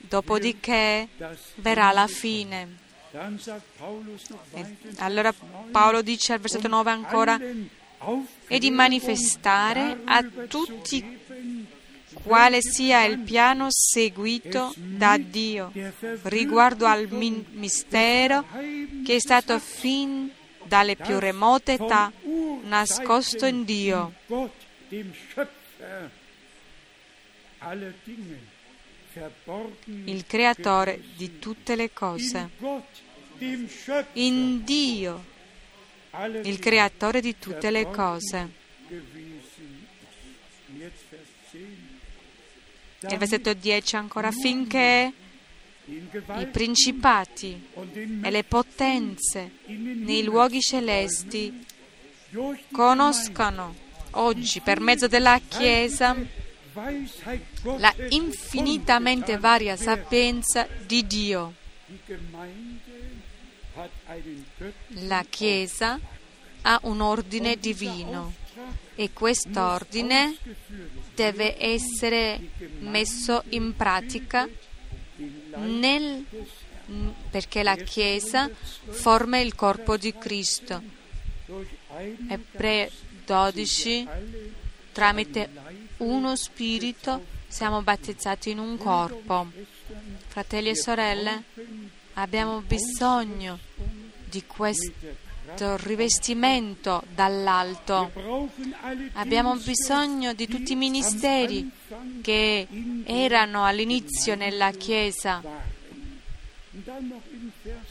dopodiché 0.00 1.08
verrà 1.56 1.92
la 1.92 2.06
fine. 2.06 2.86
E 3.18 4.36
weiter, 4.52 4.94
allora 4.98 5.34
Paolo 5.70 6.02
dice 6.02 6.34
al 6.34 6.40
versetto 6.40 6.68
9 6.68 6.90
ancora 6.90 7.38
e 8.46 8.58
di 8.58 8.70
manifestare 8.70 10.00
a 10.04 10.24
tutti 10.46 11.18
quale 12.22 12.62
sia 12.62 13.04
il 13.04 13.18
piano 13.18 13.66
seguito 13.70 14.72
da 14.76 15.18
Dio 15.18 15.72
riguardo 16.22 16.86
al 16.86 17.08
mi- 17.10 17.44
mistero 17.52 18.44
che 19.04 19.16
è 19.16 19.20
stato 19.20 19.58
fin 19.58 20.30
dalle 20.64 20.96
più 20.96 21.18
remote 21.18 21.72
età 21.72 22.12
nascosto 22.62 23.46
in 23.46 23.64
Dio. 23.64 24.12
Il 30.04 30.26
creatore 30.26 31.02
di 31.16 31.38
tutte 31.38 31.74
le 31.74 31.92
cose. 31.92 32.50
In 34.14 34.64
Dio, 34.64 35.24
il 36.42 36.58
creatore 36.58 37.20
di 37.20 37.38
tutte 37.38 37.70
le 37.70 37.88
cose. 37.90 38.56
gewesen 38.88 39.38
ist. 39.38 39.58
Und 40.68 40.80
Jetzt 40.80 41.04
Vers 41.10 41.28
10. 43.00 43.12
Il 43.12 43.18
versetto 43.18 43.54
10 43.54 43.96
ancora, 43.96 44.30
finché 44.32 45.12
i 45.86 46.46
principati 46.46 47.68
e 48.22 48.30
le 48.30 48.44
potenze 48.44 49.52
nei 49.66 50.22
luoghi 50.22 50.60
celesti 50.60 51.64
conoscano 52.70 53.74
oggi 54.12 54.60
per 54.60 54.80
mezzo 54.80 55.06
della 55.06 55.40
Chiesa 55.46 56.14
la 57.78 57.94
infinitamente 58.10 59.38
varia 59.38 59.76
sapienza 59.76 60.68
di 60.86 61.06
Dio. 61.06 61.54
La 65.06 65.24
Chiesa 65.28 65.98
ha 66.62 66.80
un 66.82 67.00
ordine 67.00 67.56
divino 67.56 68.34
e 68.94 69.12
quest'ordine 69.12 70.36
deve 71.14 71.60
essere 71.62 72.50
messo 72.80 73.44
in 73.50 73.74
pratica 73.76 74.48
nel- 75.56 76.24
perché 77.30 77.62
la 77.62 77.76
Chiesa 77.76 78.50
forma 78.88 79.38
il 79.38 79.54
corpo 79.54 79.96
di 79.96 80.12
Cristo. 80.16 80.82
Ebrei 82.28 82.90
12, 83.24 84.06
alle 84.08 84.52
tramite 84.92 85.48
uno 85.98 86.34
spirito 86.34 87.24
siamo 87.46 87.82
battezzati 87.82 88.50
in 88.50 88.58
un 88.58 88.76
corpo. 88.78 89.46
Fratelli 90.28 90.70
e 90.70 90.76
sorelle, 90.76 91.44
abbiamo 92.14 92.60
bisogno 92.60 93.58
di 94.28 94.44
questo 94.46 95.76
rivestimento 95.76 97.02
dall'alto. 97.14 98.10
Abbiamo 99.14 99.56
bisogno 99.56 100.32
di 100.34 100.46
tutti 100.46 100.72
i 100.72 100.76
ministeri 100.76 101.70
che 102.22 102.66
erano 103.04 103.64
all'inizio 103.64 104.34
nella 104.34 104.70
Chiesa. 104.70 105.40
waren. 105.42 105.76
Und 106.74 106.86
dann 106.86 107.08
noch 107.08 107.22
in 107.32 107.50
Vers 107.62 107.86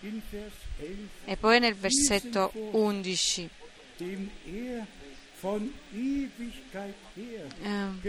in 0.00 0.22
Vers 0.30 0.52
11, 0.78 1.08
E 1.24 1.36
poi 1.36 1.58
nel 1.58 1.74
versetto 1.74 2.50
11 2.72 3.50
dem 3.98 4.30
er 4.44 4.86
von 5.40 5.72
Ewigkeit 5.92 6.94
her 7.14 7.46
ehm, 7.62 8.00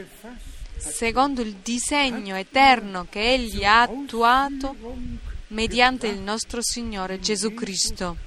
secondo 0.78 1.42
il 1.42 1.56
disegno 1.56 2.36
eterno 2.36 3.08
che 3.10 3.34
Egli 3.34 3.64
ha 3.64 3.82
attuato 3.82 4.76
mediante 5.48 6.08
il 6.08 6.20
nostro 6.20 6.62
Signore 6.62 7.20
Gesù 7.20 7.54
Cristo. 7.54 8.18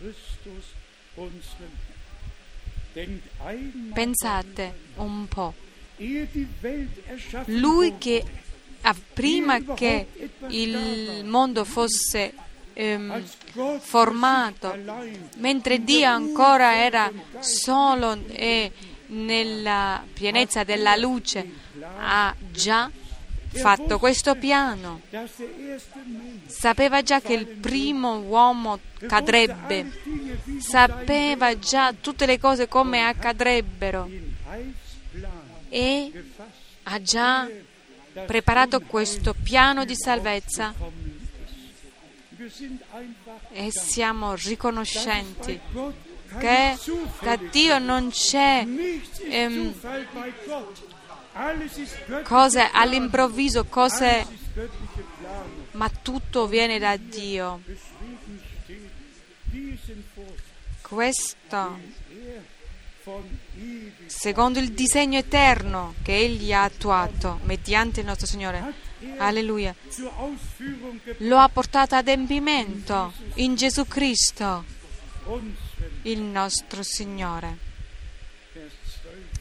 Pensate 3.92 4.74
un 4.96 5.28
po', 5.28 5.54
Lui 7.46 7.98
che 7.98 8.24
prima 9.12 9.62
che 9.74 10.06
il 10.48 11.24
mondo 11.24 11.64
fosse 11.64 12.32
ehm, 12.72 13.22
formato, 13.80 14.76
mentre 15.36 15.84
Dio 15.84 16.08
ancora 16.08 16.82
era 16.82 17.12
solo 17.40 18.18
e 18.28 18.72
nella 19.08 20.02
pienezza 20.12 20.64
della 20.64 20.96
luce, 20.96 21.48
ha 21.98 22.34
già 22.50 22.90
fatto 23.51 23.98
questo 23.98 24.34
piano. 24.36 25.01
Sapeva 26.46 27.03
già 27.03 27.20
che 27.20 27.34
il 27.34 27.46
primo 27.46 28.18
uomo 28.18 28.78
cadrebbe, 29.07 29.90
sapeva 30.61 31.59
già 31.59 31.92
tutte 31.92 32.26
le 32.26 32.38
cose 32.38 32.68
come 32.68 33.03
accadrebbero 33.05 34.09
e 35.68 36.12
ha 36.84 37.03
già 37.03 37.48
preparato 38.26 38.80
questo 38.80 39.34
piano 39.34 39.84
di 39.84 39.94
salvezza 39.94 40.74
e 43.53 43.70
siamo 43.70 44.34
riconoscenti 44.34 45.61
che 46.38 46.78
da. 47.20 47.36
Dio 47.36 47.78
non 47.78 48.11
c'è 48.11 48.66
ehm, 49.28 49.74
Cose 52.24 52.68
all'improvviso, 52.72 53.64
cose, 53.64 54.26
ma 55.72 55.88
tutto 55.88 56.46
viene 56.46 56.78
da 56.78 56.96
Dio. 56.96 57.62
Questo 60.80 61.78
secondo 64.06 64.58
il 64.58 64.72
disegno 64.72 65.18
eterno 65.18 65.94
che 66.02 66.16
Egli 66.16 66.52
ha 66.52 66.64
attuato 66.64 67.40
mediante 67.44 68.00
il 68.00 68.06
nostro 68.06 68.26
Signore. 68.26 68.88
Alleluia. 69.16 69.74
Lo 71.18 71.38
ha 71.38 71.48
portato 71.48 71.94
ad 71.94 72.02
adempimento 72.02 73.12
in 73.34 73.54
Gesù 73.54 73.86
Cristo, 73.86 74.64
il 76.02 76.20
nostro 76.20 76.82
Signore. 76.82 77.69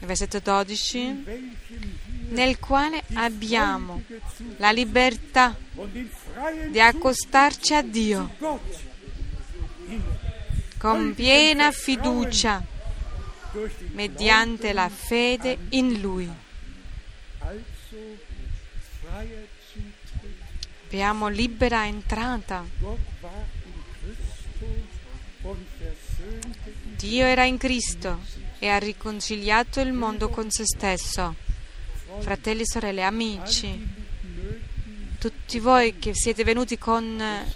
Il 0.00 0.06
versetto 0.06 0.40
12, 0.40 0.98
welchem 0.98 1.24
wir 1.26 2.10
nel 2.30 2.58
quale 2.58 3.02
abbiamo 3.14 4.02
la 4.56 4.70
libertà 4.70 5.56
di 6.68 6.80
accostarci 6.80 7.74
a 7.74 7.82
Dio 7.82 8.36
con 10.78 11.12
piena 11.14 11.72
fiducia 11.72 12.64
mediante 13.92 14.72
la 14.72 14.88
fede 14.88 15.58
in 15.70 16.00
Lui. 16.00 16.30
Abbiamo 20.86 21.28
libera 21.28 21.86
entrata. 21.86 22.64
Dio 26.96 27.24
era 27.24 27.44
in 27.44 27.56
Cristo 27.56 28.39
e 28.60 28.68
ha 28.68 28.78
riconciliato 28.78 29.80
il 29.80 29.92
mondo 29.92 30.28
con 30.28 30.50
se 30.50 30.64
stesso. 30.64 31.34
Fratelli, 32.18 32.62
sorelle, 32.64 33.02
amici, 33.02 33.88
tutti 35.18 35.58
voi 35.58 35.98
che 35.98 36.14
siete 36.14 36.44
venuti 36.44 36.76
con 36.78 37.20
eh, 37.20 37.46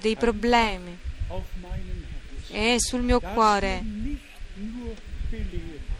dei 0.00 0.16
problemi 0.16 0.98
e 2.50 2.76
sul 2.78 3.02
mio 3.02 3.20
cuore 3.20 3.82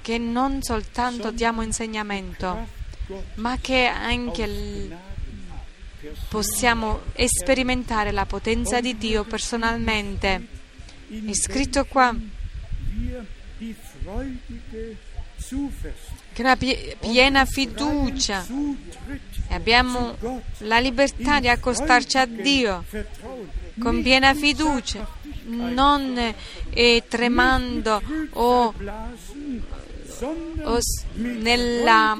che 0.00 0.18
non 0.18 0.62
soltanto 0.62 1.30
diamo 1.30 1.62
insegnamento, 1.62 2.66
ma 3.34 3.58
che 3.60 3.84
anche 3.86 4.96
possiamo 6.28 7.02
sperimentare 7.26 8.10
la 8.10 8.26
potenza 8.26 8.80
di 8.80 8.96
Dio 8.96 9.24
personalmente. 9.24 10.46
È 11.08 11.32
scritto 11.32 11.84
qua 11.84 12.14
che 16.32 16.96
piena 17.00 17.44
fiducia. 17.44 18.46
e 19.48 19.54
abbiamo 19.54 20.16
la 20.58 20.78
libertà 20.78 21.40
di 21.40 21.48
accostarci 21.48 22.18
a 22.18 22.26
Dio. 22.26 22.84
con 23.78 24.02
piena 24.02 24.34
fiducia, 24.34 25.06
non 25.44 26.34
eh, 26.70 27.04
tremando 27.08 28.02
o, 28.32 28.74
o 30.62 30.78
nella 31.14 32.18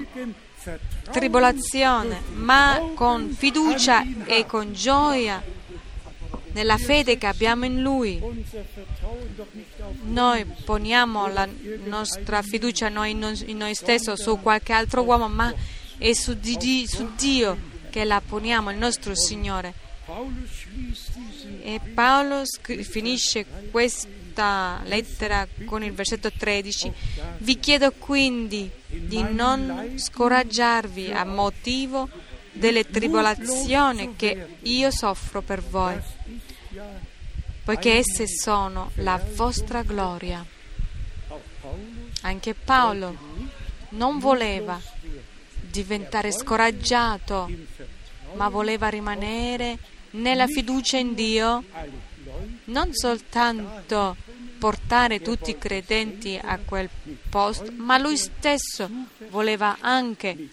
tribolazione, 1.11 2.21
ma 2.35 2.93
con 2.95 3.31
fiducia 3.31 4.05
e 4.25 4.47
con 4.47 4.73
gioia 4.73 5.43
nella 6.53 6.77
fede 6.77 7.19
che 7.19 7.27
abbiamo 7.27 7.65
in 7.65 7.83
Lui. 7.83 8.21
Noi 10.09 10.45
poniamo 10.45 11.29
la 11.29 11.49
nostra 11.85 12.43
fiducia 12.43 12.89
noi 12.89 13.11
in 13.11 13.19
noi, 13.19 13.51
in 13.51 13.57
noi 13.59 13.75
stessi 13.75 14.11
su 14.17 14.39
qualche 14.41 14.73
altro 14.73 15.03
uomo, 15.03 15.29
ma 15.29 15.53
è 15.99 16.13
su, 16.13 16.35
di- 16.35 16.87
su 16.87 17.11
Dio 17.17 17.57
che 17.91 18.05
la 18.05 18.21
poniamo, 18.27 18.71
il 18.71 18.79
nostro 18.79 19.15
Signore. 19.15 19.75
E 21.63 21.81
Paolo 21.93 22.43
finisce 22.83 23.45
questa 23.71 24.81
lettera 24.85 25.47
con 25.67 25.83
il 25.83 25.93
versetto 25.93 26.33
13. 26.33 26.93
Vi 27.39 27.59
chiedo 27.59 27.93
quindi 27.93 28.71
di 28.87 29.23
non 29.23 29.95
scoraggiarvi 29.97 31.13
a 31.13 31.25
motivo 31.25 32.09
delle 32.53 32.89
tribolazioni 32.89 34.15
che 34.17 34.57
io 34.63 34.91
soffro 34.91 35.43
per 35.43 35.63
voi, 35.63 35.97
poiché 37.69 37.99
esse 37.99 38.27
sono 38.27 38.93
la 38.95 39.21
vostra 39.35 39.83
gloria. 39.83 40.43
Anche 42.23 42.55
Paolo 42.55 43.15
non 43.91 44.19
voleva 44.19 44.81
diventare 45.71 46.33
scoraggiato, 46.33 47.47
ma 48.37 48.49
voleva 48.49 48.89
rimanere 48.89 49.77
nella 50.13 50.47
fiducia 50.47 50.97
in 50.97 51.13
Dio, 51.13 51.63
non 52.65 52.95
soltanto 52.95 54.17
portare 54.59 55.21
tutti 55.21 55.51
i 55.51 55.59
credenti 55.59 56.41
a 56.43 56.59
quel 56.65 56.89
posto, 57.29 57.71
ma 57.73 57.99
lui 57.99 58.17
stesso 58.17 58.89
voleva 59.29 59.77
anche 59.81 60.49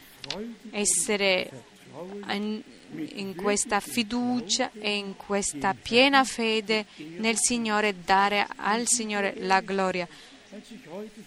essere 0.70 1.50
in, 3.16 3.36
questa 3.36 3.80
fiducia 3.80 4.72
e 4.74 4.96
in 4.96 5.16
questa 5.16 5.74
piena 5.74 6.24
fede 6.24 6.86
nel 7.18 7.38
Signore 7.38 7.96
dare 8.04 8.48
al 8.56 8.88
Signore 8.88 9.36
la 9.40 9.62
gloria. 9.62 10.08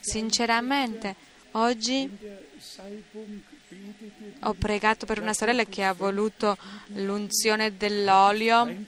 Sinceramente, 0.00 1.14
oggi 1.52 2.08
ho 4.40 4.54
pregato 4.54 5.06
per 5.06 5.20
una 5.20 5.34
sorella 5.34 5.64
che 5.64 5.84
ha 5.84 5.92
voluto 5.92 6.56
l'unzione 6.94 7.76
dell'olio. 7.76 8.86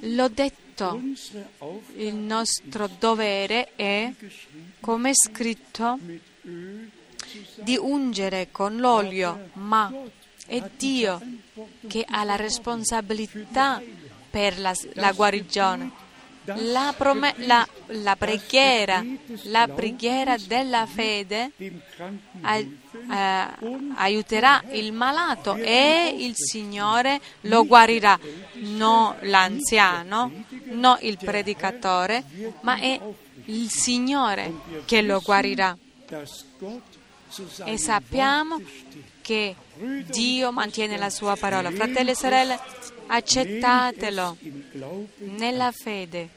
L'ho 0.00 0.28
detto, 0.28 1.00
il 1.96 2.14
nostro 2.14 2.88
dovere 2.98 3.74
è, 3.74 4.12
come 4.80 5.12
scritto, 5.14 5.98
di 7.62 7.76
ungere 7.76 8.48
con 8.50 8.76
l'olio, 8.78 9.50
ma 9.54 9.92
è 10.48 10.60
Dio 10.76 11.20
che 11.86 12.04
ha 12.08 12.24
la 12.24 12.34
responsabilità 12.36 13.80
per 14.30 14.58
la, 14.58 14.74
la 14.94 15.12
guarigione. 15.12 16.06
La, 16.48 16.94
prome- 16.96 17.34
la- 17.40 17.68
la 17.88 18.16
preghiera, 18.16 19.04
la 19.44 19.68
preghiera 19.68 20.36
della 20.38 20.86
fede 20.86 21.50
dem 21.56 21.78
Kranken 21.94 22.40
a- 22.40 22.56
eh, 22.56 23.46
aiuterà 23.96 24.62
il 24.70 24.94
malato 24.94 25.56
e 25.56 26.14
il 26.18 26.32
Signore 26.34 27.20
lo 27.42 27.66
guarirà, 27.66 28.18
non 28.60 29.14
l'anziano, 29.24 30.32
non 30.70 30.96
il 31.02 31.18
predicatore, 31.18 32.24
ma 32.62 32.76
è 32.78 32.98
il 33.44 33.68
Signore 33.70 34.50
che 34.86 35.02
lo 35.02 35.20
guarirà. 35.20 35.76
E 37.66 37.76
sappiamo 37.76 38.58
Che 39.28 39.54
Dio 40.06 40.52
mantiene 40.52 40.96
la 40.96 41.10
sua 41.10 41.36
parola. 41.36 41.70
Fratelli 41.70 42.12
e 42.12 42.14
sorelle, 42.14 42.58
accettatelo 43.08 44.38
nella 45.36 45.70
fede. 45.70 46.30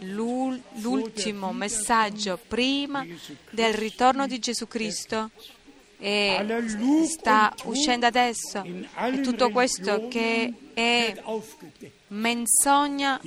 L'ultimo 0.00 1.52
messaggio 1.52 2.36
prima 2.48 3.06
del 3.50 3.74
ritorno 3.74 4.26
di 4.26 4.40
Gesù 4.40 4.66
Cristo 4.66 5.30
e 5.98 6.44
sta 7.06 7.54
uscendo 7.66 8.06
adesso 8.06 8.64
e 8.64 9.20
tutto 9.20 9.50
questo 9.50 10.08
che 10.08 10.52
è 10.74 11.14
menzogna 12.08 13.20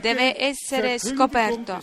deve 0.00 0.40
essere 0.42 0.98
scoperto 0.98 1.80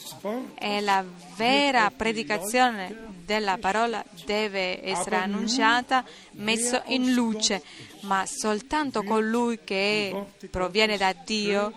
e 0.60 0.82
la 0.82 1.02
vera 1.38 1.90
predicazione 1.96 3.11
della 3.24 3.58
parola 3.58 4.04
deve 4.26 4.84
essere 4.84 5.18
annunciata, 5.18 6.04
messo 6.34 6.82
in 6.88 7.14
luce, 7.14 7.62
ma 8.02 8.26
soltanto 8.26 9.04
colui 9.04 9.60
che 9.64 10.26
proviene 10.50 10.98
da 10.98 11.14
Dio 11.14 11.74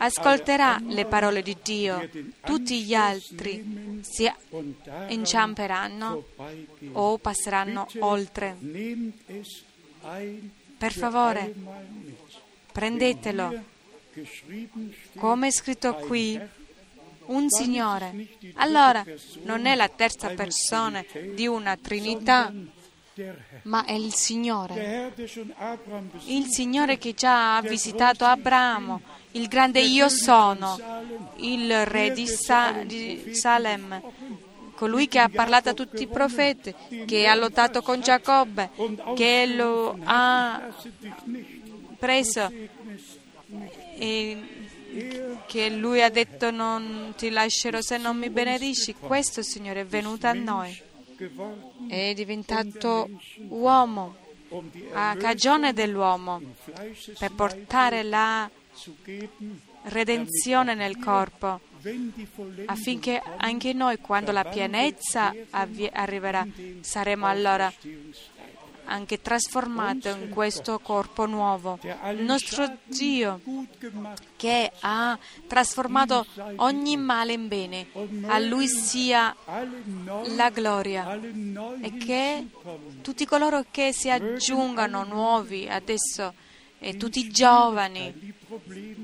ascolterà 0.00 0.80
le 0.86 1.06
parole 1.06 1.42
di 1.42 1.56
Dio. 1.62 2.08
Tutti 2.44 2.82
gli 2.82 2.94
altri 2.94 4.00
si 4.02 4.30
inciamperanno 5.08 6.24
o 6.92 7.18
passeranno 7.18 7.86
oltre. 7.98 8.56
Per 10.78 10.92
favore, 10.92 11.54
prendetelo. 12.72 13.76
Come 15.16 15.46
è 15.48 15.50
scritto 15.50 15.94
qui, 15.94 16.40
un 17.28 17.48
Signore. 17.48 18.28
Allora 18.54 19.04
non 19.42 19.66
è 19.66 19.74
la 19.74 19.88
terza 19.88 20.28
persona 20.30 21.04
di 21.34 21.46
una 21.46 21.76
Trinità, 21.76 22.52
ma 23.62 23.84
è 23.84 23.92
il 23.92 24.14
Signore. 24.14 25.12
Il 26.26 26.46
Signore 26.46 26.98
che 26.98 27.14
già 27.14 27.56
ha 27.56 27.62
visitato 27.62 28.24
Abramo, 28.24 29.00
il 29.32 29.48
grande 29.48 29.80
io 29.80 30.08
sono, 30.08 30.78
il 31.36 31.86
re 31.86 32.12
di, 32.12 32.26
Sa- 32.26 32.82
di 32.84 33.34
Salem, 33.34 34.00
colui 34.74 35.08
che 35.08 35.18
ha 35.18 35.28
parlato 35.28 35.70
a 35.70 35.74
tutti 35.74 36.02
i 36.02 36.06
profeti, 36.06 36.74
che 37.06 37.26
ha 37.26 37.34
lottato 37.34 37.82
con 37.82 38.00
Giacobbe, 38.00 38.70
che 39.14 39.46
lo 39.46 39.98
ha 40.04 40.68
preso 41.98 42.50
e 43.98 44.57
che 45.46 45.70
lui 45.70 46.02
ha 46.02 46.10
detto 46.10 46.50
non 46.50 47.14
ti 47.16 47.30
lascerò 47.30 47.80
se 47.80 47.96
non 47.98 48.16
mi 48.16 48.30
benedici. 48.30 48.94
Questo 48.94 49.42
Signore 49.42 49.82
è 49.82 49.86
venuto 49.86 50.26
a 50.26 50.32
noi, 50.32 50.80
è 51.88 52.12
diventato 52.14 53.08
uomo 53.48 54.16
a 54.92 55.14
cagione 55.16 55.72
dell'uomo 55.72 56.40
per 57.18 57.32
portare 57.32 58.02
la 58.02 58.50
redenzione 59.82 60.74
nel 60.74 60.98
corpo 60.98 61.60
affinché 62.66 63.22
anche 63.36 63.72
noi 63.72 63.98
quando 63.98 64.32
la 64.32 64.44
pienezza 64.44 65.34
arriverà 65.50 66.46
saremo 66.80 67.26
allora 67.26 67.72
anche 68.88 69.20
trasformati 69.20 70.08
in 70.08 70.30
questo 70.30 70.78
corpo 70.78 71.26
nuovo. 71.26 71.78
Il 71.82 72.22
nostro 72.22 72.78
Dio 72.84 73.40
che 74.36 74.72
ha 74.80 75.18
trasformato 75.46 76.26
ogni 76.56 76.96
male 76.96 77.32
in 77.34 77.48
bene, 77.48 77.86
a 78.26 78.38
Lui 78.38 78.66
sia 78.66 79.34
la 79.44 80.50
gloria 80.50 81.14
e 81.80 81.96
che 81.98 82.46
tutti 83.02 83.26
coloro 83.26 83.64
che 83.70 83.92
si 83.92 84.10
aggiungano 84.10 85.04
nuovi 85.04 85.68
adesso 85.68 86.34
e 86.80 86.96
tutti 86.96 87.20
i 87.20 87.30
giovani 87.30 88.34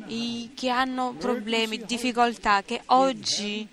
i 0.06 0.52
che 0.54 0.68
hanno 0.70 1.14
problemi, 1.18 1.84
difficoltà, 1.84 2.62
che 2.62 2.80
oggi 2.86 3.68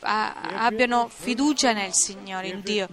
abbiano 0.00 1.08
fiducia 1.08 1.72
nel 1.72 1.92
Signore, 1.92 2.48
in 2.48 2.60
Dio, 2.62 2.88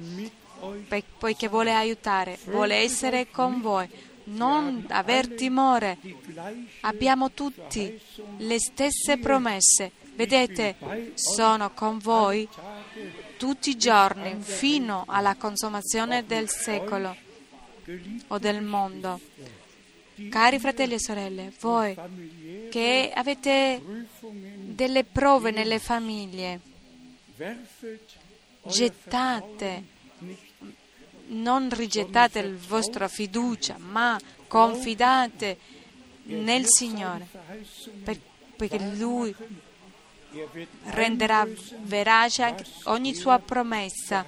poiché 1.18 1.48
vuole 1.48 1.73
aiutare, 1.73 2.38
vuole 2.45 2.76
essere 2.76 3.30
con 3.30 3.61
voi. 3.61 3.88
Non 4.26 4.85
aver 4.90 5.27
timore, 5.27 5.98
abbiamo 6.81 7.31
tutti 7.31 7.99
le 8.38 8.60
stesse 8.60 9.18
promesse. 9.18 9.91
Vedete, 10.15 10.76
sono 11.15 11.72
con 11.73 11.98
voi 11.98 12.48
tutti 13.38 13.72
i 13.72 13.77
giorni 13.77 14.38
fino 14.40 15.03
alla 15.07 15.35
consumazione 15.35 16.26
del 16.26 16.49
secolo 16.49 17.15
o 18.27 18.38
del 18.38 18.61
mondo. 18.61 19.19
Cari 20.30 20.60
fratelli 20.60 20.94
e 20.94 20.99
sorelle, 20.99 21.52
voi 21.60 21.98
che 22.69 23.11
avete 23.14 23.81
delle 24.22 25.03
prove 25.03 25.52
nelle 25.52 25.80
famiglie, 25.80 26.60
gettate, 28.64 29.84
non 31.34 31.69
rigettate 31.69 32.41
la 32.41 32.57
vostra 32.68 33.07
fiducia, 33.07 33.77
ma 33.77 34.19
confidate 34.47 35.57
nel 36.23 36.65
Signore, 36.65 37.27
per- 38.03 38.19
poiché 38.55 38.80
Lui 38.95 39.35
er 40.34 40.68
renderà 40.85 41.47
verace 41.81 42.55
ogni 42.85 43.14
sua 43.14 43.38
promessa 43.39 44.26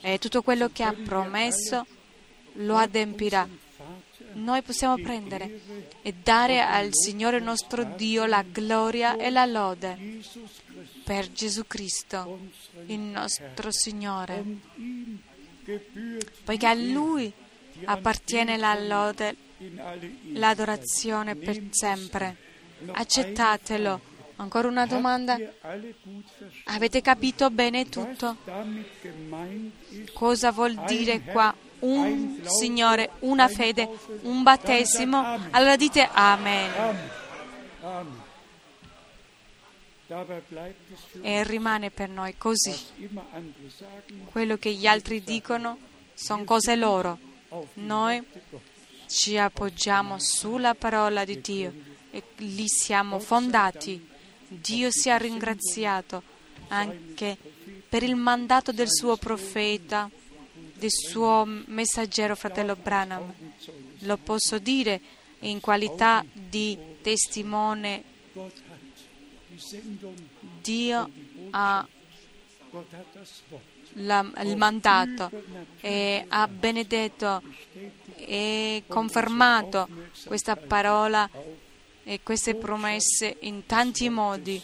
e 0.00 0.18
tutto 0.18 0.42
quello 0.42 0.68
che 0.70 0.82
ha 0.82 0.92
promesso 0.92 1.86
lo 2.54 2.76
adempirà. 2.76 3.48
Noi 4.34 4.62
possiamo 4.62 4.96
prendere 4.96 5.60
e 6.02 6.12
dare 6.12 6.60
al 6.60 6.88
Signore 6.90 7.38
nostro 7.38 7.84
Dio 7.84 8.26
la 8.26 8.42
gloria 8.42 9.16
e 9.16 9.30
la 9.30 9.44
lode 9.46 10.20
per 11.04 11.30
Gesù 11.30 11.66
Cristo, 11.66 12.40
il 12.86 12.98
nostro 12.98 13.70
Signore, 13.70 14.44
poiché 16.44 16.66
a 16.66 16.74
Lui 16.74 17.32
appartiene 17.84 18.56
la 18.56 18.78
lode, 18.78 19.36
l'adorazione 20.32 21.34
per 21.36 21.60
sempre. 21.70 22.36
Accettatelo. 22.90 24.12
Ancora 24.36 24.68
una 24.68 24.86
domanda? 24.86 25.38
Avete 26.64 27.00
capito 27.00 27.50
bene 27.50 27.88
tutto? 27.88 28.36
Cosa 30.12 30.50
vuol 30.50 30.74
dire 30.86 31.20
qua? 31.20 31.54
Un 31.80 32.40
Signore, 32.44 33.10
una 33.20 33.48
fede, 33.48 33.88
un 34.22 34.42
battesimo? 34.42 35.38
Allora 35.50 35.76
dite 35.76 36.08
Amen. 36.12 36.72
E 41.22 41.44
rimane 41.44 41.90
per 41.90 42.08
noi 42.08 42.36
così. 42.36 42.74
Quello 44.30 44.56
che 44.56 44.72
gli 44.72 44.86
altri 44.86 45.22
dicono 45.22 45.78
sono 46.14 46.44
cose 46.44 46.76
loro. 46.76 47.18
Noi 47.74 48.22
ci 49.06 49.36
appoggiamo 49.38 50.18
sulla 50.18 50.74
parola 50.74 51.24
di 51.24 51.40
Dio 51.40 51.72
e 52.10 52.22
lì 52.36 52.66
siamo 52.68 53.18
fondati. 53.18 54.08
Dio 54.46 54.88
sia 54.90 55.16
ringraziato 55.16 56.22
anche 56.68 57.36
per 57.88 58.02
il 58.02 58.16
mandato 58.16 58.72
del 58.72 58.90
suo 58.90 59.16
profeta, 59.16 60.10
del 60.52 60.90
suo 60.90 61.44
messaggero 61.44 62.34
fratello 62.36 62.76
Branham. 62.76 63.32
Lo 64.00 64.16
posso 64.16 64.58
dire 64.58 65.00
in 65.40 65.60
qualità 65.60 66.24
di 66.32 66.78
testimone. 67.02 68.12
Dio 70.62 71.10
ha 71.50 71.86
la- 73.94 74.30
il 74.42 74.56
mandato 74.56 75.30
e 75.80 76.24
ha 76.28 76.48
benedetto 76.48 77.42
e 78.16 78.82
confermato 78.88 79.88
questa 80.24 80.56
parola 80.56 81.28
e 82.02 82.20
queste 82.22 82.54
promesse 82.54 83.36
in 83.40 83.66
tanti 83.66 84.08
modi 84.08 84.60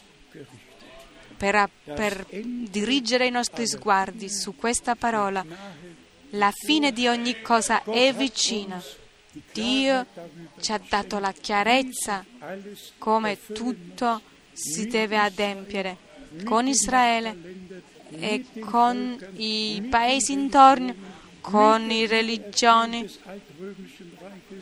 per, 1.36 1.70
per 1.84 2.26
dirigere 2.30 3.26
i 3.26 3.30
nostri 3.30 3.66
sguardi 3.66 4.28
su 4.28 4.56
questa 4.56 4.94
parola. 4.96 5.44
La 6.34 6.52
fine 6.52 6.92
di 6.92 7.06
ogni 7.08 7.40
cosa 7.40 7.82
è 7.84 8.12
vicina. 8.14 8.82
Dio 9.52 10.06
ci 10.60 10.72
ha 10.72 10.80
dato 10.88 11.18
la 11.18 11.32
chiarezza 11.32 12.24
come 12.98 13.38
tutto 13.52 14.20
si 14.60 14.86
deve 14.86 15.16
adempiere 15.16 15.96
con 16.44 16.66
Israele 16.66 17.36
e 18.10 18.44
con 18.60 19.16
i 19.36 19.86
paesi 19.90 20.32
intorno, 20.32 20.94
con 21.40 21.86
le 21.86 22.06
religioni, 22.06 23.08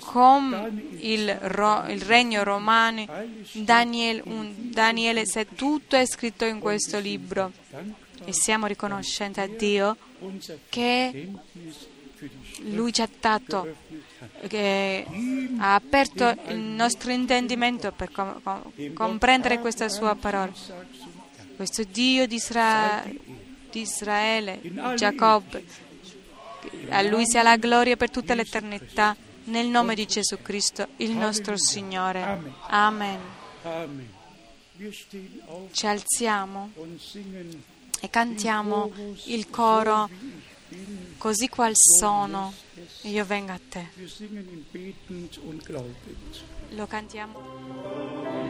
con 0.00 0.96
il, 1.00 1.34
ro- 1.42 1.84
il 1.88 2.00
regno 2.02 2.42
romano. 2.44 3.06
Daniele, 3.52 4.22
un- 4.24 4.54
Daniele, 4.70 5.26
se 5.26 5.46
tutto 5.54 5.96
è 5.96 6.06
scritto 6.06 6.44
in 6.44 6.58
questo 6.60 6.98
libro 6.98 7.52
e 8.24 8.32
siamo 8.32 8.66
riconoscenti 8.66 9.40
a 9.40 9.46
Dio 9.48 9.96
che 10.68 11.28
Lui 12.70 12.92
ci 12.92 13.02
ha 13.02 13.08
dato. 13.20 13.74
Che 14.46 15.06
ha 15.58 15.74
aperto 15.74 16.34
il 16.48 16.56
nostro 16.58 17.10
intendimento 17.10 17.92
per 17.92 18.10
com- 18.10 18.40
com- 18.42 18.92
comprendere 18.92 19.58
questa 19.58 19.88
sua 19.88 20.14
parola. 20.14 20.52
Questo 21.56 21.82
Dio 21.84 22.26
di, 22.26 22.36
Isra- 22.36 23.04
di 23.70 23.80
Israele, 23.80 24.60
Giacobbe, 24.96 25.64
a 26.90 27.02
Lui 27.02 27.26
sia 27.26 27.42
la 27.42 27.56
gloria 27.56 27.96
per 27.96 28.10
tutta 28.10 28.34
l'eternità, 28.34 29.16
nel 29.44 29.66
nome 29.66 29.94
di 29.94 30.06
Gesù 30.06 30.40
Cristo, 30.42 30.88
il 30.96 31.12
nostro 31.12 31.56
Signore. 31.56 32.52
Amen. 32.68 33.18
Ci 35.72 35.86
alziamo 35.86 36.70
e 38.00 38.10
cantiamo 38.10 38.92
il 39.24 39.50
coro 39.50 40.08
Così 41.16 41.48
qual 41.48 41.72
sono, 41.74 42.52
io 43.02 43.24
vengo 43.24 43.52
a 43.52 43.60
te. 43.68 43.88
Lo 46.70 46.86
cantiamo. 46.86 48.46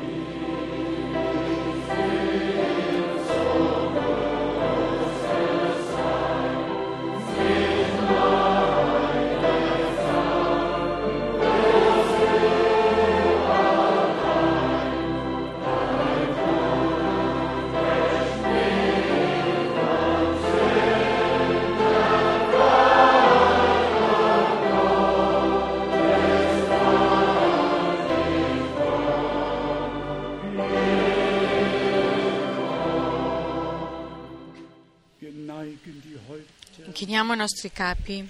Nostri 37.49 37.73
capi 37.73 38.29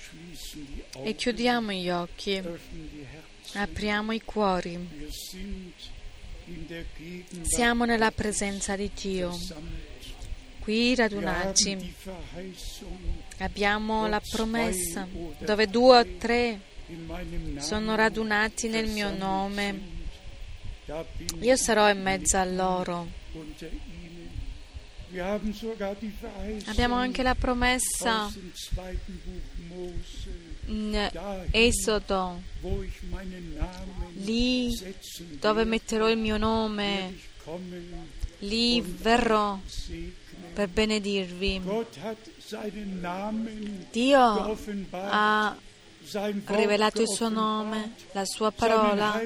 e 1.02 1.14
chiudiamo 1.16 1.72
gli 1.72 1.90
occhi, 1.90 2.40
apriamo 3.54 4.12
i 4.12 4.22
cuori. 4.22 4.78
Siamo 7.42 7.84
nella 7.84 8.12
presenza 8.12 8.76
di 8.76 8.88
Dio, 8.94 9.36
qui 10.60 10.94
radunati. 10.94 11.94
Abbiamo 13.38 14.06
la 14.06 14.20
promessa 14.20 15.08
dove 15.38 15.66
due 15.66 15.98
o 15.98 16.06
tre 16.16 16.60
sono 17.58 17.96
radunati 17.96 18.68
nel 18.68 18.88
mio 18.88 19.10
nome. 19.10 19.96
Io 21.40 21.56
sarò 21.56 21.90
in 21.90 22.02
mezzo 22.02 22.36
a 22.36 22.44
loro. 22.44 23.08
Abbiamo 26.66 26.94
anche 26.96 27.22
la 27.22 27.34
promessa 27.34 28.30
in 30.66 31.10
Esodo, 31.50 32.42
lì 34.16 34.70
dove 35.38 35.64
metterò 35.64 36.10
il 36.10 36.18
mio 36.18 36.36
nome, 36.36 37.16
lì 38.40 38.82
verrò 38.82 39.58
per 40.52 40.68
benedirvi. 40.68 41.62
Dio 43.90 44.56
ha 44.92 45.56
rivelato 46.46 47.00
il 47.00 47.08
suo 47.08 47.28
nome, 47.30 47.94
la 48.12 48.24
sua 48.26 48.50
parola, 48.50 49.20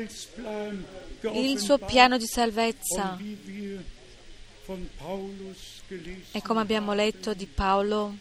il 1.32 1.58
suo 1.58 1.78
piano 1.78 2.18
di 2.18 2.26
salvezza. 2.26 3.18
E 6.32 6.40
come 6.42 6.60
abbiamo 6.60 6.94
letto 6.94 7.34
di 7.34 7.46
Paolo, 7.46 8.16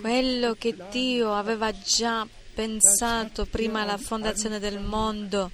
quello 0.00 0.54
che 0.54 0.76
Dio 0.90 1.34
aveva 1.34 1.72
già 1.72 2.26
pensato 2.54 3.44
prima 3.46 3.84
la 3.84 3.96
fondazione 3.98 4.60
del 4.60 4.78
mondo, 4.80 5.50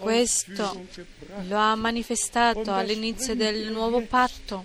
questo 0.00 0.86
lo 1.46 1.56
ha 1.56 1.74
manifestato 1.76 2.74
all'inizio 2.74 3.36
del 3.36 3.70
nuovo 3.70 4.00
patto 4.02 4.64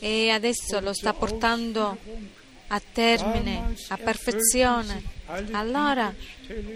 e 0.00 0.28
adesso 0.28 0.80
lo 0.80 0.92
sta 0.92 1.14
portando. 1.14 2.42
A 2.68 2.80
termine, 2.92 3.74
a 3.88 3.96
perfezione. 3.96 5.02
Allora 5.52 6.14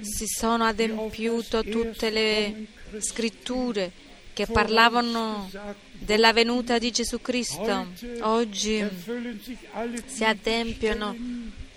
si 0.00 0.26
sono 0.26 0.64
adempiuto 0.64 1.64
tutte 1.64 2.10
le 2.10 2.66
scritture 2.98 3.90
che 4.32 4.46
parlavano 4.46 5.50
della 5.92 6.32
venuta 6.32 6.78
di 6.78 6.90
Gesù 6.90 7.20
Cristo. 7.20 7.86
Oggi 8.20 8.86
si 10.06 10.24
adempiono 10.24 11.16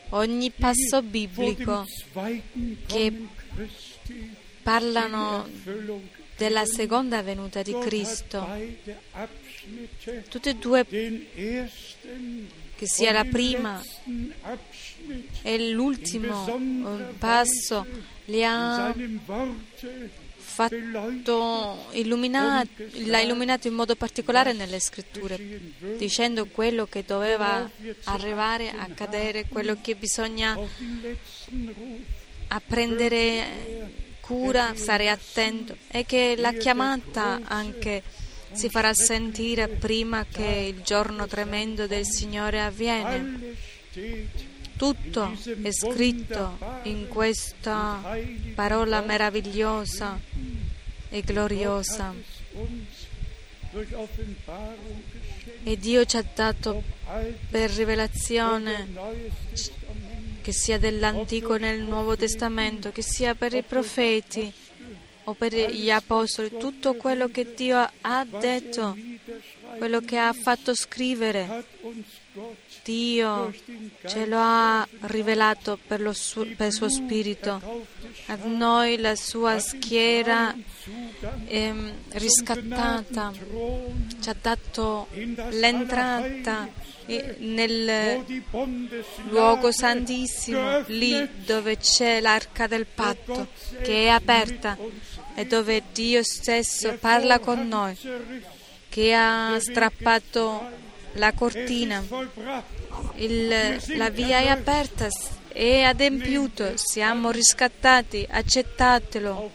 ogni 0.10 0.52
passo 0.52 1.02
biblico 1.02 1.86
che 2.86 3.28
parlano 4.62 5.48
della 6.38 6.66
seconda 6.66 7.22
venuta 7.22 7.62
di 7.62 7.76
Cristo. 7.80 8.48
Tutte 10.30 10.50
e 10.50 10.56
due, 10.56 10.86
che 12.82 12.88
sia 12.88 13.12
la 13.12 13.26
prima 13.26 13.80
e 15.44 15.70
l'ultimo 15.70 16.48
eh, 16.48 17.14
passo, 17.20 17.86
li 18.26 18.44
ha 18.44 18.92
fatto 20.38 21.86
illuminati, 21.92 23.06
l'ha 23.06 23.20
illuminato 23.20 23.68
in 23.68 23.76
modo 23.76 23.96
particolare 23.96 24.54
nelle 24.54 24.80
scritture, 24.80 25.38
dicendo 25.96 26.48
quello 26.48 26.88
che 26.88 27.04
doveva 27.06 27.70
arrivare 28.06 28.72
accadere, 28.72 29.46
quello 29.48 29.78
che 29.80 29.94
bisogna 29.94 30.54
auf 30.54 30.72
den 30.80 31.00
letzten 31.04 31.68
Ruf 31.68 32.20
a 32.48 32.62
prendere 32.66 34.10
cura, 34.22 34.74
stare 34.74 35.08
attento. 35.08 35.78
E 35.88 36.04
che 36.04 36.34
la 36.36 36.52
chiamata 36.54 37.42
anche 37.44 38.02
si 38.54 38.70
farà 38.70 38.94
sentire 38.94 39.68
prima 39.68 40.26
che 40.30 40.74
il 40.76 40.82
giorno 40.84 41.28
tremendo 41.28 41.88
del 41.88 42.06
Signore 42.06 42.62
avviene. 42.62 43.56
Tutto 44.78 45.38
è 45.62 45.72
scritto 45.72 46.58
in 46.84 47.08
questa 47.08 48.02
parola 48.56 49.02
meravigliosa 49.02 50.20
e 51.10 51.22
gloriosa 51.22 52.14
e 55.64 55.78
Dio 55.78 56.06
ci 56.06 56.18
ha 56.18 56.26
dato 56.36 56.84
per 57.50 57.70
rivelazione 57.72 58.90
che 60.42 60.52
sia 60.52 60.78
dell'Antico 60.78 61.56
nel 61.56 61.82
Nuovo 61.82 62.18
Testamento, 62.18 62.92
che 62.92 63.02
sia 63.02 63.36
per 63.36 63.54
i 63.54 63.64
profeti 63.64 64.52
o 65.32 65.34
per 65.34 65.54
gli 65.54 65.90
apostoli, 65.90 66.52
tutto 66.58 66.94
quello 66.96 67.30
che 67.30 67.54
Dio 67.56 67.90
ha 68.02 68.26
detto, 68.26 68.98
quello 69.78 70.02
che 70.02 70.18
ha 70.18 70.34
fatto 70.34 70.76
scrivere, 70.76 71.66
Dio 72.84 73.54
ce 74.06 74.26
lo 74.26 74.38
ha 74.40 74.88
rivelato 75.02 75.78
per, 75.86 76.02
il 76.02 76.16
suo 76.16 76.90
Spirito. 76.90 77.88
A 78.28 78.38
noi 78.44 78.98
la 78.98 79.16
sua 79.16 79.60
schiera 79.60 80.56
Zugang 80.84 81.48
ehm, 81.48 81.92
riscattata 82.14 83.32
ci 84.22 84.30
ha 84.30 84.36
dato 84.40 85.08
l'entrata 85.52 86.70
nel 87.40 88.24
luogo 89.30 89.72
santissimo, 89.72 90.84
lì 90.88 91.28
dove 91.46 91.78
c'è 91.78 92.22
l'arca 92.22 92.68
del 92.68 92.86
patto 92.86 93.50
che 93.82 94.06
è 94.06 94.08
aperta 94.08 94.78
e 95.36 95.46
dove 95.46 95.84
Dio 95.94 96.24
stesso 96.24 96.98
parla 97.00 97.40
con 97.40 97.68
noi, 97.68 97.98
che 98.90 99.14
ha 99.14 99.58
strappato 99.60 100.70
la 101.14 101.32
cortina. 101.34 102.04
Il- 103.16 103.82
la 103.98 104.10
via 104.10 104.40
è 104.40 104.48
aperta, 104.48 105.08
è 105.48 105.82
adempiuto, 105.82 106.74
siamo 106.76 107.32
riscattati, 107.32 108.26
accettatelo. 108.30 109.52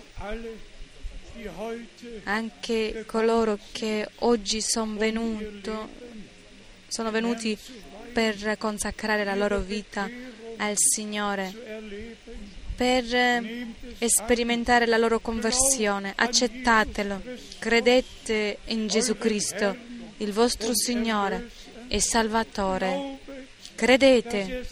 Anche 2.25 3.05
coloro 3.07 3.59
che 3.73 4.09
oggi 4.21 4.61
son 4.61 4.97
venuto, 4.97 5.89
sono 6.89 7.11
venuti 7.11 7.57
per 8.13 8.57
consacrare 8.59 9.25
la 9.25 9.35
loro 9.35 9.59
vita 9.59 10.09
al 10.57 10.75
Signore, 10.77 11.55
per 12.77 13.05
eh, 13.15 13.67
sperimentare 14.07 14.87
la 14.87 14.99
loro 14.99 15.19
conversione. 15.19 16.13
Accettatelo, 16.15 17.23
credete 17.59 18.59
in 18.67 18.87
Gesù 18.87 19.17
Cristo, 19.17 19.75
il 20.19 20.33
vostro 20.33 20.75
Signore 20.75 21.49
e 21.89 22.01
Salvatore. 22.01 23.19
Credete 23.75 24.67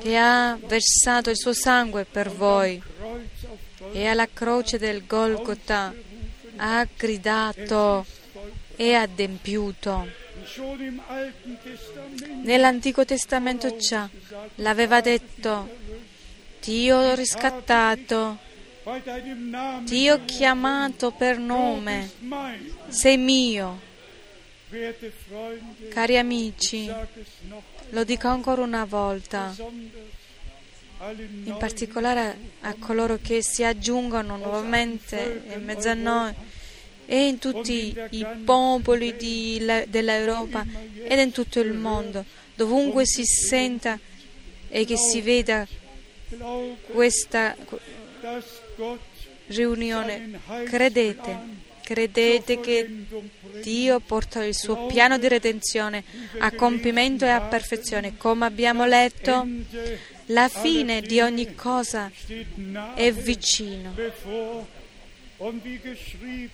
che 0.00 0.16
ha 0.16 0.58
versato 0.66 1.30
il 1.30 1.36
suo 1.36 1.52
sangue 1.52 2.04
per 2.04 2.30
voi 2.30 2.82
e 3.92 4.06
alla 4.06 4.28
croce 4.32 4.78
del 4.78 5.04
Golgotha 5.06 5.94
ha 6.56 6.86
gridato 6.96 8.04
e 8.76 8.94
adempiuto. 8.94 10.06
Nell'Antico 12.42 13.04
Testamento 13.04 13.76
già 13.76 14.08
l'aveva 14.56 15.00
detto, 15.00 15.78
ti 16.60 16.90
ho 16.90 17.14
riscattato, 17.14 18.38
ho 20.10 20.24
chiamato 20.24 21.10
per 21.10 21.38
nome, 21.38 22.10
sei 22.88 23.16
mio. 23.16 23.88
Cari 25.88 26.16
amici, 26.16 26.88
lo 27.90 28.04
dico 28.04 28.28
ancora 28.28 28.62
una 28.62 28.84
volta, 28.84 29.54
in 31.44 31.56
particolare 31.58 32.36
a 32.60 32.74
coloro 32.78 33.18
che 33.20 33.42
si 33.42 33.64
aggiungono 33.64 34.36
nuovamente 34.36 35.42
in 35.54 35.64
mezzo 35.64 35.88
a 35.88 35.94
noi 35.94 36.32
e 37.06 37.26
in 37.26 37.38
tutti 37.38 37.92
i 38.10 38.26
popoli 38.44 39.16
di- 39.16 39.60
dell'Europa 39.88 40.64
ed 41.02 41.18
in 41.18 41.32
tutto 41.32 41.58
il 41.58 41.72
mondo, 41.72 42.24
dovunque 42.54 43.04
si 43.06 43.24
senta 43.24 43.98
e 44.68 44.84
che 44.84 44.96
si 44.96 45.20
veda 45.20 45.66
questa 46.92 47.56
riunione, 49.46 50.40
credete, 50.64 51.38
credete 51.82 52.60
che 52.60 53.06
Dio 53.62 54.00
porta 54.00 54.44
il 54.44 54.54
suo 54.54 54.86
piano 54.86 55.18
di 55.18 55.28
redenzione 55.28 56.04
a 56.38 56.52
compimento 56.52 57.24
e 57.24 57.30
a 57.30 57.40
perfezione. 57.40 58.16
Come 58.16 58.46
abbiamo 58.46 58.84
letto, 58.86 59.46
la 60.26 60.48
fine 60.48 61.00
di 61.00 61.20
ogni 61.20 61.54
cosa 61.54 62.10
è 62.94 63.12
vicino. 63.12 63.94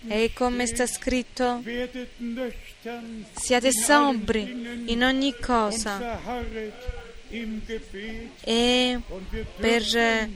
E 0.09 0.31
come 0.33 0.67
sta 0.67 0.87
scritto, 0.87 1.63
siate 3.35 3.73
sobri 3.73 4.85
in 4.87 5.03
ogni 5.03 5.35
cosa 5.39 6.21
e 8.41 9.01
per 9.59 9.97
eh, 9.97 10.29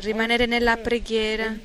rimanere 0.00 0.46
nella 0.46 0.76
preghiera 0.76 1.56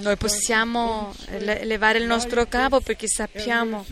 noi 0.00 0.16
possiamo 0.16 1.14
le- 1.38 1.64
levare 1.64 1.98
il 1.98 2.06
nostro 2.06 2.46
capo 2.46 2.80
perché 2.80 3.06
sappiamo 3.08 3.84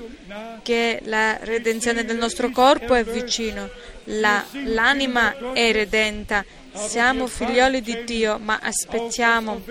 che 0.62 1.00
la 1.04 1.38
redenzione 1.42 2.04
del 2.04 2.16
nostro 2.16 2.50
corpo 2.50 2.94
è 2.94 3.04
vicino, 3.04 3.68
La- 4.10 4.42
l'anima 4.64 5.52
è 5.52 5.70
redenta, 5.70 6.42
siamo 6.72 7.26
figlioli 7.26 7.82
di 7.82 8.04
Dio, 8.04 8.38
ma 8.38 8.58
aspettiamo 8.62 9.62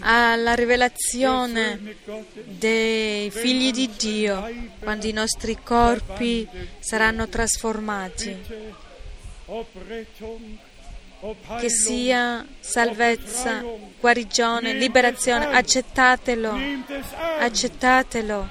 alla 0.00 0.54
rivelazione 0.54 1.96
dei 2.44 3.30
figli 3.30 3.70
di 3.70 3.88
Dio 3.96 4.46
quando 4.80 5.06
i 5.06 5.12
nostri 5.12 5.56
corpi 5.62 6.46
saranno 6.78 7.26
trasformati, 7.28 8.36
che 11.58 11.68
sia 11.68 12.46
salvezza, 12.60 13.62
guarigione, 13.98 14.72
liberazione, 14.72 15.46
accettatelo, 15.46 16.56
accettatelo, 17.38 18.48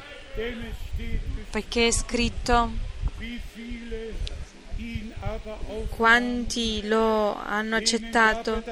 perché 1.49 1.87
è 1.87 1.91
scritto 1.91 2.87
quanti 5.95 6.87
lo 6.87 7.35
hanno 7.35 7.75
accettato, 7.75 8.63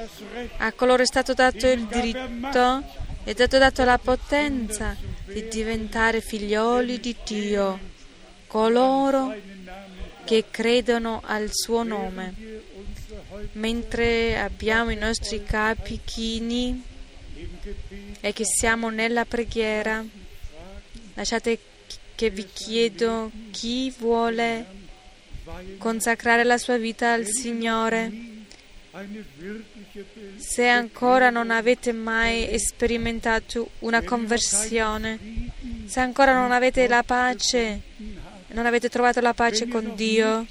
a 0.57 0.71
coloro 0.73 1.01
è 1.01 1.05
stato 1.05 1.33
dato 1.33 1.67
il 1.67 1.85
diritto 1.85 3.05
è 3.27 3.33
stato 3.33 3.57
dato 3.57 3.83
la 3.83 3.97
potenza 3.97 4.95
di 5.25 5.49
diventare 5.49 6.21
figlioli 6.21 6.97
di 6.97 7.13
Dio, 7.25 7.77
coloro 8.47 9.35
che 10.23 10.45
credono 10.49 11.21
al 11.25 11.49
suo 11.51 11.83
nome. 11.83 12.33
Mentre 13.53 14.39
abbiamo 14.39 14.91
i 14.91 14.95
nostri 14.95 15.43
capi 15.43 15.99
chini 16.03 16.83
e 18.19 18.33
che 18.33 18.45
siamo 18.45 18.89
nella 18.89 19.25
preghiera, 19.25 20.03
lasciate 21.13 21.59
che 22.15 22.29
vi 22.29 22.45
chiedo 22.51 23.31
chi 23.51 23.93
vuole 23.97 24.65
consacrare 25.77 26.43
la 26.43 26.57
sua 26.57 26.77
vita 26.77 27.13
al 27.13 27.25
Signore. 27.25 28.35
Se 30.37 30.67
ancora 30.67 31.29
non 31.29 31.51
avete 31.51 31.91
mai 31.91 32.57
sperimentato 32.57 33.69
una 33.79 34.01
conversione, 34.01 35.51
se 35.85 35.99
ancora 35.99 36.33
non 36.33 36.51
avete 36.51 36.87
la 36.87 37.03
pace, 37.03 37.81
non 38.47 38.65
avete 38.65 38.89
trovato 38.89 39.21
la 39.21 39.33
pace 39.33 39.67
con 39.67 39.93
Dio, 39.95 40.45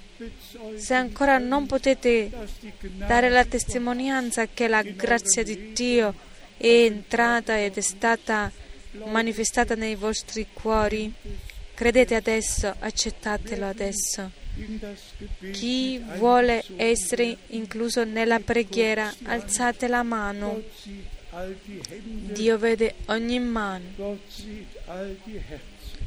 se 0.77 0.95
ancora 0.95 1.39
non 1.39 1.67
potete 1.67 2.31
dare 3.07 3.29
la 3.29 3.45
testimonianza 3.45 4.47
che 4.47 4.69
la 4.69 4.83
grazia 4.83 5.43
di 5.43 5.73
Dio 5.73 6.15
è 6.57 6.67
entrata 6.67 7.61
ed 7.61 7.77
è 7.77 7.81
stata 7.81 8.51
manifestata 9.05 9.75
nei 9.75 9.95
vostri 9.95 10.47
cuori, 10.53 11.13
credete 11.75 12.15
adesso, 12.15 12.75
accettatelo 12.79 13.67
adesso. 13.67 14.31
Chi 15.53 15.99
vuole 16.17 16.65
essere 16.77 17.37
incluso 17.49 18.05
nella 18.05 18.41
preghiera, 18.41 19.13
alzate 19.25 19.87
la 19.87 20.03
mano. 20.03 20.63
Dio 22.33 22.57
vede 22.57 22.95
ogni 23.07 23.39
mano 23.39 24.19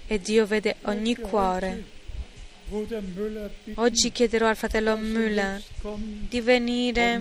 e 0.08 0.20
Dio 0.20 0.48
vede 0.48 0.78
ogni 0.84 1.16
cuore. 1.16 1.98
Oggi 3.76 4.12
chiederò 4.12 4.48
al 4.48 4.56
fratello 4.56 4.96
Müller 4.96 5.62
di 6.30 6.40
venire 6.42 7.20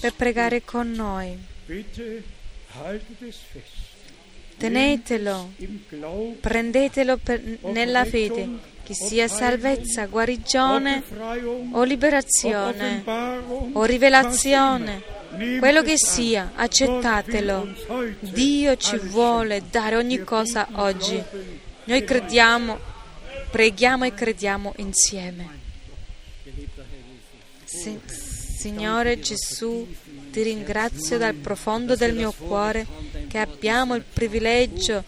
per 0.00 0.12
pregare 0.14 0.62
con 0.64 0.90
noi. 0.92 1.38
Tenetelo, 4.58 5.52
prendetelo 6.40 7.16
per- 7.18 7.58
nella 7.72 8.04
fede, 8.04 8.48
che 8.82 8.94
sia 8.94 9.28
salvezza, 9.28 10.06
guarigione 10.06 11.02
o 11.72 11.82
liberazione 11.82 13.02
o 13.72 13.84
rivelazione, 13.84 15.02
quello 15.58 15.82
che 15.82 15.94
sia, 15.96 16.52
accettatelo. 16.54 17.68
Dio 18.20 18.76
ci 18.76 18.96
vuole 18.98 19.62
dare 19.70 19.96
ogni 19.96 20.22
cosa 20.22 20.68
oggi. 20.72 21.22
Noi 21.84 22.04
crediamo, 22.04 22.78
preghiamo 23.50 24.04
e 24.04 24.14
crediamo 24.14 24.74
insieme. 24.76 25.64
Si- 27.64 28.00
Signore 28.56 29.20
Gesù, 29.20 29.86
ti 30.32 30.42
ringrazio 30.42 31.18
dal 31.18 31.34
profondo 31.34 31.94
del 31.94 32.14
mio 32.14 32.32
cuore 32.32 32.84
che 33.28 33.38
abbiamo 33.38 33.94
il 33.94 34.02
privilegio 34.02 35.04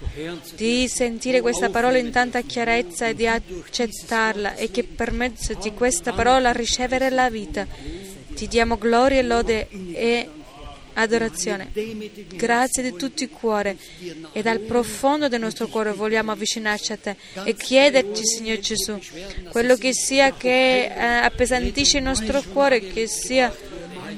di 0.55 0.87
sentire 0.87 1.41
questa 1.41 1.69
parola 1.69 1.99
in 1.99 2.13
tanta 2.13 2.43
chiarezza 2.43 3.09
e 3.09 3.15
di 3.15 3.27
accettarla 3.27 4.55
e 4.55 4.71
che 4.71 4.85
per 4.85 5.13
mezzo 5.13 5.55
di 5.55 5.73
questa 5.73 6.13
parola 6.13 6.53
ricevere 6.53 7.11
la 7.11 7.29
vita. 7.31 7.67
Ti 8.35 8.47
diamo 8.47 8.77
gloria 8.79 9.19
e 9.19 9.23
lode 9.23 9.69
e 9.93 10.29
adorazione. 10.99 11.71
Grazie 12.35 12.83
di 12.83 12.97
tutto 12.97 13.23
il 13.23 13.31
cuore 13.31 13.77
e 14.33 14.43
dal 14.43 14.61
profondo 14.61 15.29
del 15.29 15.41
nostro 15.41 15.69
cuore 15.69 15.93
vogliamo 15.93 16.33
avvicinarci 16.33 16.93
a 16.93 16.97
te 16.97 17.17
e 17.45 17.55
chiederti, 17.55 18.25
Signore 18.25 18.61
Gesù, 18.61 18.99
quello 19.51 19.77
che 19.77 19.93
sia 19.95 20.33
che 20.35 20.85
eh, 20.85 21.03
appesantisce 21.03 21.99
il 21.99 22.05
nostro 22.05 22.43
cuore, 22.53 22.81
che 22.81 23.07
sia 23.07 23.55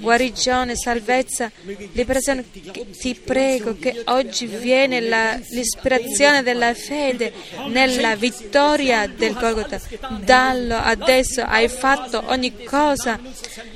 guarigione, 0.01 0.75
salvezza, 0.77 1.51
liberazione. 1.93 2.45
Ti 2.51 3.15
prego 3.15 3.77
che 3.79 4.03
oggi 4.07 4.47
viene 4.47 5.01
la- 5.01 5.39
l'ispirazione 5.51 6.43
della 6.43 6.75
fede 6.75 7.33
nella 7.69 8.17
vittoria 8.17 9.07
del 9.07 9.35
Golgotha. 9.35 9.81
Dallo 10.25 10.77
adesso 10.77 11.43
hai 11.43 11.69
fatto 11.69 12.23
ogni 12.27 12.65
cosa 12.65 13.21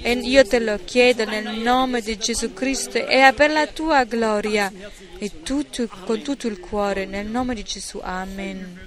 e 0.02 0.12
io 0.12 0.44
te 0.46 0.58
lo 0.58 0.78
chiedo 0.84 1.24
nel 1.24 1.58
nome 1.58 2.00
di 2.00 2.16
Gesù 2.16 2.52
Cristo 2.52 2.98
e 3.06 3.32
per 3.34 3.50
la 3.50 3.66
tua 3.66 4.04
gloria 4.04 4.72
e 5.18 5.42
tutto- 5.42 5.88
con 6.04 6.22
tutto 6.22 6.46
il 6.46 6.58
cuore 6.58 7.06
nel 7.06 7.26
nome 7.26 7.54
di 7.54 7.62
Gesù. 7.62 8.00
Amen. 8.02 8.80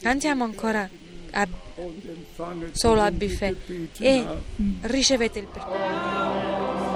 Cantiamo 0.00 0.44
ancora 0.44 0.88
a- 1.32 1.48
solo 2.72 3.00
a 3.02 3.10
buffet 3.10 3.56
e 3.98 4.24
ricevete 4.82 5.38
il 5.38 5.46
perdono. 5.46 6.89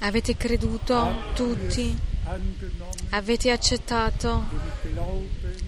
Avete 0.00 0.36
creduto 0.36 1.22
tutti? 1.34 1.96
Avete 3.10 3.50
accettato 3.50 4.44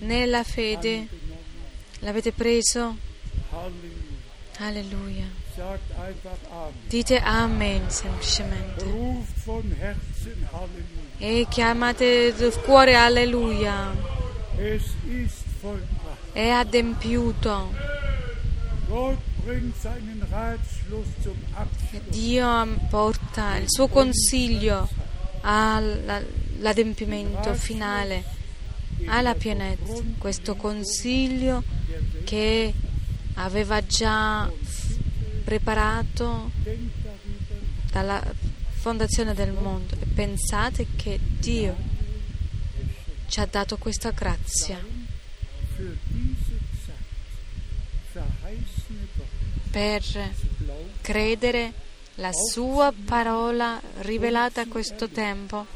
nella 0.01 0.43
fede? 0.45 1.07
L'avete 2.01 2.33
preso? 2.33 2.97
Alleluia. 4.59 5.27
Dite 6.87 7.19
Amen 7.19 7.91
semplicemente. 7.91 8.85
E 11.19 11.47
chiamate 11.49 12.35
del 12.35 12.53
cuore 12.65 12.95
Alleluia. 12.95 13.91
È 16.33 16.49
adempiuto. 16.49 17.73
Dio 22.09 22.67
porta 22.89 23.57
il 23.57 23.65
suo 23.69 23.89
consiglio 23.89 24.89
alla- 25.43 26.17
all'adempimento 26.59 27.55
finale, 27.55 28.25
alla 29.07 29.35
pienezza. 29.35 30.03
Questo 30.19 30.57
consiglio 30.57 31.63
che 32.25 32.73
aveva 33.35 33.85
già 33.87 34.51
preparato 35.45 36.51
dalla 37.91 38.23
fondazione 38.73 39.35
del 39.35 39.53
mondo. 39.53 39.95
E 39.99 40.07
pensate 40.07 40.87
che 40.97 41.19
Dio 41.39 41.77
ci 43.29 43.41
ha 43.41 43.47
dato 43.47 43.79
questa 43.79 44.11
grazia 44.11 44.79
per 49.71 50.03
credere 51.01 51.73
la 52.17 52.33
sua 52.33 52.93
parola 53.05 53.81
rivelata 54.01 54.63
a 54.63 54.67
questo 54.67 55.09
tempo 55.09 55.67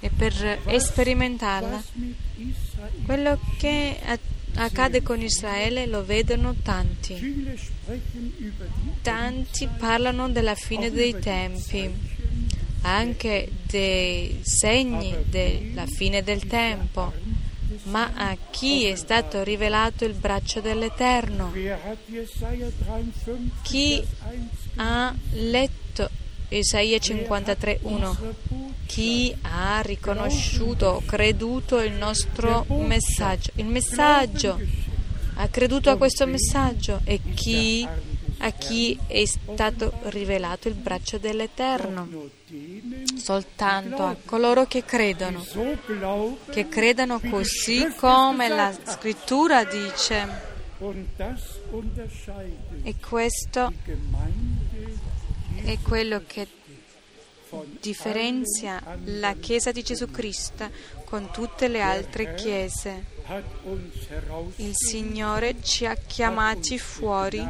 e 0.00 0.10
per 0.10 0.60
sperimentarla. 0.76 1.82
Quello 3.04 3.38
che 3.58 3.98
accade 4.54 5.02
con 5.02 5.20
Israele 5.20 5.86
lo 5.86 6.04
vedono 6.04 6.54
tanti. 6.62 7.54
Tanti 9.02 9.68
parlano 9.78 10.28
della 10.28 10.54
fine 10.54 10.90
dei 10.90 11.18
tempi, 11.18 11.90
anche 12.82 13.50
dei 13.66 14.40
segni 14.42 15.14
della 15.28 15.86
fine 15.86 16.22
del 16.22 16.46
tempo. 16.46 17.12
Ma 17.84 18.12
a 18.14 18.36
chi 18.50 18.84
è 18.84 18.94
stato 18.96 19.42
rivelato 19.42 20.04
il 20.04 20.14
braccio 20.14 20.60
dell'Eterno? 20.60 21.50
Wer 21.54 21.78
hat 21.84 21.98
Jesaja 22.06 22.70
53 22.84 23.36
Chi 23.62 23.96
Vers 23.96 24.08
1 24.74 24.82
ha 24.84 25.14
letto 25.32 26.10
Isaia 26.48 26.98
53.1? 26.98 27.82
unsere 27.82 28.34
Botschaft 28.48 28.86
Chi 28.86 29.36
ha 29.42 29.80
riconosciuto, 29.80 31.02
creduto 31.04 31.80
il 31.80 31.92
nostro 31.92 32.64
messaggio? 32.68 33.50
Il 33.56 33.66
messaggio 33.66 34.58
ha 35.34 35.48
creduto 35.48 35.90
a 35.90 35.96
questo 35.96 36.26
messaggio 36.26 37.00
e 37.04 37.20
chi, 37.34 37.86
a 38.38 38.50
chi 38.50 38.98
è 39.06 39.24
stato 39.24 39.92
rivelato 40.04 40.68
il 40.68 40.74
braccio 40.74 41.18
dell'Eterno? 41.18 42.30
Soltanto 43.16 44.04
a 44.04 44.16
coloro 44.24 44.66
che 44.66 44.84
credono, 44.84 45.44
che 46.50 46.68
credano 46.68 47.20
così 47.20 47.88
come 47.96 48.48
la 48.48 48.72
scrittura 48.84 49.64
dice. 49.64 50.54
E 52.82 52.94
questo 53.00 53.72
è 55.64 55.78
quello 55.82 56.22
che 56.26 56.46
differenzia 57.80 58.82
la 59.04 59.34
Chiesa 59.34 59.72
di 59.72 59.82
Gesù 59.82 60.10
Cristo 60.10 60.68
con 61.04 61.30
tutte 61.30 61.68
le 61.68 61.80
altre 61.80 62.34
chiese. 62.34 63.14
Il 64.56 64.72
Signore 64.74 65.62
ci 65.62 65.86
ha 65.86 65.94
chiamati 65.94 66.78
fuori, 66.78 67.44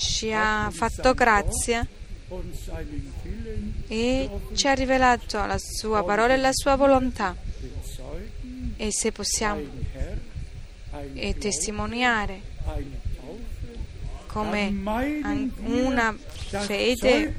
ci 0.00 0.32
ha 0.32 0.70
fatto 0.72 1.12
grazia 1.12 1.86
e 3.86 4.30
ci 4.54 4.66
ha 4.66 4.72
rivelato 4.72 5.44
la 5.44 5.58
sua 5.58 6.02
parola 6.02 6.32
e 6.32 6.38
la 6.38 6.52
sua 6.54 6.74
volontà. 6.76 7.36
E 8.76 8.90
se 8.90 9.12
possiamo 9.12 9.60
e 11.12 11.36
testimoniare 11.36 12.40
come 14.26 14.72
una 15.64 16.16
fede, 16.48 17.34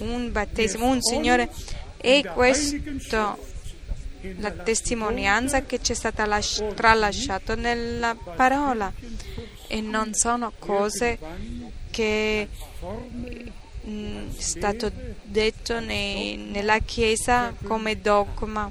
un 0.00 0.30
battesimo, 0.30 0.86
un 0.88 1.00
Signore, 1.00 1.50
e 1.96 2.28
questo 2.34 3.38
la 4.38 4.50
testimonianza 4.50 5.62
che 5.62 5.80
ci 5.80 5.92
è 5.92 5.94
stata 5.94 6.26
lasci- 6.26 6.66
tralasciata 6.74 7.54
nella 7.54 8.14
parola. 8.14 8.92
E 9.68 9.80
non 9.80 10.14
sono 10.14 10.52
cose 10.58 11.18
che 11.96 12.48
mm, 13.86 14.28
è 14.28 14.40
stato 14.40 14.92
detto 15.22 15.80
nei- 15.80 16.36
nella 16.36 16.78
Chiesa 16.80 17.54
come 17.64 17.98
dogma, 17.98 18.70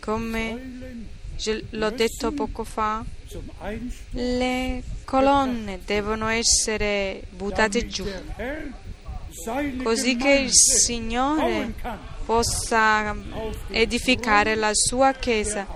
come 0.00 1.06
l'ho 1.70 1.90
detto 1.90 2.32
poco 2.32 2.64
fa. 2.64 3.02
Le 4.10 4.82
colonne 5.04 5.80
devono 5.86 6.28
essere 6.28 7.22
buttate 7.30 7.86
giù 7.86 8.06
così 9.82 10.16
che 10.16 10.30
il 10.30 10.50
Signore 10.52 11.74
possa 12.26 13.14
edificare 13.70 14.54
la 14.56 14.70
sua 14.72 15.12
Chiesa 15.12 15.66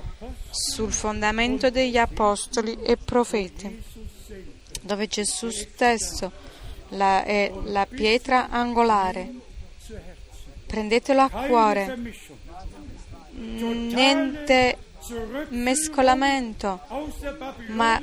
sul 0.52 0.92
fondamento 0.92 1.70
degli 1.70 1.96
apostoli 1.96 2.76
e 2.82 2.98
profeti, 2.98 3.82
dove 4.82 5.06
Gesù 5.06 5.48
stesso 5.50 6.30
la- 6.90 7.24
è 7.24 7.50
la 7.64 7.86
pietra 7.86 8.50
angolare. 8.50 9.32
Prendetelo 10.66 11.22
a 11.22 11.28
cuore, 11.30 11.96
niente 13.32 14.78
mescolamento, 15.48 16.80
ma 17.68 17.98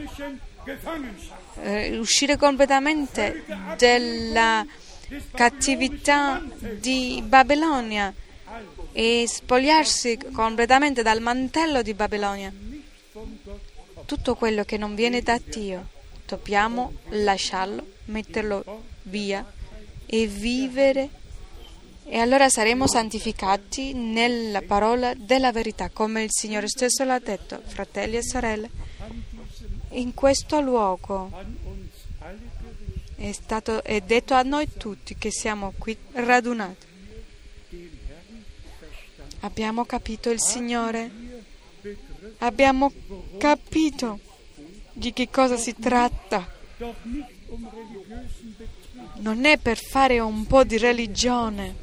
eh, 1.61 1.97
uscire 1.97 2.35
completamente 2.37 3.43
dalla 3.77 4.65
cattività 5.31 6.41
di 6.79 7.23
Babilonia 7.25 8.13
e 8.91 9.25
spogliarsi 9.27 10.17
completamente 10.31 11.03
dal 11.03 11.21
mantello 11.21 11.81
di 11.81 11.93
Babilonia. 11.93 12.51
Tutto 14.05 14.35
quello 14.35 14.63
che 14.63 14.77
non 14.77 14.95
viene 14.95 15.21
da 15.21 15.39
Dio 15.43 15.87
dobbiamo 16.25 16.93
lasciarlo, 17.09 17.85
metterlo 18.05 18.83
via 19.03 19.45
e 20.05 20.27
vivere 20.27 21.09
e 22.05 22.17
allora 22.17 22.49
saremo 22.49 22.87
santificati 22.87 23.93
nella 23.93 24.63
parola 24.63 25.13
della 25.13 25.51
verità, 25.51 25.89
come 25.89 26.23
il 26.23 26.31
Signore 26.31 26.67
stesso 26.67 27.03
l'ha 27.03 27.19
detto, 27.19 27.61
fratelli 27.63 28.17
e 28.17 28.23
sorelle. 28.23 28.69
In 29.91 30.15
questo 30.15 30.59
luogo 30.59 31.31
è, 33.15 33.31
stato, 33.31 33.83
è 33.83 34.01
detto 34.01 34.33
a 34.33 34.41
noi 34.41 34.67
tutti 34.75 35.15
che 35.17 35.29
siamo 35.29 35.73
qui 35.77 35.95
radunati. 36.13 36.88
Abbiamo 39.41 39.85
capito 39.85 40.29
il 40.29 40.41
Signore? 40.41 41.09
Abbiamo 42.39 42.91
capito 43.37 44.19
di 44.91 45.13
che 45.13 45.29
cosa 45.29 45.57
si 45.57 45.73
tratta? 45.75 46.47
Non 49.17 49.45
è 49.45 49.57
per 49.57 49.77
fare 49.77 50.19
un 50.19 50.45
po' 50.45 50.63
di 50.63 50.77
religione, 50.77 51.75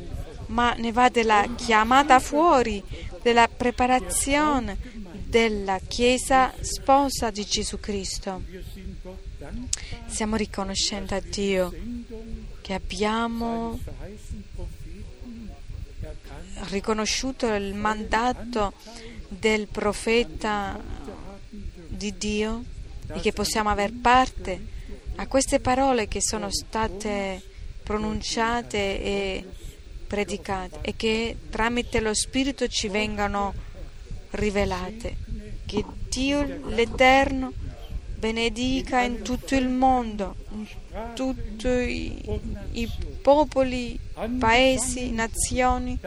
ma 0.46 0.74
ne 0.74 0.92
va 0.92 1.08
della 1.08 1.48
chiamata 1.56 2.18
fuori, 2.18 2.82
della 3.22 3.48
preparazione 3.48 4.78
della 5.26 5.78
Chiesa 5.80 6.54
sposa 6.60 7.30
di 7.30 7.44
Gesù 7.44 7.78
Cristo. 7.80 8.42
Siamo 10.06 10.36
riconoscenti 10.36 11.14
a 11.14 11.20
Dio 11.20 11.74
che 12.60 12.72
abbiamo 12.72 13.78
riconosciuto 16.70 17.52
il 17.54 17.74
mandato 17.74 18.72
del 19.28 19.68
profeta 19.68 20.78
di 21.88 22.16
Dio 22.16 22.64
e 23.12 23.20
che 23.20 23.32
possiamo 23.32 23.70
aver 23.70 23.92
parte 23.92 24.74
a 25.16 25.26
queste 25.26 25.60
parole 25.60 26.08
che 26.08 26.20
sono 26.20 26.50
state 26.50 27.42
pronunciate 27.82 29.02
e 29.02 29.44
predicate 30.06 30.78
e 30.82 30.94
che 30.96 31.36
tramite 31.50 32.00
lo 32.00 32.14
Spirito 32.14 32.68
ci 32.68 32.88
vengano 32.88 33.54
rivelate. 34.30 35.16
Che 35.64 35.84
Dio 36.08 36.42
l'Eterno 36.68 37.52
benedica 38.18 39.00
in 39.00 39.22
tutto 39.22 39.54
il 39.54 39.68
mondo, 39.68 40.36
in 40.50 40.66
tutti 41.14 41.68
i, 41.68 42.40
i 42.72 42.90
popoli, 43.22 43.98
paesi, 44.38 45.10
nazioni, 45.10 45.98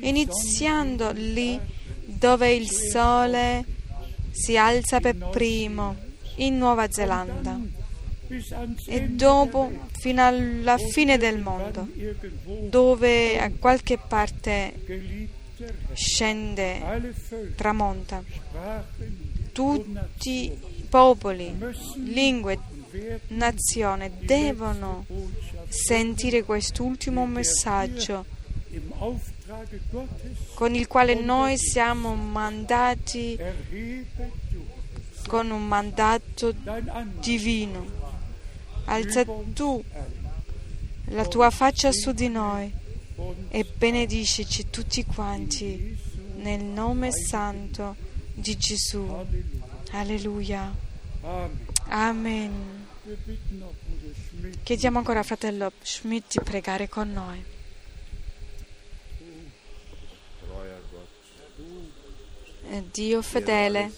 iniziando 0.00 1.10
lì 1.12 1.58
dove 2.04 2.52
il 2.54 2.70
sole 2.70 3.64
si 4.30 4.56
alza 4.56 5.00
per 5.00 5.16
primo, 5.16 5.96
in 6.36 6.58
Nuova 6.58 6.90
Zelanda, 6.90 7.58
e 8.86 9.08
dopo 9.08 9.72
fino 9.98 10.26
alla 10.26 10.76
fine 10.76 11.16
del 11.16 11.38
mondo, 11.38 11.88
dove 12.68 13.38
a 13.38 13.50
qualche 13.58 13.98
parte 13.98 15.28
scende, 15.94 17.14
tramonta. 17.54 18.22
Tutti 19.52 20.75
popoli, 20.96 21.54
lingue, 22.04 22.58
nazioni 23.28 24.10
devono 24.20 25.04
sentire 25.68 26.42
quest'ultimo 26.42 27.26
messaggio 27.26 28.24
con 30.54 30.74
il 30.74 30.86
quale 30.86 31.14
noi 31.14 31.58
siamo 31.58 32.14
mandati 32.14 33.38
con 35.26 35.50
un 35.50 35.66
mandato 35.66 36.54
divino. 37.20 37.84
Alza 38.86 39.26
tu 39.52 39.84
la 41.08 41.26
tua 41.26 41.50
faccia 41.50 41.92
su 41.92 42.12
di 42.12 42.28
noi 42.28 42.72
e 43.50 43.66
benedicici 43.76 44.70
tutti 44.70 45.04
quanti 45.04 45.94
nel 46.36 46.64
nome 46.64 47.10
santo 47.12 47.96
di 48.32 48.56
Gesù. 48.56 49.26
Alleluia. 49.92 50.85
Amen. 51.88 52.86
Chiediamo 54.62 54.98
ancora 54.98 55.20
a 55.20 55.22
fratello 55.24 55.72
Schmidt 55.82 56.38
di 56.38 56.44
pregare 56.44 56.88
con 56.88 57.12
noi. 57.12 57.44
Eh, 62.70 62.84
Dio 62.92 63.22
fedele, 63.22 63.92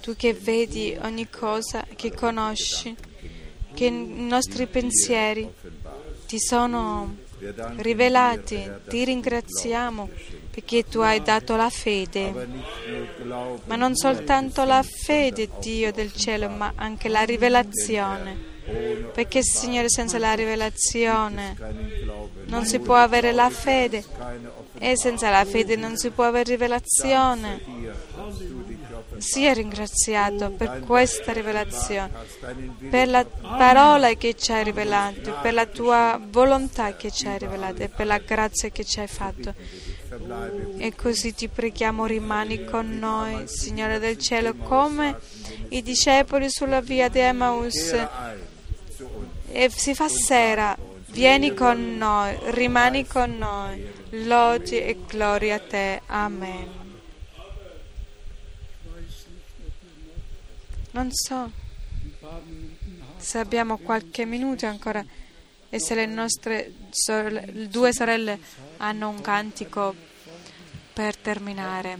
tu 0.00 0.14
che 0.14 0.32
vedi 0.32 0.96
ogni 1.02 1.28
cosa, 1.28 1.84
che 1.96 2.12
conosci, 2.12 2.94
che 3.74 3.86
i 3.86 4.26
nostri 4.26 4.66
pensieri 4.68 5.52
ti 6.26 6.38
sono 6.38 7.16
rivelati, 7.78 8.70
ti 8.86 9.04
ringraziamo 9.04 10.08
perché 10.54 10.84
tu 10.84 11.00
hai 11.00 11.20
dato 11.20 11.56
la 11.56 11.68
fede, 11.68 12.32
ma 13.64 13.74
non 13.74 13.96
soltanto 13.96 14.62
la 14.62 14.84
fede, 14.84 15.50
Dio 15.58 15.90
del 15.90 16.12
cielo, 16.12 16.48
ma 16.48 16.74
anche 16.76 17.08
la 17.08 17.22
rivelazione. 17.22 18.52
Perché 19.12 19.42
Signore, 19.42 19.90
senza 19.90 20.16
la 20.18 20.32
rivelazione 20.34 21.56
non 22.46 22.64
si 22.64 22.78
può 22.78 22.94
avere 22.94 23.32
la 23.32 23.50
fede 23.50 24.04
e 24.78 24.96
senza 24.96 25.28
la 25.28 25.44
fede 25.44 25.74
non 25.74 25.96
si 25.96 26.10
può 26.10 26.22
avere 26.22 26.50
rivelazione. 26.50 27.60
Sia 29.18 29.52
ringraziato 29.52 30.50
per 30.50 30.80
questa 30.80 31.32
rivelazione, 31.32 32.10
per 32.90 33.08
la 33.08 33.24
parola 33.24 34.12
che 34.14 34.34
ci 34.34 34.52
hai 34.52 34.62
rivelato, 34.62 35.36
per 35.42 35.52
la 35.52 35.66
tua 35.66 36.20
volontà 36.24 36.94
che 36.94 37.10
ci 37.10 37.26
hai 37.26 37.38
rivelato 37.38 37.82
e 37.82 37.88
per 37.88 38.06
la 38.06 38.18
grazia 38.18 38.68
che 38.70 38.84
ci 38.84 39.00
hai 39.00 39.08
fatto. 39.08 39.54
E 40.78 40.94
così 40.94 41.34
ti 41.34 41.48
preghiamo, 41.48 42.06
rimani 42.06 42.64
con 42.64 42.98
noi, 42.98 43.46
Signore 43.46 43.98
del 43.98 44.18
cielo, 44.18 44.54
come 44.54 45.18
i 45.68 45.82
discepoli 45.82 46.50
sulla 46.50 46.80
via 46.80 47.08
di 47.08 47.18
Emmaus. 47.18 47.94
E 49.50 49.70
si 49.70 49.94
fa 49.94 50.08
sera, 50.08 50.76
vieni 51.08 51.54
con 51.54 51.96
noi, 51.96 52.36
rimani 52.50 53.06
con 53.06 53.36
noi. 53.36 53.86
Lodi 54.10 54.78
e 54.78 54.98
gloria 55.06 55.56
a 55.56 55.60
te. 55.60 56.00
Amen. 56.06 56.82
Non 60.92 61.08
so 61.12 61.50
se 63.16 63.38
abbiamo 63.38 63.78
qualche 63.78 64.24
minuto 64.26 64.66
ancora 64.66 65.04
e 65.70 65.80
se 65.80 65.94
le 65.94 66.06
nostre 66.06 66.72
sorelle, 66.90 67.68
due 67.68 67.92
sorelle 67.92 68.38
hanno 68.76 69.08
un 69.08 69.20
cantico 69.20 70.12
per 70.94 71.16
terminare. 71.16 71.98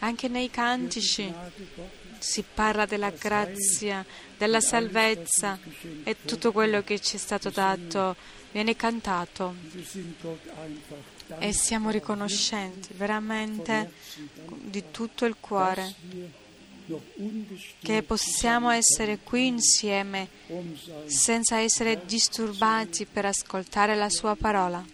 Anche 0.00 0.28
nei 0.28 0.50
cantici 0.50 1.32
si 2.18 2.44
parla 2.54 2.86
della 2.86 3.10
grazia, 3.10 4.04
della 4.36 4.60
salvezza 4.60 5.58
e 6.04 6.16
tutto 6.24 6.52
quello 6.52 6.82
che 6.82 7.00
ci 7.00 7.16
è 7.16 7.18
stato 7.18 7.50
dato 7.50 8.14
viene 8.52 8.76
cantato 8.76 9.54
e 11.38 11.52
siamo 11.52 11.90
riconoscenti 11.90 12.92
veramente 12.92 13.92
di 14.62 14.84
tutto 14.90 15.24
il 15.24 15.36
cuore 15.40 15.94
che 17.80 18.02
possiamo 18.02 18.70
essere 18.70 19.18
qui 19.24 19.46
insieme 19.46 20.28
senza 21.06 21.58
essere 21.58 22.04
disturbati 22.04 23.06
per 23.06 23.24
ascoltare 23.24 23.94
la 23.96 24.10
sua 24.10 24.36
parola. 24.36 24.84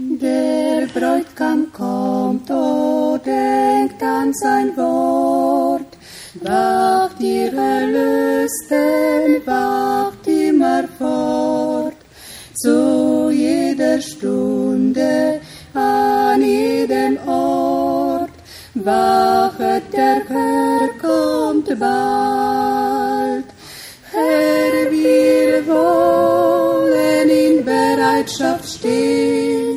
Der 0.00 0.86
Bräutigam 0.94 1.72
kommt, 1.72 2.48
oh, 2.52 3.18
denkt 3.18 4.00
an 4.00 4.32
sein 4.32 4.76
Wort. 4.76 5.98
Wacht 6.34 7.20
ihr 7.20 7.52
Erlösten, 7.52 9.44
wacht 9.44 10.24
immer 10.28 10.84
fort. 10.98 11.96
Zu 12.54 13.30
jeder 13.30 14.00
Stunde, 14.00 15.40
an 15.74 16.42
jedem 16.42 17.18
Ort. 17.26 18.30
Wachet, 18.74 19.92
der 19.92 20.22
Herr 20.28 20.88
kommt 21.02 21.76
bald. 21.80 23.46
Herr, 24.12 24.90
wir 24.90 25.66
wollen 25.66 27.28
in 27.28 27.64
Bereitschaft 27.64 28.68
stehen, 28.68 29.67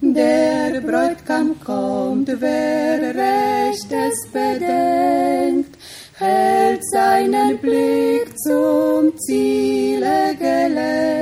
Der 0.00 0.80
Bräutigam 0.80 1.54
kommt, 1.64 2.28
wer 2.40 3.14
recht 3.14 3.92
es 3.92 4.26
bedenkt, 4.32 5.76
hält 6.18 6.84
seinen 6.90 7.58
Blick 7.58 8.36
zum 8.38 9.16
Ziele 9.18 10.34
gelenkt, 10.38 11.19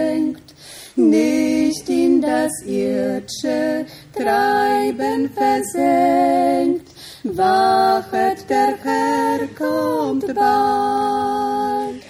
nicht 0.98 1.88
in 1.88 2.20
das 2.20 2.50
irdische 2.66 3.86
Treiben 4.12 5.30
versenkt. 5.30 6.88
Wachet, 7.24 8.48
der 8.48 8.74
Herr 8.82 9.46
kommt 9.56 10.34
bald. 10.34 12.02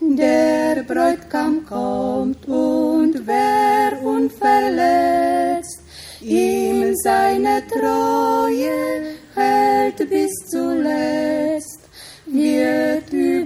Der 0.00 0.82
Bräutigam 0.82 1.64
kommt 1.66 2.46
und 2.48 3.26
wer 3.26 4.02
unverletzt 4.02 5.80
ihm 6.20 6.94
seine 6.96 7.62
Treue 7.68 9.16
hält 9.34 10.10
bis 10.10 10.32
zuletzt, 10.48 11.29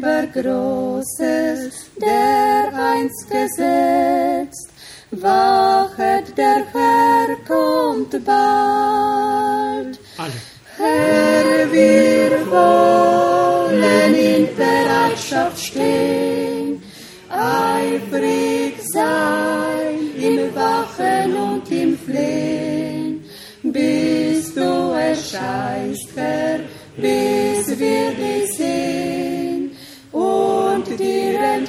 über 0.05 0.27
Großes 0.27 1.91
der 2.01 2.73
einst 2.75 3.27
gesetzt. 3.31 4.69
Wachet, 5.11 6.37
der 6.37 6.63
Herr 6.73 7.37
kommt 7.49 8.13
bald. 8.25 9.99
Alle. 10.19 10.41
Herr, 10.77 11.73
wir 11.73 12.33
wollen 12.51 14.15
in 14.15 14.49
Bereitschaft 14.57 15.59
stehen, 15.59 16.83
eifrig 17.31 18.75
sein 18.93 19.99
im 20.21 20.55
Wachen 20.55 21.37
und 21.37 21.71
im 21.71 21.97
Flehen, 21.97 23.25
bis 23.63 24.53
du 24.53 24.93
erscheinst, 24.93 26.09
Herr, 26.17 26.59
bis 26.97 27.44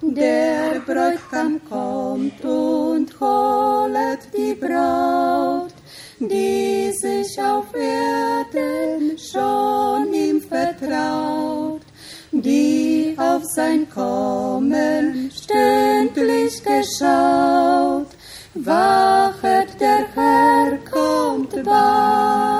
Der 0.00 0.80
Bräutigam 0.86 1.60
kommt 1.68 2.44
und 2.44 3.20
holet 3.20 4.20
die 4.36 4.54
Braut, 4.54 5.74
die 6.18 6.92
sich 6.92 7.40
auf 7.42 7.66
Erden 7.74 9.18
schon 9.18 10.12
ihm 10.12 10.40
vertraut, 10.40 11.82
die 12.32 13.14
auf 13.16 13.44
sein 13.44 13.88
Kommen 13.88 15.30
stündlich 15.32 16.62
geschaut. 16.62 18.08
Wachet, 18.54 19.80
der 19.80 20.04
Herr 20.14 20.76
kommt 20.90 21.64
bald. 21.64 22.51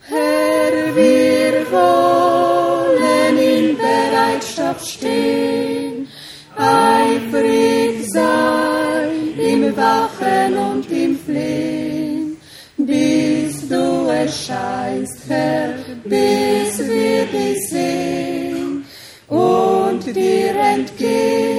Herr, 0.09 0.95
wir 0.95 1.67
wollen 1.71 3.39
in 3.39 3.77
Bereitschaft 3.77 4.87
stehen, 4.87 6.09
eifrig 6.57 8.07
sein 8.13 9.35
im 9.39 9.77
Wachen 9.77 10.57
und 10.57 10.66
erscheinst, 14.27 15.21
Herr, 15.29 15.75
bis 16.05 16.79
wir 16.79 17.27
dich 17.27 17.69
sehen 17.69 18.85
und 19.29 20.05
dir 20.05 20.55
entgegen. 20.57 21.56